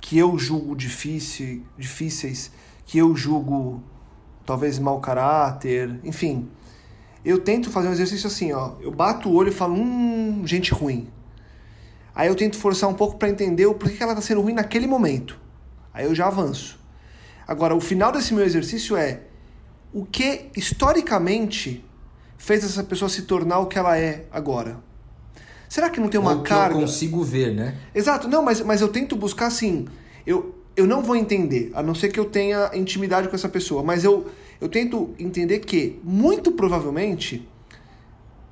que 0.00 0.16
eu 0.16 0.38
julgo 0.38 0.76
difícil, 0.76 1.62
difíceis, 1.76 2.50
que 2.84 2.98
eu 2.98 3.14
julgo 3.14 3.82
talvez 4.46 4.78
mau 4.78 5.00
caráter, 5.00 6.00
enfim 6.04 6.48
eu 7.24 7.38
tento 7.38 7.70
fazer 7.70 7.88
um 7.88 7.92
exercício 7.92 8.26
assim, 8.26 8.52
ó. 8.52 8.72
Eu 8.80 8.90
bato 8.90 9.28
o 9.28 9.34
olho 9.34 9.50
e 9.50 9.52
falo, 9.52 9.74
hum, 9.74 10.46
gente 10.46 10.72
ruim. 10.72 11.08
Aí 12.14 12.28
eu 12.28 12.34
tento 12.34 12.56
forçar 12.56 12.88
um 12.88 12.94
pouco 12.94 13.16
para 13.16 13.28
entender 13.28 13.66
o 13.66 13.74
porquê 13.74 14.02
ela 14.02 14.14
tá 14.14 14.20
sendo 14.20 14.40
ruim 14.40 14.54
naquele 14.54 14.86
momento. 14.86 15.38
Aí 15.92 16.04
eu 16.06 16.14
já 16.14 16.26
avanço. 16.26 16.78
Agora, 17.46 17.74
o 17.74 17.80
final 17.80 18.12
desse 18.12 18.32
meu 18.34 18.44
exercício 18.44 18.96
é 18.96 19.20
o 19.92 20.04
que 20.04 20.50
historicamente 20.56 21.84
fez 22.38 22.64
essa 22.64 22.82
pessoa 22.82 23.08
se 23.08 23.22
tornar 23.22 23.58
o 23.58 23.66
que 23.66 23.78
ela 23.78 23.98
é 23.98 24.24
agora. 24.30 24.78
Será 25.68 25.90
que 25.90 26.00
não 26.00 26.08
tem 26.08 26.18
uma 26.18 26.36
Ou 26.36 26.42
carga? 26.42 26.76
eu 26.76 26.80
consigo 26.80 27.22
ver, 27.22 27.54
né? 27.54 27.76
Exato, 27.94 28.26
não, 28.26 28.42
mas, 28.42 28.60
mas 28.62 28.80
eu 28.80 28.88
tento 28.88 29.14
buscar 29.14 29.46
assim. 29.48 29.86
Eu, 30.26 30.54
eu 30.74 30.86
não 30.86 31.02
vou 31.02 31.16
entender, 31.16 31.70
a 31.74 31.82
não 31.82 31.94
ser 31.94 32.08
que 32.08 32.18
eu 32.18 32.24
tenha 32.24 32.70
intimidade 32.72 33.28
com 33.28 33.34
essa 33.34 33.48
pessoa, 33.48 33.82
mas 33.82 34.04
eu, 34.04 34.28
eu 34.60 34.68
tento 34.68 35.14
entender 35.18 35.58
que, 35.58 36.00
muito 36.02 36.52
provavelmente, 36.52 37.46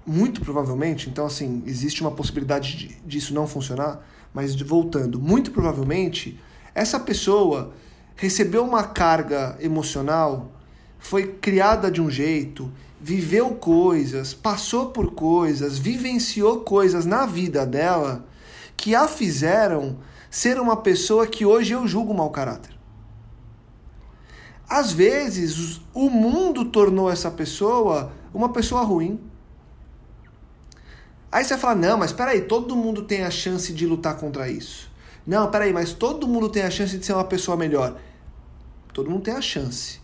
muito 0.04 0.40
provavelmente, 0.40 1.08
então 1.08 1.24
assim, 1.24 1.62
existe 1.66 2.00
uma 2.00 2.10
possibilidade 2.10 2.76
de, 2.76 2.88
disso 3.06 3.32
não 3.32 3.46
funcionar, 3.46 4.06
mas 4.34 4.54
voltando, 4.54 5.18
muito 5.18 5.50
provavelmente, 5.50 6.38
essa 6.74 7.00
pessoa 7.00 7.72
recebeu 8.14 8.64
uma 8.64 8.82
carga 8.82 9.56
emocional, 9.60 10.52
foi 10.98 11.26
criada 11.28 11.90
de 11.90 12.00
um 12.00 12.10
jeito, 12.10 12.70
viveu 13.06 13.50
coisas, 13.50 14.34
passou 14.34 14.86
por 14.86 15.12
coisas, 15.12 15.78
vivenciou 15.78 16.62
coisas 16.62 17.06
na 17.06 17.24
vida 17.24 17.64
dela 17.64 18.26
que 18.76 18.96
a 18.96 19.06
fizeram 19.06 19.98
ser 20.28 20.58
uma 20.58 20.76
pessoa 20.78 21.24
que 21.24 21.46
hoje 21.46 21.72
eu 21.72 21.86
julgo 21.86 22.12
mau 22.12 22.30
caráter. 22.30 22.76
Às 24.68 24.90
vezes, 24.90 25.80
o 25.94 26.10
mundo 26.10 26.64
tornou 26.64 27.08
essa 27.08 27.30
pessoa 27.30 28.10
uma 28.34 28.48
pessoa 28.48 28.82
ruim. 28.82 29.20
Aí 31.30 31.44
você 31.44 31.50
vai 31.50 31.60
falar: 31.60 31.76
não, 31.76 31.96
mas 31.96 32.12
peraí, 32.12 32.40
todo 32.42 32.74
mundo 32.74 33.02
tem 33.02 33.22
a 33.22 33.30
chance 33.30 33.72
de 33.72 33.86
lutar 33.86 34.16
contra 34.16 34.50
isso. 34.50 34.90
Não, 35.24 35.48
peraí, 35.48 35.72
mas 35.72 35.92
todo 35.92 36.26
mundo 36.26 36.48
tem 36.48 36.64
a 36.64 36.70
chance 36.70 36.98
de 36.98 37.06
ser 37.06 37.12
uma 37.12 37.22
pessoa 37.22 37.56
melhor. 37.56 37.96
Todo 38.92 39.08
mundo 39.08 39.22
tem 39.22 39.34
a 39.34 39.40
chance. 39.40 40.00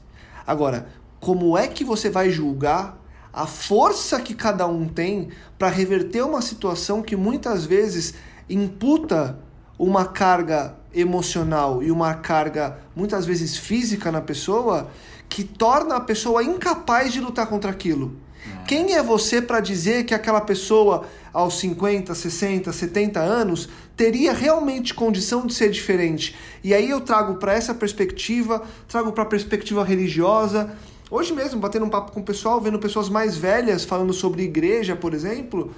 Agora, 0.47 0.87
como 1.23 1.57
é 1.57 1.69
que 1.69 1.85
você 1.85 2.11
vai 2.11 2.31
julgar 2.31 3.01
a 3.33 3.47
força 3.47 4.21
que 4.21 4.35
cada 4.35 4.67
um 4.67 4.89
tem 4.89 5.29
para 5.57 5.69
reverter 5.69 6.23
uma 6.23 6.43
situação 6.43 7.01
que 7.01 7.15
muitas 7.15 7.65
vezes 7.65 8.15
imputa 8.51 9.39
uma 9.79 10.05
carga 10.05 10.75
emocional 10.93 11.81
e 11.81 11.93
uma 11.93 12.13
carga 12.15 12.77
muitas 12.95 13.25
vezes 13.25 13.57
física 13.57 14.11
na 14.11 14.21
pessoa 14.21 14.91
que 15.29 15.45
torna 15.45 15.95
a 15.95 16.01
pessoa 16.01 16.43
incapaz 16.43 17.13
de 17.13 17.21
lutar 17.21 17.47
contra 17.47 17.71
aquilo. 17.71 18.17
É. 18.45 18.65
Quem 18.67 18.95
é 18.95 19.03
você 19.03 19.41
para 19.41 19.61
dizer 19.61 20.05
que 20.05 20.15
aquela 20.15 20.41
pessoa 20.41 21.07
aos 21.33 21.57
50, 21.61 22.17
60, 22.17 22.73
70 22.73 23.21
anos 23.21 23.69
teria 23.97 24.33
realmente 24.33 24.93
condição 24.93 25.47
de 25.47 25.55
ser 25.55 25.71
diferente? 25.71 26.35
E 26.65 26.75
aí 26.75 26.91
eu 26.91 27.01
trago 27.01 27.37
para 27.37 27.55
essa 27.55 27.73
perspectiva, 27.73 28.61
trago 28.89 29.13
para 29.13 29.23
a 29.23 29.27
perspectiva 29.27 29.85
religiosa. 29.85 30.77
Hoje 31.13 31.35
mesmo, 31.35 31.61
batendo 31.61 31.85
um 31.85 31.91
papo 31.91 32.11
com 32.11 32.21
o 32.21 32.25
pessoal, 32.25 32.59
vendo 32.59 32.79
pessoas 32.79 33.11
mais 33.11 33.37
velhas 33.37 33.85
falando 33.85 34.15
sobre 34.15 34.45
igreja, 34.45 34.97
por 34.97 35.13
exemplo, 35.13 35.71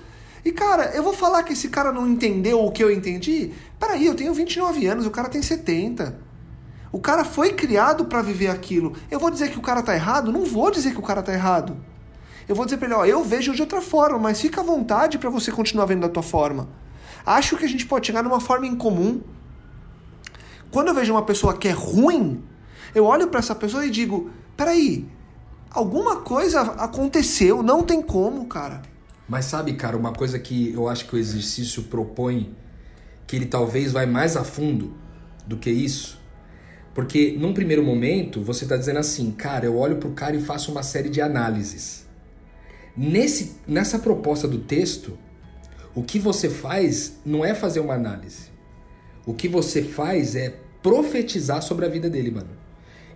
e 0.44 0.52
cara, 0.52 0.92
eu 0.94 1.02
vou 1.02 1.12
falar 1.12 1.42
que 1.42 1.54
esse 1.54 1.70
cara 1.70 1.90
não 1.90 2.06
entendeu 2.06 2.64
o 2.64 2.70
que 2.70 2.84
eu 2.84 2.88
entendi? 2.88 3.50
Peraí, 3.76 4.06
eu 4.06 4.14
tenho 4.14 4.32
29 4.32 4.86
anos, 4.86 5.06
o 5.06 5.10
cara 5.10 5.28
tem 5.28 5.42
70. 5.42 6.16
O 6.92 7.00
cara 7.00 7.24
foi 7.24 7.52
criado 7.52 8.04
para 8.04 8.22
viver 8.22 8.46
aquilo. 8.46 8.92
Eu 9.10 9.18
vou 9.18 9.28
dizer 9.28 9.50
que 9.50 9.58
o 9.58 9.60
cara 9.60 9.82
tá 9.82 9.92
errado? 9.92 10.30
Não 10.30 10.44
vou 10.44 10.70
dizer 10.70 10.92
que 10.92 11.00
o 11.00 11.02
cara 11.02 11.20
tá 11.20 11.32
errado. 11.32 11.76
Eu 12.48 12.54
vou 12.54 12.64
dizer 12.64 12.76
pra 12.76 12.86
ele, 12.86 12.94
ó, 12.94 13.04
eu 13.04 13.24
vejo 13.24 13.52
de 13.54 13.60
outra 13.60 13.80
forma, 13.80 14.20
mas 14.20 14.40
fica 14.40 14.60
à 14.60 14.64
vontade 14.64 15.18
para 15.18 15.30
você 15.30 15.50
continuar 15.50 15.86
vendo 15.86 16.02
da 16.02 16.08
tua 16.08 16.22
forma. 16.22 16.68
Acho 17.26 17.56
que 17.56 17.64
a 17.64 17.68
gente 17.68 17.86
pode 17.86 18.06
chegar 18.06 18.22
numa 18.22 18.38
forma 18.38 18.68
em 18.68 18.76
comum. 18.76 19.20
Quando 20.70 20.86
eu 20.86 20.94
vejo 20.94 21.12
uma 21.12 21.24
pessoa 21.24 21.56
que 21.56 21.66
é 21.66 21.72
ruim, 21.72 22.40
eu 22.94 23.04
olho 23.04 23.26
para 23.26 23.40
essa 23.40 23.56
pessoa 23.56 23.84
e 23.84 23.90
digo, 23.90 24.30
peraí, 24.56 25.12
alguma 25.74 26.20
coisa 26.20 26.60
aconteceu, 26.60 27.62
não 27.62 27.82
tem 27.82 28.00
como, 28.00 28.46
cara. 28.46 28.80
Mas 29.28 29.46
sabe, 29.46 29.74
cara, 29.74 29.96
uma 29.96 30.12
coisa 30.12 30.38
que 30.38 30.72
eu 30.72 30.88
acho 30.88 31.06
que 31.06 31.16
o 31.16 31.18
exercício 31.18 31.82
propõe, 31.84 32.54
que 33.26 33.34
ele 33.34 33.46
talvez 33.46 33.90
vai 33.90 34.06
mais 34.06 34.36
a 34.36 34.44
fundo 34.44 34.94
do 35.46 35.56
que 35.56 35.70
isso, 35.70 36.20
porque 36.94 37.36
num 37.38 37.52
primeiro 37.52 37.82
momento 37.82 38.40
você 38.40 38.64
está 38.64 38.76
dizendo 38.76 39.00
assim, 39.00 39.32
cara, 39.32 39.66
eu 39.66 39.76
olho 39.76 39.96
pro 39.96 40.12
cara 40.12 40.36
e 40.36 40.40
faço 40.40 40.70
uma 40.70 40.82
série 40.82 41.08
de 41.08 41.20
análises. 41.20 42.06
Nesse, 42.96 43.56
nessa 43.66 43.98
proposta 43.98 44.46
do 44.46 44.58
texto, 44.58 45.18
o 45.94 46.02
que 46.02 46.20
você 46.20 46.48
faz 46.48 47.16
não 47.26 47.44
é 47.44 47.52
fazer 47.52 47.80
uma 47.80 47.94
análise. 47.94 48.52
O 49.26 49.34
que 49.34 49.48
você 49.48 49.82
faz 49.82 50.36
é 50.36 50.54
profetizar 50.82 51.62
sobre 51.62 51.86
a 51.86 51.88
vida 51.88 52.08
dele, 52.08 52.30
mano. 52.30 52.63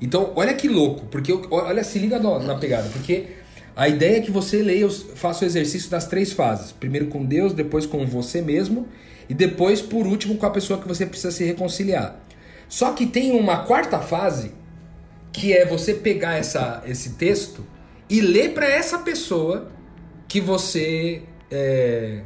Então, 0.01 0.33
olha 0.37 0.55
que 0.55 0.69
louco, 0.69 1.07
porque 1.07 1.33
olha, 1.51 1.83
se 1.83 1.99
liga 1.99 2.19
na 2.19 2.55
pegada, 2.55 2.89
porque 2.91 3.27
a 3.75 3.89
ideia 3.89 4.19
é 4.19 4.21
que 4.21 4.31
você 4.31 4.63
leia, 4.63 4.89
faça 4.91 5.45
o 5.45 5.47
exercício 5.47 5.91
das 5.91 6.07
três 6.07 6.33
fases. 6.33 6.73
Primeiro 6.73 7.07
com 7.07 7.25
Deus, 7.25 7.53
depois 7.53 7.87
com 7.87 8.07
você 8.07 8.41
mesmo 8.41 8.89
e 9.29 9.35
depois, 9.35 9.83
por 9.83 10.07
último, 10.07 10.37
com 10.37 10.47
a 10.47 10.51
pessoa 10.51 10.81
que 10.81 10.89
você 10.89 11.05
precisa 11.05 11.31
se 11.31 11.45
reconciliar. 11.45 12.19
Só 12.69 12.93
que 12.93 13.07
tem 13.07 13.33
uma 13.33 13.65
quarta 13.65 13.99
fase 13.99 14.53
que 15.33 15.53
é 15.53 15.65
você 15.65 15.95
pegar 15.95 16.37
essa, 16.37 16.83
esse 16.87 17.11
texto 17.11 17.65
e 18.09 18.21
ler 18.21 18.55
para 18.55 18.67
essa 18.67 18.99
pessoa 18.99 19.71
que 20.27 20.41
você 20.41 21.23
é, 21.51 22.23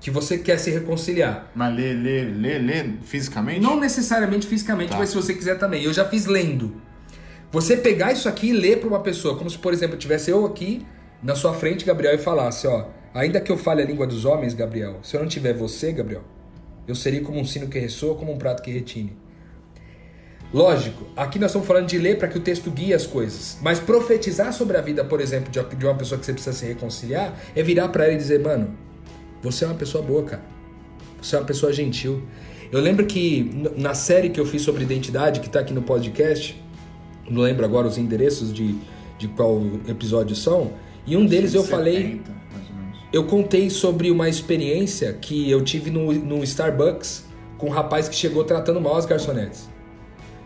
que 0.00 0.10
você 0.10 0.38
quer 0.38 0.58
se 0.58 0.70
reconciliar. 0.70 1.50
Mas 1.54 1.74
ler, 1.74 1.94
ler, 1.94 2.24
ler, 2.36 2.58
ler 2.58 2.94
fisicamente? 3.02 3.60
Não 3.60 3.78
necessariamente 3.78 4.46
fisicamente, 4.46 4.90
tá. 4.90 4.98
mas 4.98 5.08
se 5.10 5.16
você 5.16 5.34
quiser 5.34 5.58
também. 5.58 5.82
Eu 5.82 5.92
já 5.92 6.04
fiz 6.04 6.26
lendo. 6.26 6.80
Você 7.54 7.76
pegar 7.76 8.10
isso 8.10 8.28
aqui 8.28 8.48
e 8.48 8.52
ler 8.52 8.80
para 8.80 8.88
uma 8.88 8.98
pessoa, 8.98 9.36
como 9.36 9.48
se, 9.48 9.56
por 9.56 9.72
exemplo, 9.72 9.96
tivesse 9.96 10.28
eu 10.28 10.44
aqui 10.44 10.84
na 11.22 11.36
sua 11.36 11.54
frente, 11.54 11.84
Gabriel, 11.84 12.12
e 12.12 12.18
falasse, 12.18 12.66
ó, 12.66 12.86
ainda 13.14 13.40
que 13.40 13.52
eu 13.52 13.56
fale 13.56 13.80
a 13.80 13.84
língua 13.84 14.08
dos 14.08 14.24
homens, 14.24 14.54
Gabriel, 14.54 14.98
se 15.04 15.14
eu 15.16 15.20
não 15.20 15.28
tiver 15.28 15.54
você, 15.54 15.92
Gabriel, 15.92 16.22
eu 16.88 16.96
seria 16.96 17.20
como 17.20 17.38
um 17.38 17.44
sino 17.44 17.68
que 17.68 17.78
ressoa, 17.78 18.16
como 18.16 18.32
um 18.32 18.38
prato 18.38 18.60
que 18.60 18.72
retine. 18.72 19.16
Lógico, 20.52 21.06
aqui 21.16 21.38
nós 21.38 21.52
estamos 21.52 21.68
falando 21.68 21.86
de 21.86 21.96
ler 21.96 22.18
para 22.18 22.26
que 22.26 22.36
o 22.36 22.40
texto 22.40 22.72
guie 22.72 22.92
as 22.92 23.06
coisas. 23.06 23.56
Mas 23.62 23.78
profetizar 23.78 24.52
sobre 24.52 24.76
a 24.76 24.80
vida, 24.80 25.04
por 25.04 25.20
exemplo, 25.20 25.52
de 25.52 25.86
uma 25.86 25.94
pessoa 25.94 26.18
que 26.18 26.26
você 26.26 26.32
precisa 26.32 26.56
se 26.56 26.66
reconciliar, 26.66 27.40
é 27.54 27.62
virar 27.62 27.86
para 27.86 28.06
ela 28.06 28.14
e 28.14 28.16
dizer, 28.16 28.40
mano, 28.40 28.76
você 29.40 29.64
é 29.64 29.68
uma 29.68 29.76
pessoa 29.76 30.02
boa, 30.02 30.24
cara. 30.24 30.42
Você 31.22 31.36
é 31.36 31.38
uma 31.38 31.46
pessoa 31.46 31.72
gentil. 31.72 32.20
Eu 32.72 32.80
lembro 32.80 33.06
que 33.06 33.48
na 33.76 33.94
série 33.94 34.28
que 34.30 34.40
eu 34.40 34.44
fiz 34.44 34.62
sobre 34.62 34.82
identidade, 34.82 35.38
que 35.38 35.46
está 35.46 35.60
aqui 35.60 35.72
no 35.72 35.82
podcast, 35.82 36.63
não 37.28 37.42
lembro 37.42 37.64
agora 37.64 37.86
os 37.86 37.98
endereços 37.98 38.52
de, 38.52 38.76
de 39.18 39.28
qual 39.28 39.62
episódio 39.88 40.34
são, 40.36 40.72
e 41.06 41.16
um 41.16 41.26
deles 41.26 41.54
eu 41.54 41.62
70, 41.62 41.76
falei. 41.76 42.20
Eu 43.12 43.24
contei 43.24 43.70
sobre 43.70 44.10
uma 44.10 44.28
experiência 44.28 45.12
que 45.12 45.48
eu 45.48 45.62
tive 45.62 45.90
no, 45.90 46.12
no 46.12 46.42
Starbucks 46.42 47.24
com 47.56 47.68
um 47.68 47.70
rapaz 47.70 48.08
que 48.08 48.16
chegou 48.16 48.42
tratando 48.42 48.80
mal 48.80 48.96
as 48.96 49.06
garçonetes. 49.06 49.68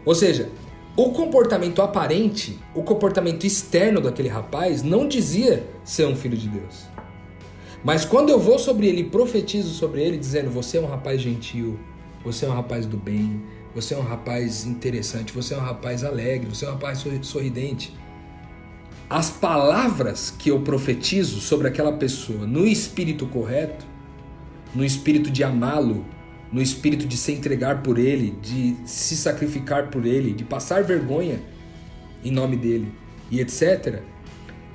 Ou 0.04 0.14
seja, 0.14 0.50
o 0.96 1.10
comportamento 1.10 1.80
aparente, 1.80 2.58
o 2.74 2.82
comportamento 2.82 3.46
externo 3.46 4.00
daquele 4.00 4.28
rapaz 4.28 4.82
não 4.82 5.08
dizia 5.08 5.64
ser 5.84 6.06
um 6.06 6.16
filho 6.16 6.36
de 6.36 6.48
Deus. 6.48 6.86
Mas 7.84 8.04
quando 8.04 8.30
eu 8.30 8.38
vou 8.38 8.58
sobre 8.58 8.88
ele 8.88 9.02
e 9.02 9.04
profetizo 9.04 9.72
sobre 9.74 10.02
ele, 10.02 10.18
dizendo: 10.18 10.50
Você 10.50 10.76
é 10.76 10.80
um 10.80 10.86
rapaz 10.86 11.20
gentil, 11.20 11.78
você 12.24 12.44
é 12.44 12.48
um 12.48 12.52
rapaz 12.52 12.84
do 12.84 12.96
bem, 12.96 13.40
você 13.74 13.94
é 13.94 13.98
um 13.98 14.02
rapaz 14.02 14.64
interessante, 14.64 15.32
você 15.32 15.54
é 15.54 15.56
um 15.56 15.62
rapaz 15.62 16.04
alegre, 16.04 16.48
você 16.48 16.64
é 16.64 16.68
um 16.68 16.72
rapaz 16.72 17.04
sorridente 17.22 17.92
as 19.10 19.30
palavras 19.30 20.34
que 20.38 20.50
eu 20.50 20.60
profetizo 20.60 21.40
sobre 21.40 21.66
aquela 21.66 21.92
pessoa 21.92 22.46
no 22.46 22.66
espírito 22.66 23.26
correto, 23.26 23.86
no 24.74 24.84
espírito 24.84 25.30
de 25.30 25.42
amá-lo, 25.42 26.04
no 26.52 26.60
espírito 26.60 27.06
de 27.06 27.16
se 27.16 27.32
entregar 27.32 27.82
por 27.82 27.98
ele, 27.98 28.36
de 28.42 28.76
se 28.84 29.16
sacrificar 29.16 29.88
por 29.88 30.04
ele, 30.04 30.32
de 30.32 30.44
passar 30.44 30.82
vergonha 30.82 31.40
em 32.22 32.30
nome 32.30 32.56
dele 32.56 32.92
e 33.30 33.40
etc. 33.40 34.02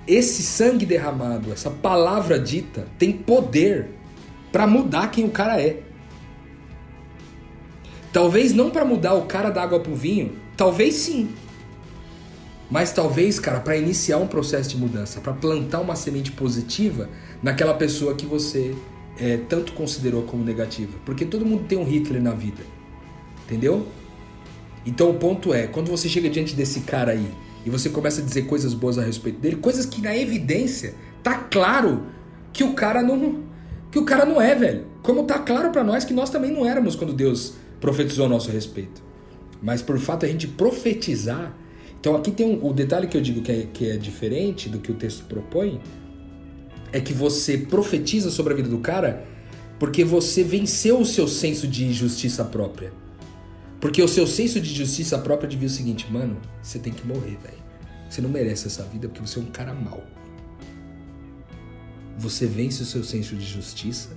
Esse 0.07 0.41
sangue 0.41 0.85
derramado, 0.85 1.51
essa 1.51 1.69
palavra 1.69 2.39
dita, 2.39 2.87
tem 2.97 3.11
poder 3.11 3.89
para 4.51 4.65
mudar 4.65 5.11
quem 5.11 5.25
o 5.25 5.29
cara 5.29 5.61
é. 5.61 5.83
Talvez 8.13 8.53
não 8.53 8.69
para 8.69 8.85
mudar 8.85 9.15
o 9.15 9.23
cara 9.23 9.49
da 9.49 9.63
água 9.63 9.79
pro 9.79 9.95
vinho, 9.95 10.33
talvez 10.55 10.93
sim. 10.93 11.29
Mas 12.69 12.91
talvez, 12.91 13.39
cara, 13.39 13.59
para 13.59 13.75
iniciar 13.75 14.19
um 14.19 14.27
processo 14.27 14.69
de 14.69 14.77
mudança, 14.77 15.19
para 15.19 15.33
plantar 15.33 15.81
uma 15.81 15.95
semente 15.95 16.31
positiva 16.31 17.09
naquela 17.41 17.73
pessoa 17.73 18.13
que 18.13 18.25
você 18.25 18.75
é, 19.19 19.37
tanto 19.49 19.73
considerou 19.73 20.23
como 20.23 20.43
negativa. 20.43 20.93
Porque 21.03 21.25
todo 21.25 21.43
mundo 21.43 21.65
tem 21.67 21.77
um 21.77 21.83
Hitler 21.83 22.21
na 22.21 22.31
vida. 22.31 22.61
Entendeu? 23.45 23.87
Então 24.85 25.09
o 25.09 25.15
ponto 25.15 25.51
é, 25.51 25.65
quando 25.65 25.89
você 25.89 26.07
chega 26.07 26.29
diante 26.29 26.55
desse 26.55 26.81
cara 26.81 27.13
aí 27.13 27.27
e 27.65 27.69
você 27.69 27.89
começa 27.89 28.21
a 28.21 28.23
dizer 28.23 28.43
coisas 28.43 28.73
boas 28.73 28.97
a 28.97 29.03
respeito 29.03 29.39
dele, 29.39 29.55
coisas 29.55 29.85
que 29.85 30.01
na 30.01 30.15
evidência 30.15 30.93
tá 31.23 31.35
claro 31.35 32.03
que 32.51 32.63
o 32.63 32.73
cara 32.73 33.01
não 33.01 33.43
que 33.89 33.99
o 33.99 34.05
cara 34.05 34.25
não 34.25 34.41
é, 34.41 34.53
velho. 34.55 34.85
Como 35.01 35.23
tá 35.23 35.39
claro 35.39 35.71
para 35.71 35.83
nós 35.83 36.03
que 36.03 36.13
nós 36.13 36.29
também 36.29 36.51
não 36.51 36.65
éramos 36.65 36.95
quando 36.95 37.13
Deus 37.13 37.55
profetizou 37.83 38.27
a 38.27 38.29
nosso 38.29 38.49
respeito. 38.49 39.03
Mas 39.61 39.81
por 39.81 39.99
fato 39.99 40.25
a 40.25 40.29
gente 40.29 40.47
profetizar 40.47 41.53
então 41.99 42.17
aqui 42.17 42.31
tem 42.31 42.45
um, 42.45 42.65
o 42.65 42.73
detalhe 42.73 43.07
que 43.07 43.15
eu 43.15 43.21
digo 43.21 43.41
que 43.41 43.51
é, 43.51 43.67
que 43.73 43.89
é 43.89 43.95
diferente 43.95 44.67
do 44.67 44.79
que 44.79 44.91
o 44.91 44.93
texto 44.93 45.23
propõe, 45.23 45.79
é 46.91 46.99
que 46.99 47.13
você 47.13 47.57
profetiza 47.57 48.29
sobre 48.29 48.51
a 48.51 48.55
vida 48.57 48.67
do 48.67 48.79
cara 48.79 49.25
porque 49.79 50.03
você 50.03 50.43
venceu 50.43 50.99
o 50.99 51.05
seu 51.05 51.29
senso 51.29 51.65
de 51.65 51.93
justiça 51.93 52.43
própria. 52.43 52.91
Porque 53.79 54.01
o 54.01 54.07
seu 54.07 54.27
senso 54.27 54.59
de 54.59 54.73
justiça 54.73 55.17
própria 55.17 55.47
devia 55.47 55.67
o 55.67 55.71
seguinte, 55.71 56.05
mano, 56.11 56.37
você 56.61 56.77
tem 56.77 56.91
que 56.91 57.07
morrer, 57.07 57.37
velho. 57.41 57.63
Você 58.09 58.21
não 58.21 58.29
merece 58.29 58.67
essa 58.67 58.83
vida 58.83 59.07
porque 59.07 59.25
você 59.25 59.39
é 59.39 59.41
um 59.41 59.45
cara 59.45 59.73
mau. 59.73 60.03
Você 62.17 62.45
vence 62.45 62.83
o 62.83 62.85
seu 62.85 63.03
senso 63.03 63.33
de 63.33 63.45
justiça, 63.45 64.09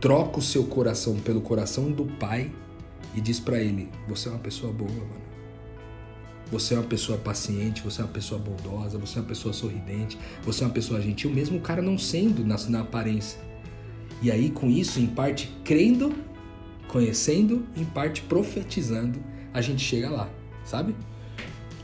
troca 0.00 0.40
o 0.40 0.42
seu 0.42 0.64
coração 0.64 1.14
pelo 1.20 1.40
coração 1.40 1.90
do 1.90 2.04
pai 2.04 2.50
e 3.16 3.20
diz 3.20 3.40
para 3.40 3.58
ele: 3.58 3.88
você 4.06 4.28
é 4.28 4.32
uma 4.32 4.38
pessoa 4.38 4.72
boa, 4.72 4.90
mano. 4.90 5.26
Você 6.52 6.74
é 6.74 6.78
uma 6.78 6.86
pessoa 6.86 7.18
paciente, 7.18 7.82
você 7.82 8.00
é 8.00 8.04
uma 8.04 8.12
pessoa 8.12 8.40
bondosa, 8.40 8.98
você 8.98 9.18
é 9.18 9.22
uma 9.22 9.26
pessoa 9.26 9.52
sorridente, 9.52 10.16
você 10.44 10.62
é 10.62 10.66
uma 10.66 10.72
pessoa 10.72 11.00
gentil, 11.00 11.28
mesmo 11.28 11.58
o 11.58 11.60
cara 11.60 11.82
não 11.82 11.98
sendo 11.98 12.44
na, 12.44 12.56
na 12.68 12.82
aparência. 12.82 13.40
E 14.22 14.30
aí, 14.30 14.50
com 14.50 14.70
isso, 14.70 15.00
em 15.00 15.08
parte 15.08 15.52
crendo, 15.64 16.14
conhecendo, 16.86 17.66
em 17.76 17.84
parte 17.84 18.22
profetizando, 18.22 19.18
a 19.52 19.60
gente 19.60 19.82
chega 19.82 20.08
lá, 20.08 20.30
sabe? 20.64 20.94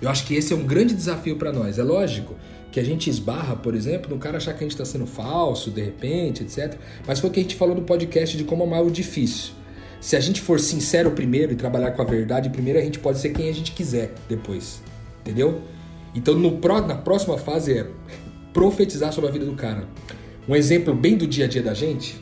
Eu 0.00 0.08
acho 0.08 0.24
que 0.26 0.34
esse 0.34 0.52
é 0.52 0.56
um 0.56 0.64
grande 0.64 0.94
desafio 0.94 1.36
para 1.36 1.52
nós. 1.52 1.78
É 1.78 1.82
lógico 1.82 2.36
que 2.70 2.78
a 2.78 2.84
gente 2.84 3.10
esbarra, 3.10 3.56
por 3.56 3.74
exemplo, 3.74 4.10
no 4.14 4.18
cara 4.18 4.36
achar 4.36 4.52
que 4.52 4.60
a 4.60 4.62
gente 4.62 4.72
está 4.72 4.84
sendo 4.84 5.06
falso, 5.06 5.70
de 5.70 5.82
repente, 5.82 6.42
etc. 6.44 6.78
Mas 7.06 7.18
foi 7.18 7.30
o 7.30 7.32
que 7.32 7.40
a 7.40 7.42
gente 7.42 7.56
falou 7.56 7.74
no 7.74 7.82
podcast 7.82 8.36
de 8.36 8.44
como 8.44 8.62
amar 8.62 8.82
o 8.82 8.90
difícil. 8.90 9.54
Se 10.02 10.16
a 10.16 10.20
gente 10.20 10.40
for 10.40 10.58
sincero 10.58 11.12
primeiro 11.12 11.52
e 11.52 11.54
trabalhar 11.54 11.92
com 11.92 12.02
a 12.02 12.04
verdade 12.04 12.50
primeiro, 12.50 12.76
a 12.76 12.82
gente 12.82 12.98
pode 12.98 13.18
ser 13.18 13.28
quem 13.28 13.48
a 13.48 13.54
gente 13.54 13.70
quiser 13.70 14.12
depois. 14.28 14.82
Entendeu? 15.20 15.62
Então, 16.12 16.34
no, 16.34 16.58
na 16.88 16.96
próxima 16.96 17.38
fase 17.38 17.78
é 17.78 17.88
profetizar 18.52 19.12
sobre 19.12 19.30
a 19.30 19.32
vida 19.32 19.46
do 19.46 19.54
cara. 19.54 19.86
Um 20.48 20.56
exemplo 20.56 20.92
bem 20.92 21.16
do 21.16 21.24
dia 21.24 21.44
a 21.44 21.48
dia 21.48 21.62
da 21.62 21.72
gente, 21.72 22.20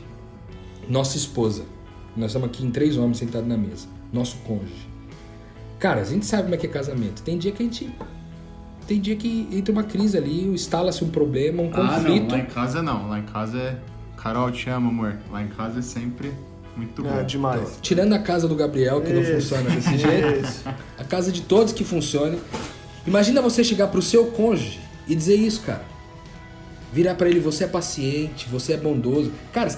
nossa 0.87 1.17
esposa. 1.17 1.65
Nós 2.15 2.27
estamos 2.27 2.49
aqui 2.49 2.63
em 2.63 2.69
três 2.69 2.97
homens 2.97 3.17
sentados 3.17 3.49
na 3.49 3.57
mesa. 3.57 3.87
Nosso 4.13 4.37
cônjuge. 4.45 4.87
Cara, 5.79 6.01
a 6.01 6.05
gente 6.05 6.27
sabe 6.27 6.43
como 6.43 6.53
é 6.53 6.59
que 6.59 6.67
é 6.67 6.69
casamento. 6.69 7.23
Tem 7.23 7.35
dia 7.39 7.51
que 7.51 7.63
a 7.63 7.65
gente. 7.65 7.91
Tem 8.85 9.01
dia 9.01 9.15
que 9.15 9.47
entra 9.51 9.71
uma 9.71 9.83
crise 9.83 10.15
ali, 10.15 10.45
instala-se 10.45 11.03
um 11.03 11.09
problema, 11.09 11.63
um 11.63 11.71
ah, 11.73 11.95
conflito. 11.95 12.27
Não, 12.27 12.37
lá 12.37 12.37
em 12.37 12.45
casa 12.45 12.83
não. 12.83 13.09
Lá 13.09 13.17
em 13.17 13.23
casa 13.23 13.57
é. 13.57 13.79
Carol, 14.17 14.51
te 14.51 14.69
amo, 14.69 14.89
amor. 14.89 15.17
Lá 15.31 15.41
em 15.41 15.47
casa 15.47 15.79
é 15.79 15.81
sempre 15.81 16.31
muito 16.81 17.05
É 17.05 17.09
bom. 17.19 17.25
demais. 17.25 17.61
Então, 17.61 17.73
tirando 17.81 18.13
a 18.13 18.19
casa 18.19 18.47
do 18.47 18.55
Gabriel, 18.55 19.01
que 19.01 19.13
não 19.13 19.21
Isso. 19.21 19.33
funciona 19.33 19.69
desse 19.69 19.97
jeito, 19.97 20.45
Isso. 20.47 20.63
a 20.97 21.03
casa 21.03 21.31
de 21.31 21.41
todos 21.41 21.73
que 21.73 21.83
funcione. 21.83 22.39
Imagina 23.05 23.41
você 23.41 23.63
chegar 23.63 23.87
pro 23.87 24.01
seu 24.01 24.27
cônjuge 24.27 24.79
e 25.07 25.15
dizer 25.15 25.35
isso, 25.35 25.61
cara. 25.61 25.83
Virar 26.93 27.15
pra 27.15 27.29
ele, 27.29 27.39
você 27.39 27.63
é 27.63 27.67
paciente, 27.67 28.47
você 28.49 28.73
é 28.73 28.77
bondoso. 28.77 29.31
Cara, 29.53 29.69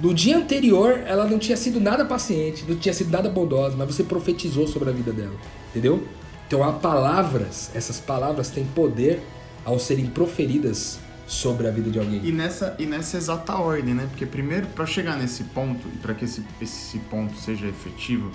no 0.00 0.12
dia 0.12 0.36
anterior 0.36 1.00
ela 1.06 1.26
não 1.26 1.38
tinha 1.38 1.56
sido 1.56 1.80
nada 1.80 2.04
paciente, 2.04 2.64
não 2.68 2.76
tinha 2.76 2.92
sido 2.92 3.10
nada 3.10 3.28
bondosa, 3.28 3.76
mas 3.76 3.86
você 3.86 4.02
profetizou 4.04 4.66
sobre 4.66 4.90
a 4.90 4.92
vida 4.92 5.12
dela, 5.12 5.34
entendeu? 5.70 6.06
Então 6.46 6.62
há 6.64 6.72
palavras, 6.72 7.70
essas 7.74 7.98
palavras 8.00 8.50
têm 8.50 8.64
poder 8.64 9.20
ao 9.64 9.78
serem 9.78 10.06
proferidas 10.06 10.98
sobre 11.30 11.68
a 11.68 11.70
vida 11.70 11.88
de 11.88 11.98
alguém. 11.98 12.20
E 12.24 12.32
nessa, 12.32 12.74
e 12.76 12.84
nessa 12.84 13.16
exata 13.16 13.54
ordem, 13.54 13.94
né? 13.94 14.06
Porque 14.10 14.26
primeiro, 14.26 14.66
para 14.66 14.84
chegar 14.84 15.16
nesse 15.16 15.44
ponto, 15.44 15.86
e 15.86 15.96
para 15.98 16.12
que 16.12 16.24
esse, 16.24 16.44
esse 16.60 16.98
ponto 16.98 17.36
seja 17.36 17.68
efetivo 17.68 18.32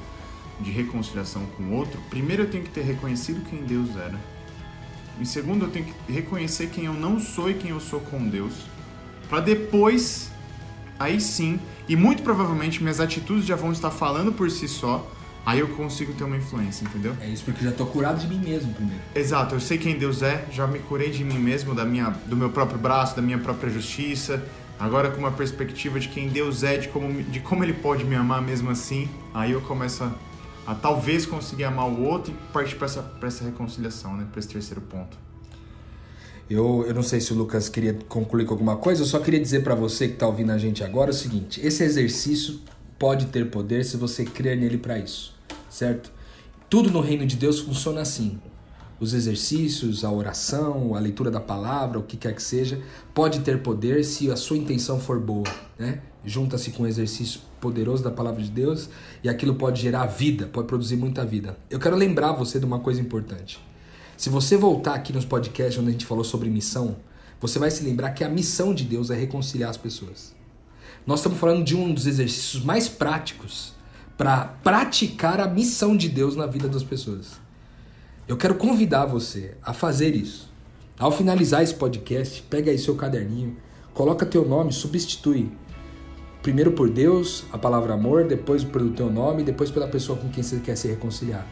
de 0.61 0.71
reconciliação 0.71 1.45
com 1.57 1.63
o 1.63 1.73
outro, 1.73 1.99
primeiro 2.09 2.43
eu 2.43 2.49
tenho 2.49 2.63
que 2.63 2.69
ter 2.69 2.83
reconhecido 2.83 3.43
quem 3.49 3.63
Deus 3.63 3.89
era. 3.97 4.17
Em 5.19 5.25
segundo, 5.25 5.65
eu 5.65 5.71
tenho 5.71 5.85
que 5.85 6.11
reconhecer 6.11 6.67
quem 6.67 6.85
eu 6.85 6.93
não 6.93 7.19
sou 7.19 7.51
e 7.51 7.55
quem 7.55 7.71
eu 7.71 7.81
sou 7.81 7.99
com 7.99 8.29
Deus. 8.29 8.53
Para 9.27 9.41
depois, 9.41 10.31
aí 10.97 11.19
sim, 11.19 11.59
e 11.89 11.97
muito 11.97 12.23
provavelmente 12.23 12.81
minhas 12.81 13.01
atitudes 13.01 13.45
já 13.45 13.57
vão 13.57 13.73
estar 13.73 13.91
falando 13.91 14.31
por 14.31 14.49
si 14.49 14.69
só, 14.69 15.05
aí 15.45 15.59
eu 15.59 15.67
consigo 15.69 16.13
ter 16.13 16.23
uma 16.23 16.37
influência, 16.37 16.85
entendeu? 16.85 17.15
É 17.21 17.27
isso 17.27 17.43
porque 17.43 17.63
eu 17.63 17.69
já 17.69 17.75
tô 17.75 17.85
curado 17.85 18.19
de 18.19 18.27
mim 18.27 18.39
mesmo 18.39 18.73
primeiro. 18.73 19.01
Exato, 19.13 19.55
eu 19.55 19.59
sei 19.59 19.77
quem 19.77 19.97
Deus 19.97 20.21
é, 20.21 20.45
já 20.51 20.65
me 20.65 20.79
curei 20.79 21.11
de 21.11 21.23
mim 21.23 21.37
mesmo, 21.37 21.75
da 21.75 21.85
minha, 21.85 22.09
do 22.25 22.35
meu 22.35 22.49
próprio 22.49 22.79
braço, 22.79 23.15
da 23.15 23.21
minha 23.21 23.37
própria 23.37 23.69
justiça. 23.69 24.43
Agora 24.77 25.09
com 25.09 25.19
uma 25.19 25.31
perspectiva 25.31 25.99
de 25.99 26.09
quem 26.09 26.27
Deus 26.27 26.63
é, 26.63 26.77
de 26.77 26.89
como, 26.89 27.23
de 27.23 27.39
como 27.39 27.63
Ele 27.63 27.73
pode 27.73 28.03
me 28.03 28.15
amar 28.15 28.41
mesmo 28.41 28.69
assim, 28.69 29.07
aí 29.33 29.51
eu 29.51 29.61
começo 29.61 30.03
a, 30.03 30.11
a 30.67 30.75
talvez 30.75 31.25
conseguir 31.25 31.63
amar 31.63 31.87
o 31.87 32.03
outro 32.03 32.33
e 32.33 32.51
partir 32.51 32.75
para 32.75 32.85
essa, 32.85 33.01
pra 33.01 33.27
essa 33.27 33.45
reconciliação, 33.45 34.17
né? 34.17 34.27
Para 34.29 34.39
esse 34.39 34.49
terceiro 34.49 34.81
ponto. 34.81 35.17
Eu, 36.49 36.83
eu 36.87 36.93
não 36.93 37.01
sei 37.01 37.19
se 37.21 37.33
o 37.33 37.35
Lucas 37.35 37.69
queria 37.69 37.97
concluir 38.07 38.45
com 38.45 38.53
alguma 38.53 38.75
coisa, 38.75 39.01
eu 39.01 39.05
só 39.05 39.19
queria 39.19 39.39
dizer 39.39 39.63
pra 39.63 39.73
você 39.73 40.07
que 40.07 40.15
tá 40.15 40.27
ouvindo 40.27 40.51
a 40.51 40.57
gente 40.57 40.83
agora 40.83 41.09
o 41.09 41.13
seguinte: 41.13 41.65
esse 41.65 41.83
exercício 41.83 42.59
pode 42.99 43.27
ter 43.27 43.49
poder 43.49 43.83
se 43.83 43.97
você 43.97 44.23
crer 44.25 44.57
nele 44.57 44.77
pra 44.77 44.99
isso, 44.99 45.34
certo? 45.75 46.09
Tudo 46.69 46.89
no 46.89 47.01
reino 47.01 47.25
de 47.25 47.35
Deus 47.35 47.59
funciona 47.59 48.01
assim. 48.01 48.39
Os 48.97 49.13
exercícios, 49.13 50.05
a 50.05 50.11
oração, 50.11 50.95
a 50.95 50.99
leitura 50.99 51.29
da 51.29 51.41
palavra, 51.41 51.99
o 51.99 52.03
que 52.03 52.15
quer 52.15 52.33
que 52.33 52.41
seja, 52.41 52.81
pode 53.13 53.41
ter 53.41 53.61
poder 53.61 54.05
se 54.05 54.31
a 54.31 54.37
sua 54.37 54.55
intenção 54.55 55.01
for 55.01 55.19
boa, 55.19 55.43
né? 55.77 56.01
Junta-se 56.23 56.71
com 56.71 56.83
o 56.83 56.87
exercício 56.87 57.41
poderoso 57.59 58.01
da 58.01 58.09
palavra 58.09 58.41
de 58.41 58.49
Deus 58.49 58.89
e 59.21 59.27
aquilo 59.27 59.55
pode 59.55 59.81
gerar 59.81 60.05
vida, 60.05 60.47
pode 60.47 60.65
produzir 60.65 60.95
muita 60.95 61.25
vida. 61.25 61.57
Eu 61.69 61.77
quero 61.77 61.97
lembrar 61.97 62.31
você 62.31 62.57
de 62.57 62.65
uma 62.65 62.79
coisa 62.79 63.01
importante. 63.01 63.59
Se 64.15 64.29
você 64.29 64.55
voltar 64.55 64.93
aqui 64.93 65.11
nos 65.11 65.25
podcasts 65.25 65.77
onde 65.77 65.89
a 65.89 65.91
gente 65.91 66.05
falou 66.05 66.23
sobre 66.23 66.49
missão, 66.49 66.95
você 67.39 67.59
vai 67.59 67.69
se 67.69 67.83
lembrar 67.83 68.11
que 68.11 68.23
a 68.23 68.29
missão 68.29 68.73
de 68.73 68.85
Deus 68.85 69.09
é 69.09 69.15
reconciliar 69.15 69.69
as 69.69 69.77
pessoas. 69.77 70.33
Nós 71.05 71.19
estamos 71.19 71.37
falando 71.37 71.65
de 71.65 71.75
um 71.75 71.93
dos 71.93 72.07
exercícios 72.07 72.63
mais 72.63 72.87
práticos 72.87 73.74
para 74.17 74.45
praticar 74.63 75.39
a 75.39 75.47
missão 75.47 75.95
de 75.95 76.07
Deus 76.07 76.35
na 76.35 76.45
vida 76.45 76.67
das 76.67 76.83
pessoas. 76.83 77.39
Eu 78.27 78.37
quero 78.37 78.55
convidar 78.55 79.05
você 79.05 79.55
a 79.61 79.73
fazer 79.73 80.15
isso. 80.15 80.51
Ao 80.97 81.11
finalizar 81.11 81.61
esse 81.61 81.75
podcast, 81.75 82.41
pega 82.43 82.71
aí 82.71 82.77
seu 82.77 82.95
caderninho, 82.95 83.57
coloca 83.93 84.25
teu 84.25 84.47
nome, 84.47 84.71
substitui. 84.71 85.51
Primeiro 86.41 86.71
por 86.71 86.89
Deus, 86.89 87.43
a 87.51 87.57
palavra 87.57 87.93
amor, 87.93 88.25
depois 88.25 88.63
pelo 88.63 88.91
teu 88.91 89.11
nome, 89.11 89.43
depois 89.43 89.69
pela 89.69 89.87
pessoa 89.87 90.17
com 90.17 90.29
quem 90.29 90.41
você 90.43 90.59
quer 90.59 90.75
se 90.77 90.87
reconciliar. 90.87 91.45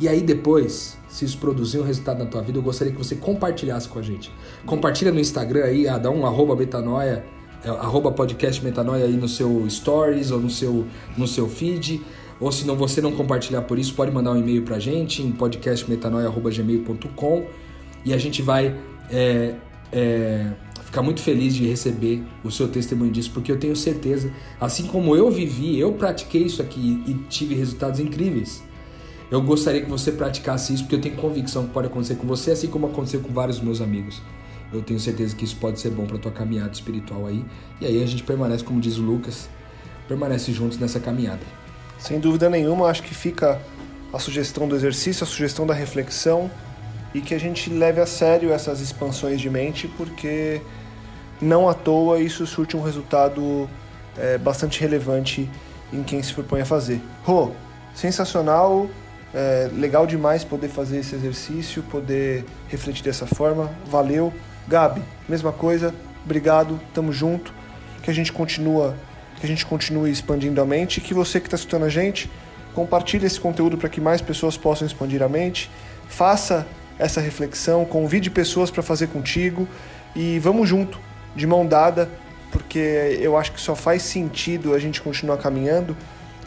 E 0.00 0.08
aí 0.08 0.22
depois, 0.22 0.96
se 1.08 1.24
isso 1.24 1.36
produzir 1.38 1.80
um 1.80 1.82
resultado 1.82 2.20
na 2.20 2.26
tua 2.26 2.40
vida, 2.40 2.56
eu 2.56 2.62
gostaria 2.62 2.92
que 2.92 2.98
você 2.98 3.16
compartilhasse 3.16 3.88
com 3.88 3.98
a 3.98 4.02
gente. 4.02 4.32
Compartilha 4.64 5.12
no 5.12 5.18
Instagram 5.18 5.64
aí, 5.64 5.84
dá 6.00 6.08
um 6.08 6.24
arroba 6.24 6.54
metanoia, 6.54 7.24
arroba 7.64 8.10
podcast 8.10 8.64
metanoia 8.64 9.04
aí 9.04 9.16
no 9.16 9.28
seu 9.28 9.68
stories 9.68 10.30
ou 10.30 10.40
no 10.40 10.48
seu, 10.50 10.86
no 11.16 11.26
seu 11.26 11.48
feed. 11.48 12.02
Ou 12.40 12.52
se 12.52 12.64
não, 12.66 12.76
você 12.76 13.00
não 13.00 13.12
compartilhar 13.12 13.62
por 13.62 13.78
isso, 13.78 13.94
pode 13.94 14.12
mandar 14.12 14.32
um 14.32 14.36
e-mail 14.36 14.62
pra 14.62 14.78
gente 14.78 15.22
em 15.22 15.32
podcastmetanoia.gmail.com 15.32 17.46
e 18.04 18.14
a 18.14 18.18
gente 18.18 18.42
vai 18.42 18.76
é, 19.10 19.54
é, 19.92 20.52
ficar 20.84 21.02
muito 21.02 21.20
feliz 21.20 21.54
de 21.54 21.66
receber 21.66 22.22
o 22.44 22.50
seu 22.50 22.68
testemunho 22.68 23.10
disso, 23.10 23.30
porque 23.32 23.50
eu 23.50 23.58
tenho 23.58 23.74
certeza, 23.74 24.32
assim 24.60 24.86
como 24.86 25.16
eu 25.16 25.30
vivi, 25.30 25.78
eu 25.78 25.92
pratiquei 25.92 26.42
isso 26.42 26.62
aqui 26.62 27.02
e 27.06 27.14
tive 27.28 27.54
resultados 27.54 28.00
incríveis. 28.00 28.62
Eu 29.30 29.42
gostaria 29.42 29.82
que 29.82 29.90
você 29.90 30.10
praticasse 30.10 30.72
isso, 30.72 30.84
porque 30.84 30.96
eu 30.96 31.00
tenho 31.00 31.16
convicção 31.16 31.66
que 31.66 31.72
pode 31.72 31.88
acontecer 31.88 32.14
com 32.14 32.26
você, 32.26 32.52
assim 32.52 32.68
como 32.68 32.86
aconteceu 32.86 33.20
com 33.20 33.32
vários 33.32 33.60
meus 33.60 33.82
amigos. 33.82 34.22
Eu 34.72 34.82
tenho 34.82 35.00
certeza 35.00 35.34
que 35.34 35.44
isso 35.44 35.56
pode 35.56 35.80
ser 35.80 35.90
bom 35.90 36.06
para 36.06 36.18
tua 36.18 36.32
caminhada 36.32 36.72
espiritual 36.72 37.26
aí. 37.26 37.44
E 37.80 37.86
aí 37.86 38.02
a 38.02 38.06
gente 38.06 38.22
permanece, 38.22 38.62
como 38.62 38.80
diz 38.80 38.98
o 38.98 39.02
Lucas, 39.02 39.48
permanece 40.06 40.52
juntos 40.52 40.78
nessa 40.78 41.00
caminhada. 41.00 41.42
Sem 41.98 42.20
dúvida 42.20 42.48
nenhuma, 42.50 42.86
acho 42.86 43.02
que 43.02 43.14
fica 43.14 43.60
a 44.12 44.18
sugestão 44.18 44.68
do 44.68 44.76
exercício, 44.76 45.24
a 45.24 45.26
sugestão 45.26 45.66
da 45.66 45.74
reflexão 45.74 46.50
e 47.14 47.20
que 47.20 47.34
a 47.34 47.38
gente 47.38 47.70
leve 47.70 48.00
a 48.00 48.06
sério 48.06 48.52
essas 48.52 48.80
expansões 48.80 49.40
de 49.40 49.48
mente, 49.48 49.88
porque 49.96 50.60
não 51.40 51.68
à 51.68 51.74
toa 51.74 52.20
isso 52.20 52.46
surte 52.46 52.76
um 52.76 52.82
resultado 52.82 53.68
é, 54.16 54.36
bastante 54.36 54.80
relevante 54.80 55.48
em 55.92 56.02
quem 56.02 56.22
se 56.22 56.32
propõe 56.34 56.60
a 56.60 56.64
fazer. 56.64 57.00
Rô, 57.24 57.52
sensacional, 57.94 58.88
é, 59.34 59.70
legal 59.72 60.06
demais 60.06 60.44
poder 60.44 60.68
fazer 60.68 60.98
esse 60.98 61.14
exercício, 61.14 61.82
poder 61.84 62.44
refletir 62.68 63.02
dessa 63.02 63.26
forma. 63.26 63.70
Valeu. 63.86 64.32
Gabi, 64.68 65.02
mesma 65.28 65.50
coisa. 65.50 65.94
Obrigado, 66.24 66.78
tamo 66.92 67.12
junto. 67.12 67.54
Que 68.02 68.10
a 68.10 68.14
gente 68.14 68.32
continua, 68.32 68.94
que 69.40 69.46
a 69.46 69.48
gente 69.48 69.64
continue 69.64 70.10
expandindo 70.10 70.60
a 70.60 70.66
mente, 70.66 71.00
que 71.00 71.14
você 71.14 71.40
que 71.40 71.46
está 71.46 71.56
escutando 71.56 71.84
a 71.84 71.88
gente, 71.88 72.30
compartilhe 72.74 73.26
esse 73.26 73.40
conteúdo 73.40 73.78
para 73.78 73.88
que 73.88 74.00
mais 74.00 74.20
pessoas 74.20 74.56
possam 74.56 74.86
expandir 74.86 75.22
a 75.22 75.28
mente. 75.28 75.70
Faça 76.08 76.66
essa 76.98 77.20
reflexão, 77.20 77.84
convide 77.84 78.30
pessoas 78.30 78.70
para 78.70 78.82
fazer 78.82 79.08
contigo 79.08 79.66
e 80.14 80.38
vamos 80.38 80.68
junto, 80.68 80.98
de 81.34 81.46
mão 81.46 81.66
dada, 81.66 82.08
porque 82.50 83.18
eu 83.20 83.36
acho 83.36 83.52
que 83.52 83.60
só 83.60 83.74
faz 83.74 84.02
sentido 84.02 84.74
a 84.74 84.78
gente 84.78 85.00
continuar 85.00 85.38
caminhando 85.38 85.96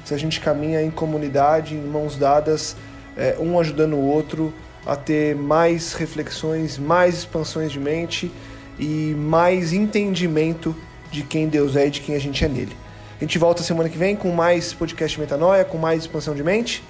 se 0.04 0.14
a 0.14 0.18
gente 0.18 0.40
caminha 0.40 0.82
em 0.82 0.92
comunidade, 0.92 1.76
em 1.76 1.82
mãos 1.82 2.18
dadas, 2.18 2.76
é, 3.16 3.36
um 3.40 3.60
ajudando 3.60 3.94
o 3.94 4.04
outro 4.04 4.54
a 4.86 4.96
ter 4.96 5.36
mais 5.36 5.94
reflexões, 5.94 6.78
mais 6.78 7.20
expansões 7.20 7.72
de 7.72 7.80
mente 7.80 8.32
e 8.80 9.16
mais 9.18 9.74
entendimento 9.74 10.76
de 11.12 11.24
quem 11.24 11.48
Deus 11.48 11.76
é 11.76 11.88
e 11.88 11.92
de 11.92 12.02
quem 12.02 12.16
a 12.16 12.20
gente 12.20 12.44
é 12.44 12.48
nele. 12.48 12.76
A 13.20 13.24
gente 13.24 13.38
volta 13.38 13.62
semana 13.62 13.90
que 13.90 13.98
vem 13.98 14.16
com 14.16 14.32
mais 14.32 14.74
podcast 14.74 15.20
Metanoia, 15.20 15.64
com 15.64 15.78
mais 15.78 16.02
expansão 16.02 16.34
de 16.34 16.44
mente. 16.44 16.84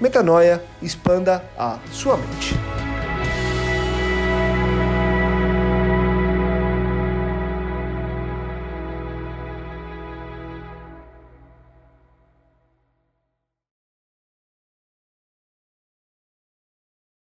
Metanoia, 0.00 0.62
expanda 0.80 1.44
a 1.58 1.78
sua 1.92 2.16
mente. 2.16 2.87